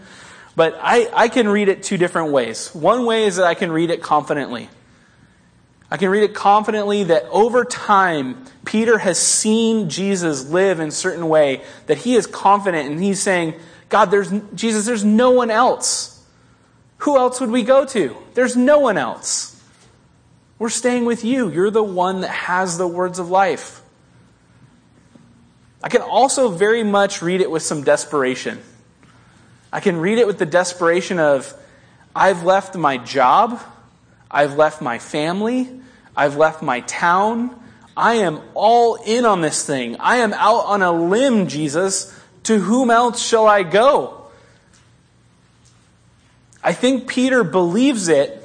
But 0.55 0.79
I, 0.81 1.09
I 1.13 1.29
can 1.29 1.49
read 1.49 1.69
it 1.69 1.83
two 1.83 1.97
different 1.97 2.33
ways. 2.33 2.75
One 2.75 3.05
way 3.05 3.25
is 3.25 3.37
that 3.37 3.47
I 3.47 3.55
can 3.55 3.71
read 3.71 3.91
it 3.91 4.03
confidently. 4.03 4.69
I 5.91 5.97
can 5.97 6.11
read 6.11 6.23
it 6.23 6.35
confidently 6.35 7.05
that 7.05 7.25
over 7.31 7.65
time, 7.65 8.45
Peter 8.65 8.99
has 8.99 9.19
seen 9.19 9.89
Jesus 9.89 10.51
live 10.51 10.81
in 10.81 10.89
a 10.89 10.93
certain 10.93 11.29
way 11.29 11.63
that 11.87 11.99
he 11.99 12.15
is 12.15 12.27
confident 12.27 12.91
and 12.91 13.03
he's 13.03 13.23
saying, 13.23 13.55
God, 13.89 14.11
there's, 14.11 14.31
Jesus, 14.55 14.85
there's 14.85 15.05
no 15.05 15.31
one 15.31 15.51
else. 15.51 16.23
Who 16.99 17.17
else 17.17 17.41
would 17.41 17.51
we 17.51 17.63
go 17.63 17.85
to? 17.87 18.17
There's 18.35 18.57
no 18.57 18.81
one 18.81 18.99
else. 18.99 19.63
We're 20.59 20.69
staying 20.69 21.05
with 21.05 21.25
you. 21.25 21.51
You're 21.51 21.71
the 21.71 21.83
one 21.83 22.21
that 22.21 22.31
has 22.31 22.77
the 22.77 22.89
words 22.89 23.19
of 23.19 23.31
life. 23.31 23.81
I 25.89 25.91
can 25.91 26.03
also 26.03 26.51
very 26.51 26.83
much 26.83 27.23
read 27.23 27.41
it 27.41 27.51
with 27.51 27.63
some 27.63 27.83
desperation. 27.83 28.59
I 29.73 29.81
can 29.81 29.97
read 29.97 30.19
it 30.19 30.27
with 30.27 30.39
the 30.39 30.45
desperation 30.45 31.19
of 31.19 31.55
I've 32.15 32.45
left 32.45 32.75
my 32.75 32.99
job, 32.99 33.59
I've 34.31 34.59
left 34.59 34.83
my 34.83 34.99
family, 34.99 35.81
I've 36.15 36.37
left 36.37 36.61
my 36.61 36.81
town. 36.81 37.59
I 37.97 38.17
am 38.17 38.43
all 38.53 38.97
in 38.97 39.25
on 39.25 39.41
this 39.41 39.65
thing. 39.65 39.97
I 39.99 40.17
am 40.17 40.35
out 40.35 40.67
on 40.67 40.83
a 40.83 40.93
limb, 40.93 41.49
Jesus. 41.49 42.15
To 42.43 42.59
whom 42.59 42.91
else 42.91 43.27
shall 43.27 43.47
I 43.47 43.63
go? 43.63 44.27
I 46.63 46.75
think 46.75 47.09
Peter 47.09 47.43
believes 47.43 48.09
it, 48.09 48.43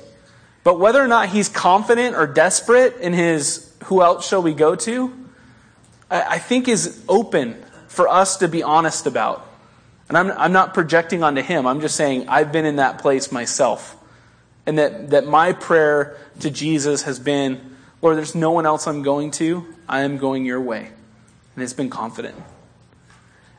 but 0.63 0.80
whether 0.80 1.03
or 1.03 1.09
not 1.09 1.28
he's 1.28 1.49
confident 1.49 2.15
or 2.15 2.26
desperate 2.26 2.95
in 3.01 3.11
his 3.11 3.70
who 3.84 4.01
else 4.01 4.26
shall 4.26 4.41
we 4.41 4.53
go 4.53 4.76
to, 4.76 5.22
I 6.14 6.39
think 6.39 6.68
is 6.68 7.03
open 7.09 7.64
for 7.88 8.07
us 8.07 8.38
to 8.38 8.47
be 8.47 8.64
honest 8.64 9.07
about. 9.07 9.47
And 10.09 10.18
I'm, 10.18 10.32
I'm 10.32 10.51
not 10.51 10.74
projecting 10.74 11.24
onto 11.24 11.41
him. 11.41 11.66
I'm 11.66 11.82
just 11.82 11.95
saying 11.95 12.28
I've 12.28 12.51
been 12.51 12.66
in 12.66 12.76
that 12.76 12.99
place 12.99 13.32
myself. 13.32 13.97
And 14.66 14.78
that, 14.78 15.09
that 15.09 15.26
my 15.26 15.53
prayer 15.53 16.18
to 16.41 16.49
Jesus 16.49 17.03
has 17.03 17.20
been, 17.20 17.76
Lord, 18.01 18.18
there's 18.18 18.36
no 18.36 18.51
one 18.51 18.66
else 18.66 18.88
I'm 18.88 19.01
going 19.01 19.32
to. 19.32 19.66
I 19.88 20.01
am 20.01 20.18
going 20.18 20.45
your 20.45 20.61
way. 20.61 20.89
And 21.55 21.64
it's 21.64 21.74
been 21.74 21.89
confident. 21.89 22.36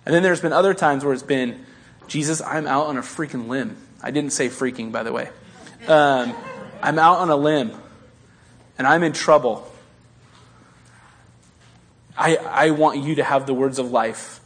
And 0.07 0.15
then 0.15 0.23
there's 0.23 0.41
been 0.41 0.53
other 0.53 0.75
times 0.75 1.05
where 1.05 1.13
it's 1.13 1.23
been, 1.23 1.65
Jesus, 2.07 2.41
I'm 2.41 2.67
out 2.67 2.87
on 2.87 2.97
a 2.99 3.03
freaking 3.03 3.49
limb. 3.49 3.77
I 4.03 4.11
didn't 4.11 4.31
say 4.31 4.49
freaking, 4.49 4.93
by 4.93 5.03
the 5.03 5.13
way. 5.13 5.29
Um, 5.89 6.35
I'm 6.83 6.99
out 6.99 7.19
on 7.19 7.31
a 7.31 7.37
limb 7.37 7.73
and 8.79 8.87
I'm 8.87 9.03
in 9.03 9.13
trouble. 9.13 9.71
I, 12.17 12.37
I 12.37 12.71
want 12.71 13.03
you 13.03 13.17
to 13.17 13.25
have 13.25 13.47
the 13.47 13.55
words 13.55 13.79
of 13.79 13.91
life. 13.91 14.41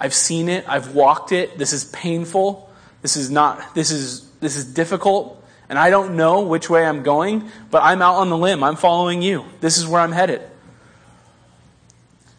I've 0.00 0.14
seen 0.14 0.48
it, 0.48 0.64
I've 0.68 0.94
walked 0.94 1.32
it, 1.32 1.58
this 1.58 1.72
is 1.72 1.84
painful, 1.84 2.68
This 3.02 3.16
is 3.16 3.30
not, 3.30 3.74
this 3.74 3.90
is, 3.90 4.28
this 4.40 4.56
is 4.56 4.64
difficult, 4.64 5.44
and 5.68 5.78
I 5.78 5.90
don't 5.90 6.16
know 6.16 6.42
which 6.42 6.70
way 6.70 6.84
I'm 6.84 7.02
going, 7.02 7.50
but 7.70 7.82
I'm 7.82 8.00
out 8.00 8.16
on 8.16 8.30
the 8.30 8.36
limb. 8.36 8.62
I'm 8.62 8.76
following 8.76 9.22
you. 9.22 9.44
This 9.60 9.78
is 9.78 9.86
where 9.86 10.00
I'm 10.00 10.12
headed. 10.12 10.42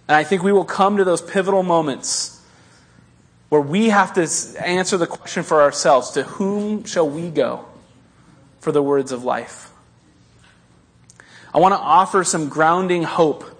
And 0.08 0.16
I 0.16 0.24
think 0.24 0.44
we 0.44 0.52
will 0.52 0.66
come 0.66 0.98
to 0.98 1.04
those 1.04 1.22
pivotal 1.22 1.64
moments 1.64 2.42
where 3.50 3.62
we 3.62 3.90
have 3.90 4.14
to 4.14 4.22
answer 4.66 4.98
the 4.98 5.08
question 5.08 5.44
for 5.44 5.62
ourselves 5.62 6.12
to 6.12 6.24
whom 6.24 6.86
shall 6.86 7.10
we 7.10 7.30
go 7.30 7.66
for 8.60 8.72
the 8.72 8.82
words 8.82 9.12
of 9.12 9.24
life? 9.24 9.72
I 11.54 11.60
want 11.60 11.74
to 11.74 11.80
offer 11.80 12.24
some 12.24 12.50
grounding 12.50 13.04
hope 13.04 13.53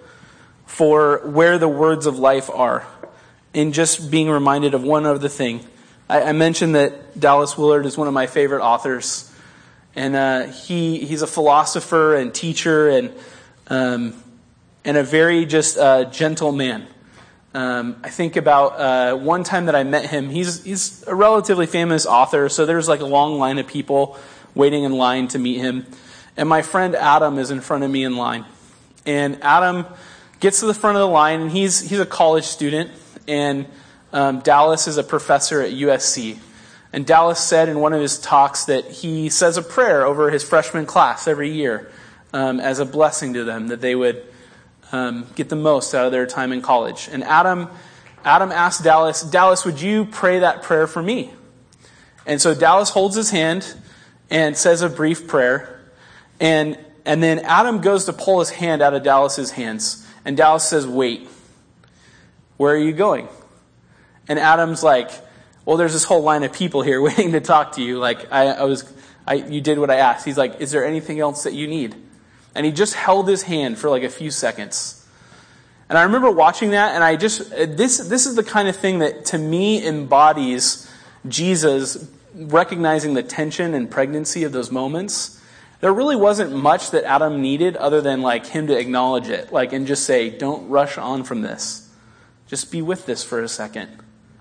for 0.74 1.18
where 1.18 1.56
the 1.56 1.68
words 1.68 2.04
of 2.04 2.18
life 2.18 2.50
are 2.50 2.84
in 3.52 3.70
just 3.70 4.10
being 4.10 4.28
reminded 4.28 4.74
of 4.74 4.82
one 4.82 5.06
other 5.06 5.28
thing. 5.28 5.64
I, 6.08 6.22
I 6.22 6.32
mentioned 6.32 6.74
that 6.74 7.18
Dallas 7.18 7.56
Willard 7.56 7.86
is 7.86 7.96
one 7.96 8.08
of 8.08 8.12
my 8.12 8.26
favorite 8.26 8.60
authors. 8.60 9.32
And 9.94 10.16
uh, 10.16 10.46
he, 10.46 10.98
he's 10.98 11.22
a 11.22 11.28
philosopher 11.28 12.16
and 12.16 12.34
teacher 12.34 12.88
and, 12.88 13.12
um, 13.68 14.20
and 14.84 14.96
a 14.96 15.04
very 15.04 15.46
just 15.46 15.78
uh, 15.78 16.06
gentle 16.06 16.50
man. 16.50 16.88
Um, 17.54 17.94
I 18.02 18.10
think 18.10 18.34
about 18.34 18.72
uh, 18.72 19.16
one 19.16 19.44
time 19.44 19.66
that 19.66 19.76
I 19.76 19.84
met 19.84 20.10
him. 20.10 20.28
He's, 20.28 20.64
he's 20.64 21.06
a 21.06 21.14
relatively 21.14 21.66
famous 21.66 22.04
author, 22.04 22.48
so 22.48 22.66
there's 22.66 22.88
like 22.88 22.98
a 22.98 23.06
long 23.06 23.38
line 23.38 23.58
of 23.58 23.68
people 23.68 24.18
waiting 24.56 24.82
in 24.82 24.90
line 24.90 25.28
to 25.28 25.38
meet 25.38 25.58
him. 25.58 25.86
And 26.36 26.48
my 26.48 26.62
friend 26.62 26.96
Adam 26.96 27.38
is 27.38 27.52
in 27.52 27.60
front 27.60 27.84
of 27.84 27.92
me 27.92 28.02
in 28.02 28.16
line. 28.16 28.44
And 29.06 29.40
Adam 29.40 29.86
gets 30.44 30.60
to 30.60 30.66
the 30.66 30.74
front 30.74 30.94
of 30.94 31.00
the 31.00 31.08
line, 31.08 31.40
and 31.40 31.50
he's, 31.50 31.88
he's 31.88 31.98
a 31.98 32.04
college 32.04 32.44
student, 32.44 32.90
and 33.26 33.64
um, 34.12 34.40
Dallas 34.40 34.86
is 34.86 34.98
a 34.98 35.02
professor 35.02 35.62
at 35.62 35.72
USC. 35.72 36.36
And 36.92 37.06
Dallas 37.06 37.40
said 37.40 37.70
in 37.70 37.80
one 37.80 37.94
of 37.94 38.02
his 38.02 38.18
talks 38.18 38.66
that 38.66 38.84
he 38.84 39.30
says 39.30 39.56
a 39.56 39.62
prayer 39.62 40.04
over 40.04 40.30
his 40.30 40.44
freshman 40.44 40.84
class 40.84 41.26
every 41.26 41.50
year 41.50 41.90
um, 42.34 42.60
as 42.60 42.78
a 42.78 42.84
blessing 42.84 43.32
to 43.32 43.44
them, 43.44 43.68
that 43.68 43.80
they 43.80 43.94
would 43.94 44.22
um, 44.92 45.26
get 45.34 45.48
the 45.48 45.56
most 45.56 45.94
out 45.94 46.04
of 46.04 46.12
their 46.12 46.26
time 46.26 46.52
in 46.52 46.60
college. 46.60 47.08
And 47.10 47.24
Adam, 47.24 47.70
Adam 48.22 48.52
asked 48.52 48.84
Dallas, 48.84 49.22
Dallas, 49.22 49.64
would 49.64 49.80
you 49.80 50.04
pray 50.04 50.40
that 50.40 50.62
prayer 50.62 50.86
for 50.86 51.02
me? 51.02 51.32
And 52.26 52.38
so 52.38 52.54
Dallas 52.54 52.90
holds 52.90 53.16
his 53.16 53.30
hand 53.30 53.74
and 54.28 54.58
says 54.58 54.82
a 54.82 54.90
brief 54.90 55.26
prayer. 55.26 55.80
And, 56.38 56.78
and 57.06 57.22
then 57.22 57.38
Adam 57.38 57.80
goes 57.80 58.04
to 58.04 58.12
pull 58.12 58.40
his 58.40 58.50
hand 58.50 58.82
out 58.82 58.92
of 58.92 59.02
Dallas's 59.02 59.52
hands. 59.52 60.03
And 60.24 60.36
Dallas 60.36 60.68
says, 60.68 60.86
wait, 60.86 61.28
where 62.56 62.74
are 62.74 62.78
you 62.78 62.92
going? 62.92 63.28
And 64.28 64.38
Adam's 64.38 64.82
like, 64.82 65.10
well, 65.64 65.76
there's 65.76 65.92
this 65.92 66.04
whole 66.04 66.22
line 66.22 66.42
of 66.42 66.52
people 66.52 66.82
here 66.82 67.00
waiting 67.02 67.32
to 67.32 67.40
talk 67.40 67.72
to 67.72 67.82
you. 67.82 67.98
Like, 67.98 68.32
I, 68.32 68.46
I 68.48 68.64
was, 68.64 68.90
I, 69.26 69.34
you 69.34 69.60
did 69.60 69.78
what 69.78 69.90
I 69.90 69.96
asked. 69.96 70.24
He's 70.24 70.38
like, 70.38 70.60
is 70.60 70.70
there 70.70 70.84
anything 70.84 71.20
else 71.20 71.44
that 71.44 71.54
you 71.54 71.66
need? 71.66 71.94
And 72.54 72.64
he 72.64 72.72
just 72.72 72.94
held 72.94 73.28
his 73.28 73.42
hand 73.42 73.78
for 73.78 73.90
like 73.90 74.02
a 74.02 74.08
few 74.08 74.30
seconds. 74.30 75.00
And 75.88 75.98
I 75.98 76.04
remember 76.04 76.30
watching 76.30 76.70
that, 76.70 76.94
and 76.94 77.04
I 77.04 77.16
just, 77.16 77.50
this, 77.50 77.98
this 77.98 78.26
is 78.26 78.36
the 78.36 78.42
kind 78.42 78.68
of 78.68 78.76
thing 78.76 79.00
that 79.00 79.26
to 79.26 79.38
me 79.38 79.86
embodies 79.86 80.90
Jesus 81.28 82.10
recognizing 82.34 83.14
the 83.14 83.22
tension 83.22 83.74
and 83.74 83.90
pregnancy 83.90 84.44
of 84.44 84.52
those 84.52 84.70
moments. 84.70 85.40
There 85.84 85.92
really 85.92 86.16
wasn't 86.16 86.50
much 86.50 86.92
that 86.92 87.04
Adam 87.04 87.42
needed 87.42 87.76
other 87.76 88.00
than 88.00 88.22
like 88.22 88.46
him 88.46 88.68
to 88.68 88.78
acknowledge 88.78 89.28
it, 89.28 89.52
like, 89.52 89.74
and 89.74 89.86
just 89.86 90.04
say, 90.04 90.30
don't 90.30 90.70
rush 90.70 90.96
on 90.96 91.24
from 91.24 91.42
this. 91.42 91.90
Just 92.46 92.72
be 92.72 92.80
with 92.80 93.04
this 93.04 93.22
for 93.22 93.42
a 93.42 93.48
second. 93.50 93.90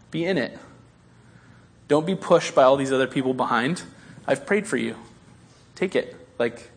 Be 0.09 0.23
in 0.23 0.37
it. 0.37 0.57
Don't 1.89 2.05
be 2.05 2.15
pushed 2.15 2.55
by 2.55 2.63
all 2.63 2.77
these 2.77 2.93
other 2.93 3.07
people 3.07 3.33
behind. 3.33 3.81
I've 4.25 4.45
prayed 4.45 4.67
for 4.67 4.77
you. 4.77 4.95
Take 5.75 5.97
it. 5.97 6.15
Like, 6.39 6.71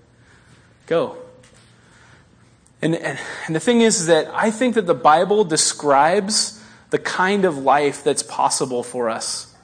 go. 0.89 1.17
And, 2.83 2.97
and, 2.97 3.21
and 3.47 3.55
the 3.55 3.61
thing 3.61 3.83
is, 3.83 4.01
is 4.01 4.07
that 4.09 4.29
I 4.35 4.51
think 4.51 4.75
that 4.75 4.87
the 4.89 4.95
Bible 4.95 5.45
describes 5.45 6.61
the 6.91 6.99
kind 6.99 7.45
of 7.45 7.57
life 7.57 8.03
that's 8.03 8.25
possible 8.25 8.83
for 8.83 9.11
us. 9.11 9.55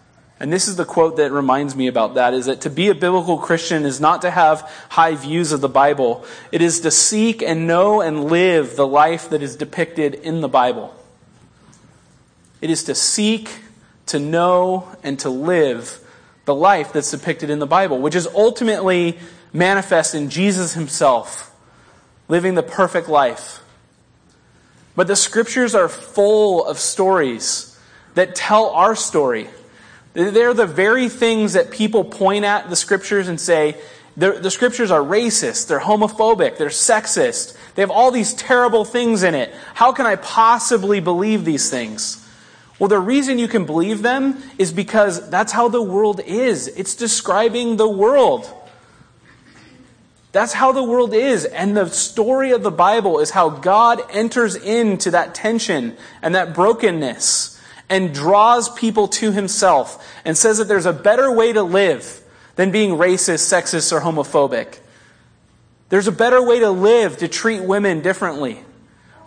And 0.43 0.53
this 0.53 0.67
is 0.67 0.75
the 0.75 0.85
quote 0.85 1.19
that 1.19 1.31
reminds 1.31 1.77
me 1.77 1.87
about 1.87 2.15
that 2.15 2.35
is 2.35 2.47
that 2.47 2.63
to 2.63 2.71
be 2.71 2.89
a 2.89 2.97
biblical 2.97 3.39
Christian 3.39 3.85
is 3.85 4.01
not 4.01 4.23
to 4.23 4.31
have 4.31 4.63
high 4.89 5.15
views 5.15 5.53
of 5.53 5.61
the 5.61 5.69
Bible. 5.69 6.25
It 6.51 6.61
is 6.61 6.81
to 6.81 6.91
seek 6.91 7.43
and 7.43 7.69
know 7.69 8.01
and 8.01 8.25
live 8.25 8.75
the 8.75 8.87
life 8.87 9.31
that 9.31 9.41
is 9.41 9.55
depicted 9.55 10.17
in 10.17 10.41
the 10.41 10.49
Bible. 10.49 10.97
It 12.61 12.71
is 12.71 12.83
to 12.85 12.95
seek, 12.97 13.61
to 14.07 14.19
know, 14.19 14.89
and 15.05 15.17
to 15.21 15.31
live 15.31 16.01
the 16.45 16.57
life 16.57 16.93
that's 16.93 17.13
depicted 17.13 17.49
in 17.49 17.61
the 17.61 17.67
Bible, 17.67 18.01
which 18.01 18.17
is 18.17 18.27
ultimately 18.27 19.21
manifest 19.53 20.13
in 20.13 20.29
Jesus 20.29 20.75
himself 20.75 21.55
living 22.27 22.57
the 22.57 22.65
perfect 22.65 23.09
life. 23.09 23.63
But 24.97 25.07
the 25.07 25.15
scriptures 25.15 25.77
are 25.77 25.89
full 25.89 26.67
of 26.67 26.81
stories 26.81 27.79
that 28.15 28.35
tell 28.35 28.71
our 28.71 28.97
story. 28.97 29.49
They're 30.15 30.55
the 30.55 30.67
very 30.67 31.09
things 31.09 31.55
that 31.55 31.71
people 31.71 32.05
point 32.05 32.45
at 32.45 32.69
the 32.69 32.77
scriptures 32.77 33.29
and 33.29 33.41
say, 33.41 33.77
the 34.17 34.51
scriptures 34.51 34.91
are 34.91 35.01
racist, 35.01 35.69
they're 35.69 35.81
homophobic, 35.81 36.59
they're 36.59 36.69
sexist, 36.69 37.57
they 37.75 37.83
have 37.83 37.91
all 37.91 38.11
these 38.11 38.35
terrible 38.35 38.85
things 38.85 39.23
in 39.23 39.35
it. 39.35 39.55
How 39.75 39.93
can 39.93 40.05
I 40.05 40.17
possibly 40.17 41.01
believe 41.01 41.47
these 41.47 41.71
things? 41.71 42.19
Well, 42.79 42.89
the 42.89 42.99
reason 42.99 43.39
you 43.39 43.49
can 43.49 43.65
believe 43.65 44.03
them 44.03 44.43
is 44.59 44.73
because 44.73 45.31
that's 45.31 45.53
how 45.53 45.69
the 45.69 45.81
world 45.81 46.21
is. 46.21 46.69
It's 46.69 46.95
describing 46.95 47.77
the 47.77 47.89
world. 47.89 48.53
That's 50.33 50.53
how 50.53 50.73
the 50.73 50.83
world 50.83 51.15
is. 51.15 51.45
And 51.45 51.77
the 51.77 51.89
story 51.89 52.51
of 52.51 52.63
the 52.63 52.71
Bible 52.71 53.21
is 53.21 53.31
how 53.31 53.51
God 53.51 54.03
enters 54.11 54.57
into 54.57 55.11
that 55.13 55.35
tension 55.35 55.97
and 56.23 56.35
that 56.35 56.55
brokenness 56.55 57.52
and 57.93 58.15
draws 58.15 58.71
people 58.71 59.07
to 59.07 59.33
himself 59.33 60.03
and 60.25 60.37
says 60.37 60.57
that 60.57 60.65
there's 60.67 60.87
a 60.87 60.95
better 60.95 61.31
way 61.31 61.53
to 61.53 61.63
live 61.63 62.23
than 62.57 62.71
being 62.71 62.93
racist, 62.93 63.53
sexist, 63.53 63.93
or 63.93 64.01
homophobic. 64.01 64.79
There's 65.91 66.09
a 66.09 66.13
better 66.13 66.43
way 66.43 66.61
to 66.61 66.71
live 66.71 67.19
to 67.19 67.29
treat 67.29 67.63
women 67.63 68.01
differently. 68.01 68.65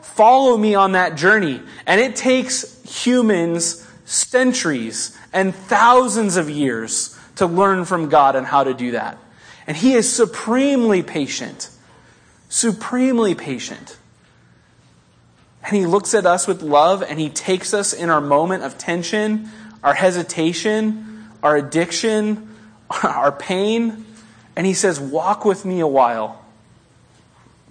Follow 0.01 0.57
me 0.57 0.73
on 0.73 0.93
that 0.93 1.15
journey. 1.15 1.61
And 1.85 2.01
it 2.01 2.15
takes 2.15 2.81
humans 2.81 3.87
centuries 4.05 5.15
and 5.31 5.53
thousands 5.53 6.35
of 6.35 6.49
years 6.49 7.15
to 7.35 7.45
learn 7.45 7.85
from 7.85 8.09
God 8.09 8.35
on 8.35 8.45
how 8.45 8.63
to 8.63 8.73
do 8.73 8.91
that. 8.91 9.19
And 9.67 9.77
he 9.77 9.93
is 9.93 10.11
supremely 10.11 11.03
patient. 11.03 11.69
Supremely 12.49 13.35
patient. 13.35 13.95
And 15.65 15.75
he 15.75 15.87
looks 15.87 16.13
at 16.13 16.27
us 16.27 16.47
with 16.47 16.61
love 16.61 17.01
and 17.01 17.19
he 17.19 17.29
takes 17.29 17.73
us 17.73 17.91
in 17.91 18.11
our 18.11 18.21
moment 18.21 18.63
of 18.63 18.77
tension, 18.77 19.49
our 19.83 19.95
hesitation, 19.95 21.27
our 21.41 21.57
addiction, 21.57 22.55
our 23.03 23.31
pain, 23.31 24.05
and 24.55 24.65
he 24.65 24.73
says, 24.73 24.99
Walk 24.99 25.43
with 25.43 25.65
me 25.65 25.79
a 25.79 25.87
while. 25.87 26.43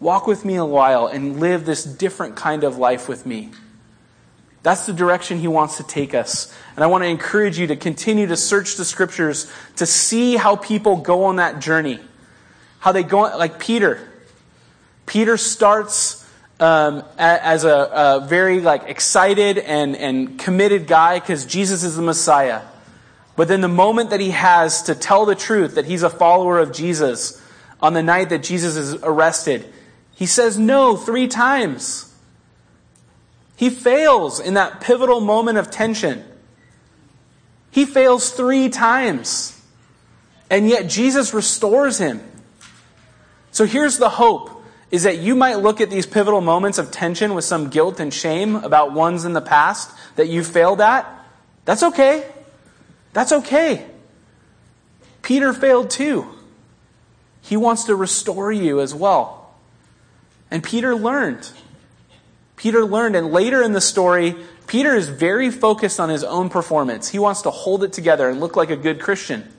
Walk 0.00 0.26
with 0.26 0.44
me 0.44 0.56
a 0.56 0.64
while 0.64 1.06
and 1.06 1.38
live 1.38 1.64
this 1.64 1.84
different 1.84 2.34
kind 2.34 2.64
of 2.64 2.78
life 2.78 3.08
with 3.08 3.24
me. 3.24 3.52
That's 4.64 4.86
the 4.86 4.92
direction 4.92 5.38
he 5.38 5.46
wants 5.46 5.76
to 5.76 5.84
take 5.84 6.14
us. 6.14 6.52
And 6.74 6.82
I 6.82 6.88
want 6.88 7.04
to 7.04 7.08
encourage 7.08 7.58
you 7.58 7.68
to 7.68 7.76
continue 7.76 8.26
to 8.26 8.36
search 8.36 8.76
the 8.76 8.84
scriptures 8.84 9.50
to 9.76 9.86
see 9.86 10.36
how 10.36 10.56
people 10.56 10.96
go 10.96 11.24
on 11.24 11.36
that 11.36 11.60
journey. 11.60 12.00
How 12.80 12.90
they 12.90 13.02
go, 13.02 13.20
like 13.20 13.60
Peter. 13.60 14.00
Peter 15.06 15.36
starts 15.36 16.23
um, 16.60 17.02
as 17.18 17.64
a, 17.64 17.68
a, 18.22 18.26
very 18.26 18.60
like 18.60 18.84
excited 18.84 19.58
and, 19.58 19.96
and 19.96 20.38
committed 20.38 20.86
guy 20.86 21.18
because 21.18 21.46
Jesus 21.46 21.82
is 21.82 21.96
the 21.96 22.02
Messiah. 22.02 22.62
But 23.36 23.48
then 23.48 23.60
the 23.60 23.68
moment 23.68 24.10
that 24.10 24.20
he 24.20 24.30
has 24.30 24.82
to 24.84 24.94
tell 24.94 25.26
the 25.26 25.34
truth 25.34 25.74
that 25.74 25.86
he's 25.86 26.02
a 26.02 26.10
follower 26.10 26.58
of 26.58 26.72
Jesus 26.72 27.42
on 27.80 27.92
the 27.92 28.02
night 28.02 28.28
that 28.28 28.42
Jesus 28.42 28.76
is 28.76 28.94
arrested, 29.02 29.70
he 30.14 30.26
says 30.26 30.56
no 30.56 30.96
three 30.96 31.26
times. 31.26 32.14
He 33.56 33.70
fails 33.70 34.38
in 34.38 34.54
that 34.54 34.80
pivotal 34.80 35.20
moment 35.20 35.58
of 35.58 35.70
tension. 35.70 36.24
He 37.70 37.84
fails 37.84 38.30
three 38.30 38.68
times. 38.68 39.60
And 40.48 40.68
yet 40.68 40.88
Jesus 40.88 41.34
restores 41.34 41.98
him. 41.98 42.20
So 43.50 43.66
here's 43.66 43.98
the 43.98 44.08
hope 44.08 44.53
is 44.94 45.02
that 45.02 45.18
you 45.18 45.34
might 45.34 45.56
look 45.56 45.80
at 45.80 45.90
these 45.90 46.06
pivotal 46.06 46.40
moments 46.40 46.78
of 46.78 46.92
tension 46.92 47.34
with 47.34 47.44
some 47.44 47.68
guilt 47.68 47.98
and 47.98 48.14
shame 48.14 48.54
about 48.54 48.92
ones 48.92 49.24
in 49.24 49.32
the 49.32 49.40
past 49.40 49.90
that 50.14 50.28
you 50.28 50.44
failed 50.44 50.80
at. 50.80 51.04
That's 51.64 51.82
okay. 51.82 52.24
That's 53.12 53.32
okay. 53.32 53.86
Peter 55.20 55.52
failed 55.52 55.90
too. 55.90 56.28
He 57.40 57.56
wants 57.56 57.82
to 57.84 57.96
restore 57.96 58.52
you 58.52 58.78
as 58.80 58.94
well. 58.94 59.56
And 60.48 60.62
Peter 60.62 60.94
learned. 60.94 61.50
Peter 62.54 62.84
learned, 62.84 63.16
and 63.16 63.32
later 63.32 63.64
in 63.64 63.72
the 63.72 63.80
story, 63.80 64.36
Peter 64.68 64.94
is 64.94 65.08
very 65.08 65.50
focused 65.50 65.98
on 65.98 66.08
his 66.08 66.22
own 66.22 66.50
performance. 66.50 67.08
He 67.08 67.18
wants 67.18 67.42
to 67.42 67.50
hold 67.50 67.82
it 67.82 67.92
together 67.92 68.28
and 68.28 68.38
look 68.38 68.54
like 68.54 68.70
a 68.70 68.76
good 68.76 69.00
Christian. 69.00 69.52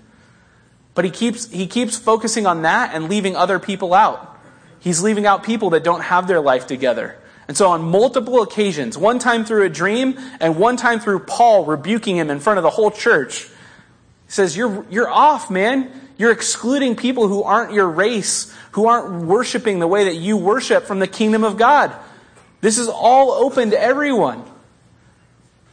But 0.93 1.03
he 1.03 1.11
keeps, 1.11 1.51
he 1.51 1.67
keeps 1.67 1.97
focusing 1.97 2.45
on 2.47 2.61
that 2.61 2.95
and 2.95 3.09
leaving 3.09 3.36
other 3.36 3.59
people 3.59 3.93
out. 3.93 4.31
He's 4.86 5.01
leaving 5.01 5.25
out 5.25 5.41
people 5.41 5.71
that 5.71 5.83
don't 5.83 6.01
have 6.01 6.27
their 6.27 6.39
life 6.39 6.67
together. 6.67 7.17
And 7.47 7.57
so 7.57 7.69
on 7.69 7.81
multiple 7.81 8.43
occasions, 8.43 8.95
one 8.95 9.17
time 9.17 9.43
through 9.43 9.63
a 9.63 9.69
dream 9.69 10.19
and 10.39 10.57
one 10.57 10.77
time 10.77 10.99
through 10.99 11.21
Paul 11.21 11.65
rebuking 11.65 12.17
him 12.17 12.29
in 12.29 12.39
front 12.39 12.59
of 12.59 12.63
the 12.63 12.69
whole 12.69 12.91
church, 12.91 13.45
he 13.45 13.51
says, 14.27 14.55
you're, 14.55 14.86
you're 14.91 15.09
off, 15.09 15.49
man. 15.49 15.89
You're 16.19 16.31
excluding 16.31 16.95
people 16.95 17.27
who 17.27 17.41
aren't 17.41 17.73
your 17.73 17.89
race, 17.89 18.55
who 18.73 18.86
aren't 18.86 19.25
worshiping 19.25 19.79
the 19.79 19.88
way 19.88 20.03
that 20.03 20.17
you 20.17 20.38
worship 20.38 20.83
from 20.83 20.99
the 20.99 21.07
kingdom 21.07 21.43
of 21.43 21.57
God. 21.57 21.91
This 22.61 22.77
is 22.77 22.88
all 22.88 23.31
open 23.31 23.71
to 23.71 23.81
everyone. 23.81 24.43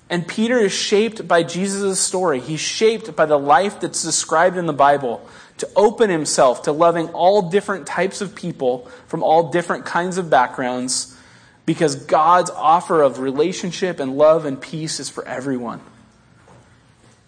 And 0.08 0.26
Peter 0.26 0.58
is 0.58 0.72
shaped 0.72 1.28
by 1.28 1.42
Jesus' 1.42 2.00
story. 2.00 2.40
He's 2.40 2.60
shaped 2.60 3.14
by 3.14 3.26
the 3.26 3.38
life 3.38 3.78
that's 3.78 4.02
described 4.02 4.56
in 4.56 4.64
the 4.64 4.72
Bible 4.72 5.26
to 5.62 5.70
open 5.76 6.10
himself 6.10 6.64
to 6.64 6.72
loving 6.72 7.08
all 7.10 7.48
different 7.48 7.86
types 7.86 8.20
of 8.20 8.34
people 8.34 8.90
from 9.06 9.22
all 9.22 9.52
different 9.52 9.86
kinds 9.86 10.18
of 10.18 10.28
backgrounds 10.28 11.16
because 11.66 11.94
God's 11.94 12.50
offer 12.50 13.00
of 13.00 13.20
relationship 13.20 14.00
and 14.00 14.18
love 14.18 14.44
and 14.44 14.60
peace 14.60 14.98
is 14.98 15.08
for 15.08 15.24
everyone. 15.24 15.80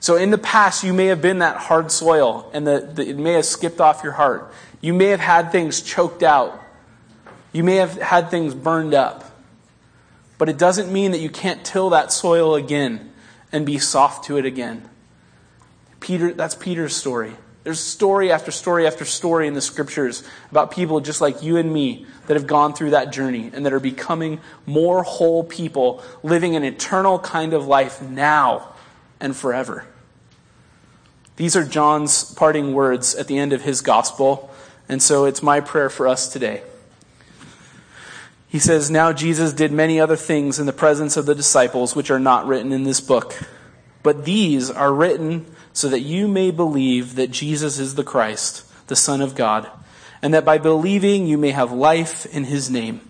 So 0.01 0.17
in 0.17 0.33
the 0.33 0.39
past, 0.39 0.83
you 0.83 0.93
may 0.93 1.07
have 1.07 1.23
been 1.23 1.39
that 1.39 1.59
hard 1.59 1.93
soil 1.93 2.51
and 2.53 2.67
the, 2.67 2.81
the, 2.81 3.09
it 3.11 3.17
may 3.17 3.35
have 3.35 3.45
skipped 3.45 3.81
off 3.81 4.03
your 4.03 4.15
heart. 4.15 4.53
You 4.81 4.95
may 4.95 5.07
have 5.07 5.21
had 5.21 5.53
things 5.53 5.81
choked 5.81 6.25
out. 6.25 6.61
You 7.53 7.63
may 7.63 7.77
have 7.77 7.93
had 8.03 8.33
things 8.33 8.53
burned 8.53 8.95
up. 8.95 9.31
But 10.39 10.49
it 10.49 10.59
doesn't 10.59 10.93
mean 10.93 11.13
that 11.13 11.21
you 11.21 11.31
can't 11.31 11.65
till 11.65 11.91
that 11.91 12.11
soil 12.11 12.57
again 12.57 13.13
and 13.53 13.65
be 13.65 13.79
soft 13.79 14.25
to 14.25 14.39
it 14.39 14.45
again. 14.45 14.89
Peter, 16.01 16.33
that's 16.33 16.57
Peter's 16.57 16.97
story. 16.97 17.35
There's 17.65 17.81
story 17.81 18.31
after 18.31 18.51
story 18.51 18.87
after 18.87 19.07
story 19.07 19.49
in 19.49 19.55
the 19.55 19.63
scriptures 19.63 20.23
about 20.51 20.71
people 20.71 21.01
just 21.01 21.23
like 21.23 21.43
you 21.43 21.57
and 21.57 21.73
me 21.73 22.07
that 22.27 22.35
have 22.35 22.47
gone 22.47 22.75
through 22.75 22.91
that 22.91 23.11
journey 23.11 23.51
and 23.53 23.65
that 23.65 23.73
are 23.73 23.81
becoming 23.81 24.41
more 24.67 25.03
whole 25.03 25.43
people, 25.43 26.03
living 26.23 26.57
an 26.57 26.63
eternal 26.63 27.19
kind 27.19 27.55
of 27.55 27.67
life 27.67 28.03
now 28.03 28.75
and 29.19 29.35
forever. 29.35 29.87
These 31.37 31.57
are 31.57 31.65
John's 31.65 32.33
parting 32.35 32.75
words 32.75 33.15
at 33.15 33.29
the 33.29 33.39
end 33.39 33.55
of 33.55 33.63
his 33.63 33.81
gospel, 33.81 34.51
and 34.87 35.03
so 35.03 35.25
it's 35.25 35.43
my 35.43 35.61
prayer 35.61 35.89
for 35.89 36.07
us 36.07 36.31
today. 36.31 36.63
He 38.47 38.59
says, 38.59 38.91
Now 38.91 39.13
Jesus 39.13 39.55
did 39.55 39.73
many 39.73 39.99
other 39.99 40.17
things 40.17 40.61
in 40.61 40.67
the 40.67 40.73
presence 40.73 41.17
of 41.17 41.25
the 41.25 41.35
disciples, 41.35 41.97
which 41.97 42.11
are 42.11 42.21
not 42.21 42.47
written 42.47 42.73
in 42.73 42.85
this 42.85 43.01
book. 43.01 43.35
But 44.03 44.27
these 44.27 44.71
are 44.71 44.93
written 44.93 45.47
so 45.75 45.89
that 45.89 46.01
you 46.01 46.27
may 46.27 46.51
believe 46.51 47.17
that 47.17 47.31
Jesus 47.31 47.79
is 47.79 47.97
the 47.97 48.05
Christ, 48.05 48.65
the 48.87 48.97
Son 48.97 49.21
of 49.21 49.35
God, 49.35 49.69
and 50.23 50.33
that 50.33 50.45
by 50.45 50.57
believing 50.57 51.27
you 51.27 51.37
may 51.37 51.51
have 51.51 51.73
life 51.73 52.25
in 52.27 52.45
his 52.45 52.71
name. 52.71 53.01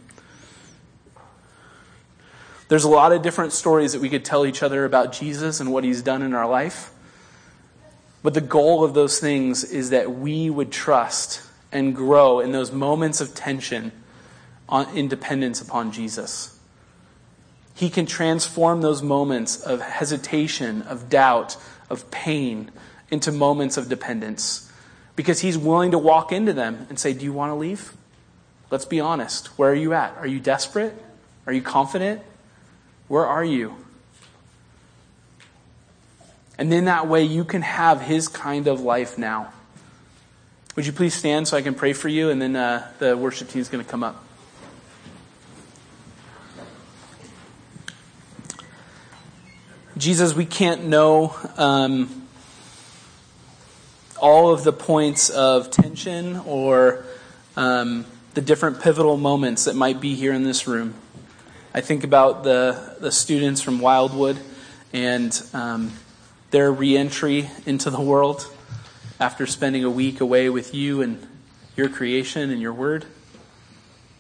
There's 2.68 2.84
a 2.84 2.88
lot 2.88 3.12
of 3.12 3.22
different 3.22 3.52
stories 3.52 3.92
that 3.92 4.00
we 4.00 4.08
could 4.08 4.24
tell 4.24 4.46
each 4.46 4.62
other 4.62 4.86
about 4.86 5.12
Jesus 5.12 5.60
and 5.60 5.72
what 5.72 5.84
he's 5.84 6.02
done 6.02 6.22
in 6.22 6.34
our 6.34 6.48
life. 6.48 6.90
But 8.22 8.32
the 8.32 8.40
goal 8.40 8.82
of 8.82 8.94
those 8.94 9.20
things 9.20 9.62
is 9.62 9.90
that 9.90 10.10
we 10.10 10.48
would 10.48 10.72
trust 10.72 11.42
and 11.70 11.94
grow 11.94 12.40
in 12.40 12.52
those 12.52 12.72
moments 12.72 13.20
of 13.20 13.34
tension 13.34 13.92
on, 14.66 14.88
in 14.96 15.08
dependence 15.08 15.60
upon 15.60 15.92
Jesus. 15.92 16.58
He 17.74 17.90
can 17.90 18.06
transform 18.06 18.80
those 18.80 19.02
moments 19.02 19.60
of 19.60 19.82
hesitation, 19.82 20.80
of 20.82 21.10
doubt, 21.10 21.58
of 21.94 22.10
pain 22.10 22.70
into 23.10 23.32
moments 23.32 23.78
of 23.78 23.88
dependence 23.88 24.70
because 25.16 25.40
he's 25.40 25.56
willing 25.56 25.92
to 25.92 25.98
walk 25.98 26.32
into 26.32 26.52
them 26.52 26.86
and 26.88 26.98
say, 26.98 27.14
Do 27.14 27.24
you 27.24 27.32
want 27.32 27.50
to 27.50 27.54
leave? 27.54 27.94
Let's 28.70 28.84
be 28.84 29.00
honest. 29.00 29.58
Where 29.58 29.70
are 29.70 29.74
you 29.74 29.94
at? 29.94 30.16
Are 30.18 30.26
you 30.26 30.40
desperate? 30.40 30.94
Are 31.46 31.52
you 31.52 31.62
confident? 31.62 32.22
Where 33.08 33.24
are 33.24 33.44
you? 33.44 33.76
And 36.58 36.70
then 36.70 36.86
that 36.86 37.08
way 37.08 37.24
you 37.24 37.44
can 37.44 37.62
have 37.62 38.00
his 38.00 38.28
kind 38.28 38.66
of 38.66 38.80
life 38.80 39.18
now. 39.18 39.52
Would 40.76 40.86
you 40.86 40.92
please 40.92 41.14
stand 41.14 41.46
so 41.46 41.56
I 41.56 41.62
can 41.62 41.74
pray 41.74 41.92
for 41.92 42.08
you? 42.08 42.30
And 42.30 42.40
then 42.40 42.56
uh, 42.56 42.90
the 42.98 43.16
worship 43.16 43.48
team 43.48 43.60
is 43.60 43.68
going 43.68 43.84
to 43.84 43.90
come 43.90 44.02
up. 44.02 44.23
Jesus, 49.96 50.34
we 50.34 50.44
can't 50.44 50.86
know 50.86 51.36
um, 51.56 52.26
all 54.20 54.52
of 54.52 54.64
the 54.64 54.72
points 54.72 55.30
of 55.30 55.70
tension 55.70 56.38
or 56.38 57.04
um, 57.56 58.04
the 58.34 58.40
different 58.40 58.82
pivotal 58.82 59.16
moments 59.16 59.66
that 59.66 59.76
might 59.76 60.00
be 60.00 60.16
here 60.16 60.32
in 60.32 60.42
this 60.42 60.66
room. 60.66 60.94
I 61.72 61.80
think 61.80 62.02
about 62.02 62.42
the, 62.42 62.96
the 62.98 63.12
students 63.12 63.60
from 63.60 63.78
Wildwood 63.78 64.36
and 64.92 65.40
um, 65.52 65.92
their 66.50 66.72
reentry 66.72 67.48
into 67.64 67.88
the 67.88 68.00
world 68.00 68.52
after 69.20 69.46
spending 69.46 69.84
a 69.84 69.90
week 69.90 70.20
away 70.20 70.50
with 70.50 70.74
you 70.74 71.02
and 71.02 71.24
your 71.76 71.88
creation 71.88 72.50
and 72.50 72.60
your 72.60 72.72
word. 72.72 73.04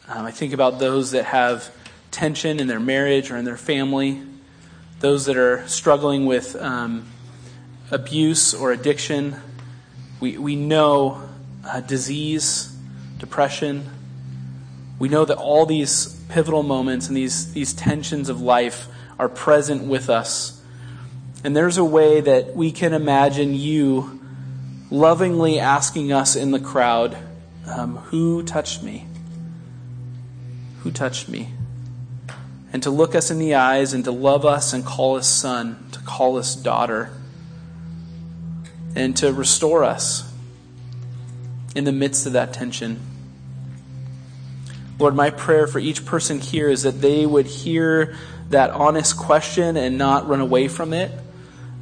Um, 0.06 0.24
I 0.24 0.30
think 0.30 0.52
about 0.52 0.78
those 0.78 1.10
that 1.10 1.24
have 1.24 1.74
tension 2.12 2.60
in 2.60 2.68
their 2.68 2.78
marriage 2.78 3.32
or 3.32 3.36
in 3.36 3.44
their 3.44 3.56
family 3.56 4.22
those 5.04 5.26
that 5.26 5.36
are 5.36 5.68
struggling 5.68 6.24
with 6.24 6.56
um, 6.56 7.06
abuse 7.90 8.54
or 8.54 8.72
addiction. 8.72 9.36
We, 10.18 10.38
we 10.38 10.56
know 10.56 11.28
uh, 11.62 11.82
disease, 11.82 12.74
depression. 13.18 13.86
We 14.98 15.10
know 15.10 15.26
that 15.26 15.36
all 15.36 15.66
these 15.66 16.18
pivotal 16.30 16.62
moments 16.62 17.08
and 17.08 17.14
these, 17.14 17.52
these 17.52 17.74
tensions 17.74 18.30
of 18.30 18.40
life 18.40 18.88
are 19.18 19.28
present 19.28 19.82
with 19.82 20.08
us. 20.08 20.62
And 21.44 21.54
there's 21.54 21.76
a 21.76 21.84
way 21.84 22.22
that 22.22 22.56
we 22.56 22.72
can 22.72 22.94
imagine 22.94 23.54
you 23.54 24.22
lovingly 24.90 25.60
asking 25.60 26.12
us 26.12 26.34
in 26.34 26.50
the 26.50 26.60
crowd, 26.60 27.14
um, 27.66 27.96
Who 27.96 28.42
touched 28.42 28.82
me? 28.82 29.06
Who 30.78 30.90
touched 30.90 31.28
me? 31.28 31.50
And 32.74 32.82
to 32.82 32.90
look 32.90 33.14
us 33.14 33.30
in 33.30 33.38
the 33.38 33.54
eyes 33.54 33.92
and 33.92 34.02
to 34.02 34.10
love 34.10 34.44
us 34.44 34.72
and 34.72 34.84
call 34.84 35.16
us 35.16 35.28
son, 35.28 35.86
to 35.92 36.00
call 36.00 36.36
us 36.36 36.56
daughter, 36.56 37.08
and 38.96 39.16
to 39.16 39.32
restore 39.32 39.84
us 39.84 40.28
in 41.76 41.84
the 41.84 41.92
midst 41.92 42.26
of 42.26 42.32
that 42.32 42.52
tension. 42.52 43.00
Lord, 44.98 45.14
my 45.14 45.30
prayer 45.30 45.68
for 45.68 45.78
each 45.78 46.04
person 46.04 46.40
here 46.40 46.68
is 46.68 46.82
that 46.82 47.00
they 47.00 47.24
would 47.24 47.46
hear 47.46 48.16
that 48.50 48.70
honest 48.70 49.16
question 49.16 49.76
and 49.76 49.96
not 49.96 50.26
run 50.26 50.40
away 50.40 50.66
from 50.66 50.92
it, 50.92 51.12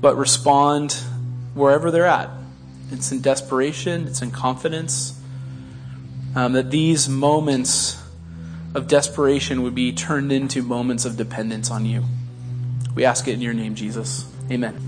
but 0.03 0.17
respond 0.17 0.93
wherever 1.55 1.91
they're 1.91 2.05
at. 2.05 2.29
It's 2.91 3.11
in 3.11 3.23
desperation, 3.23 4.09
it's 4.09 4.21
in 4.21 4.31
confidence. 4.31 5.19
Um, 6.35 6.53
that 6.53 6.71
these 6.71 7.09
moments 7.09 8.02
of 8.75 8.89
desperation 8.89 9.63
would 9.63 9.75
be 9.75 9.93
turned 9.93 10.33
into 10.33 10.63
moments 10.63 11.05
of 11.05 11.17
dependence 11.17 11.71
on 11.71 11.87
you. 11.87 12.05
We 12.95 13.05
ask 13.05 13.29
it 13.29 13.33
in 13.33 13.41
your 13.41 13.55
name, 13.55 13.75
Jesus. 13.75 14.27
Amen. 14.51 14.79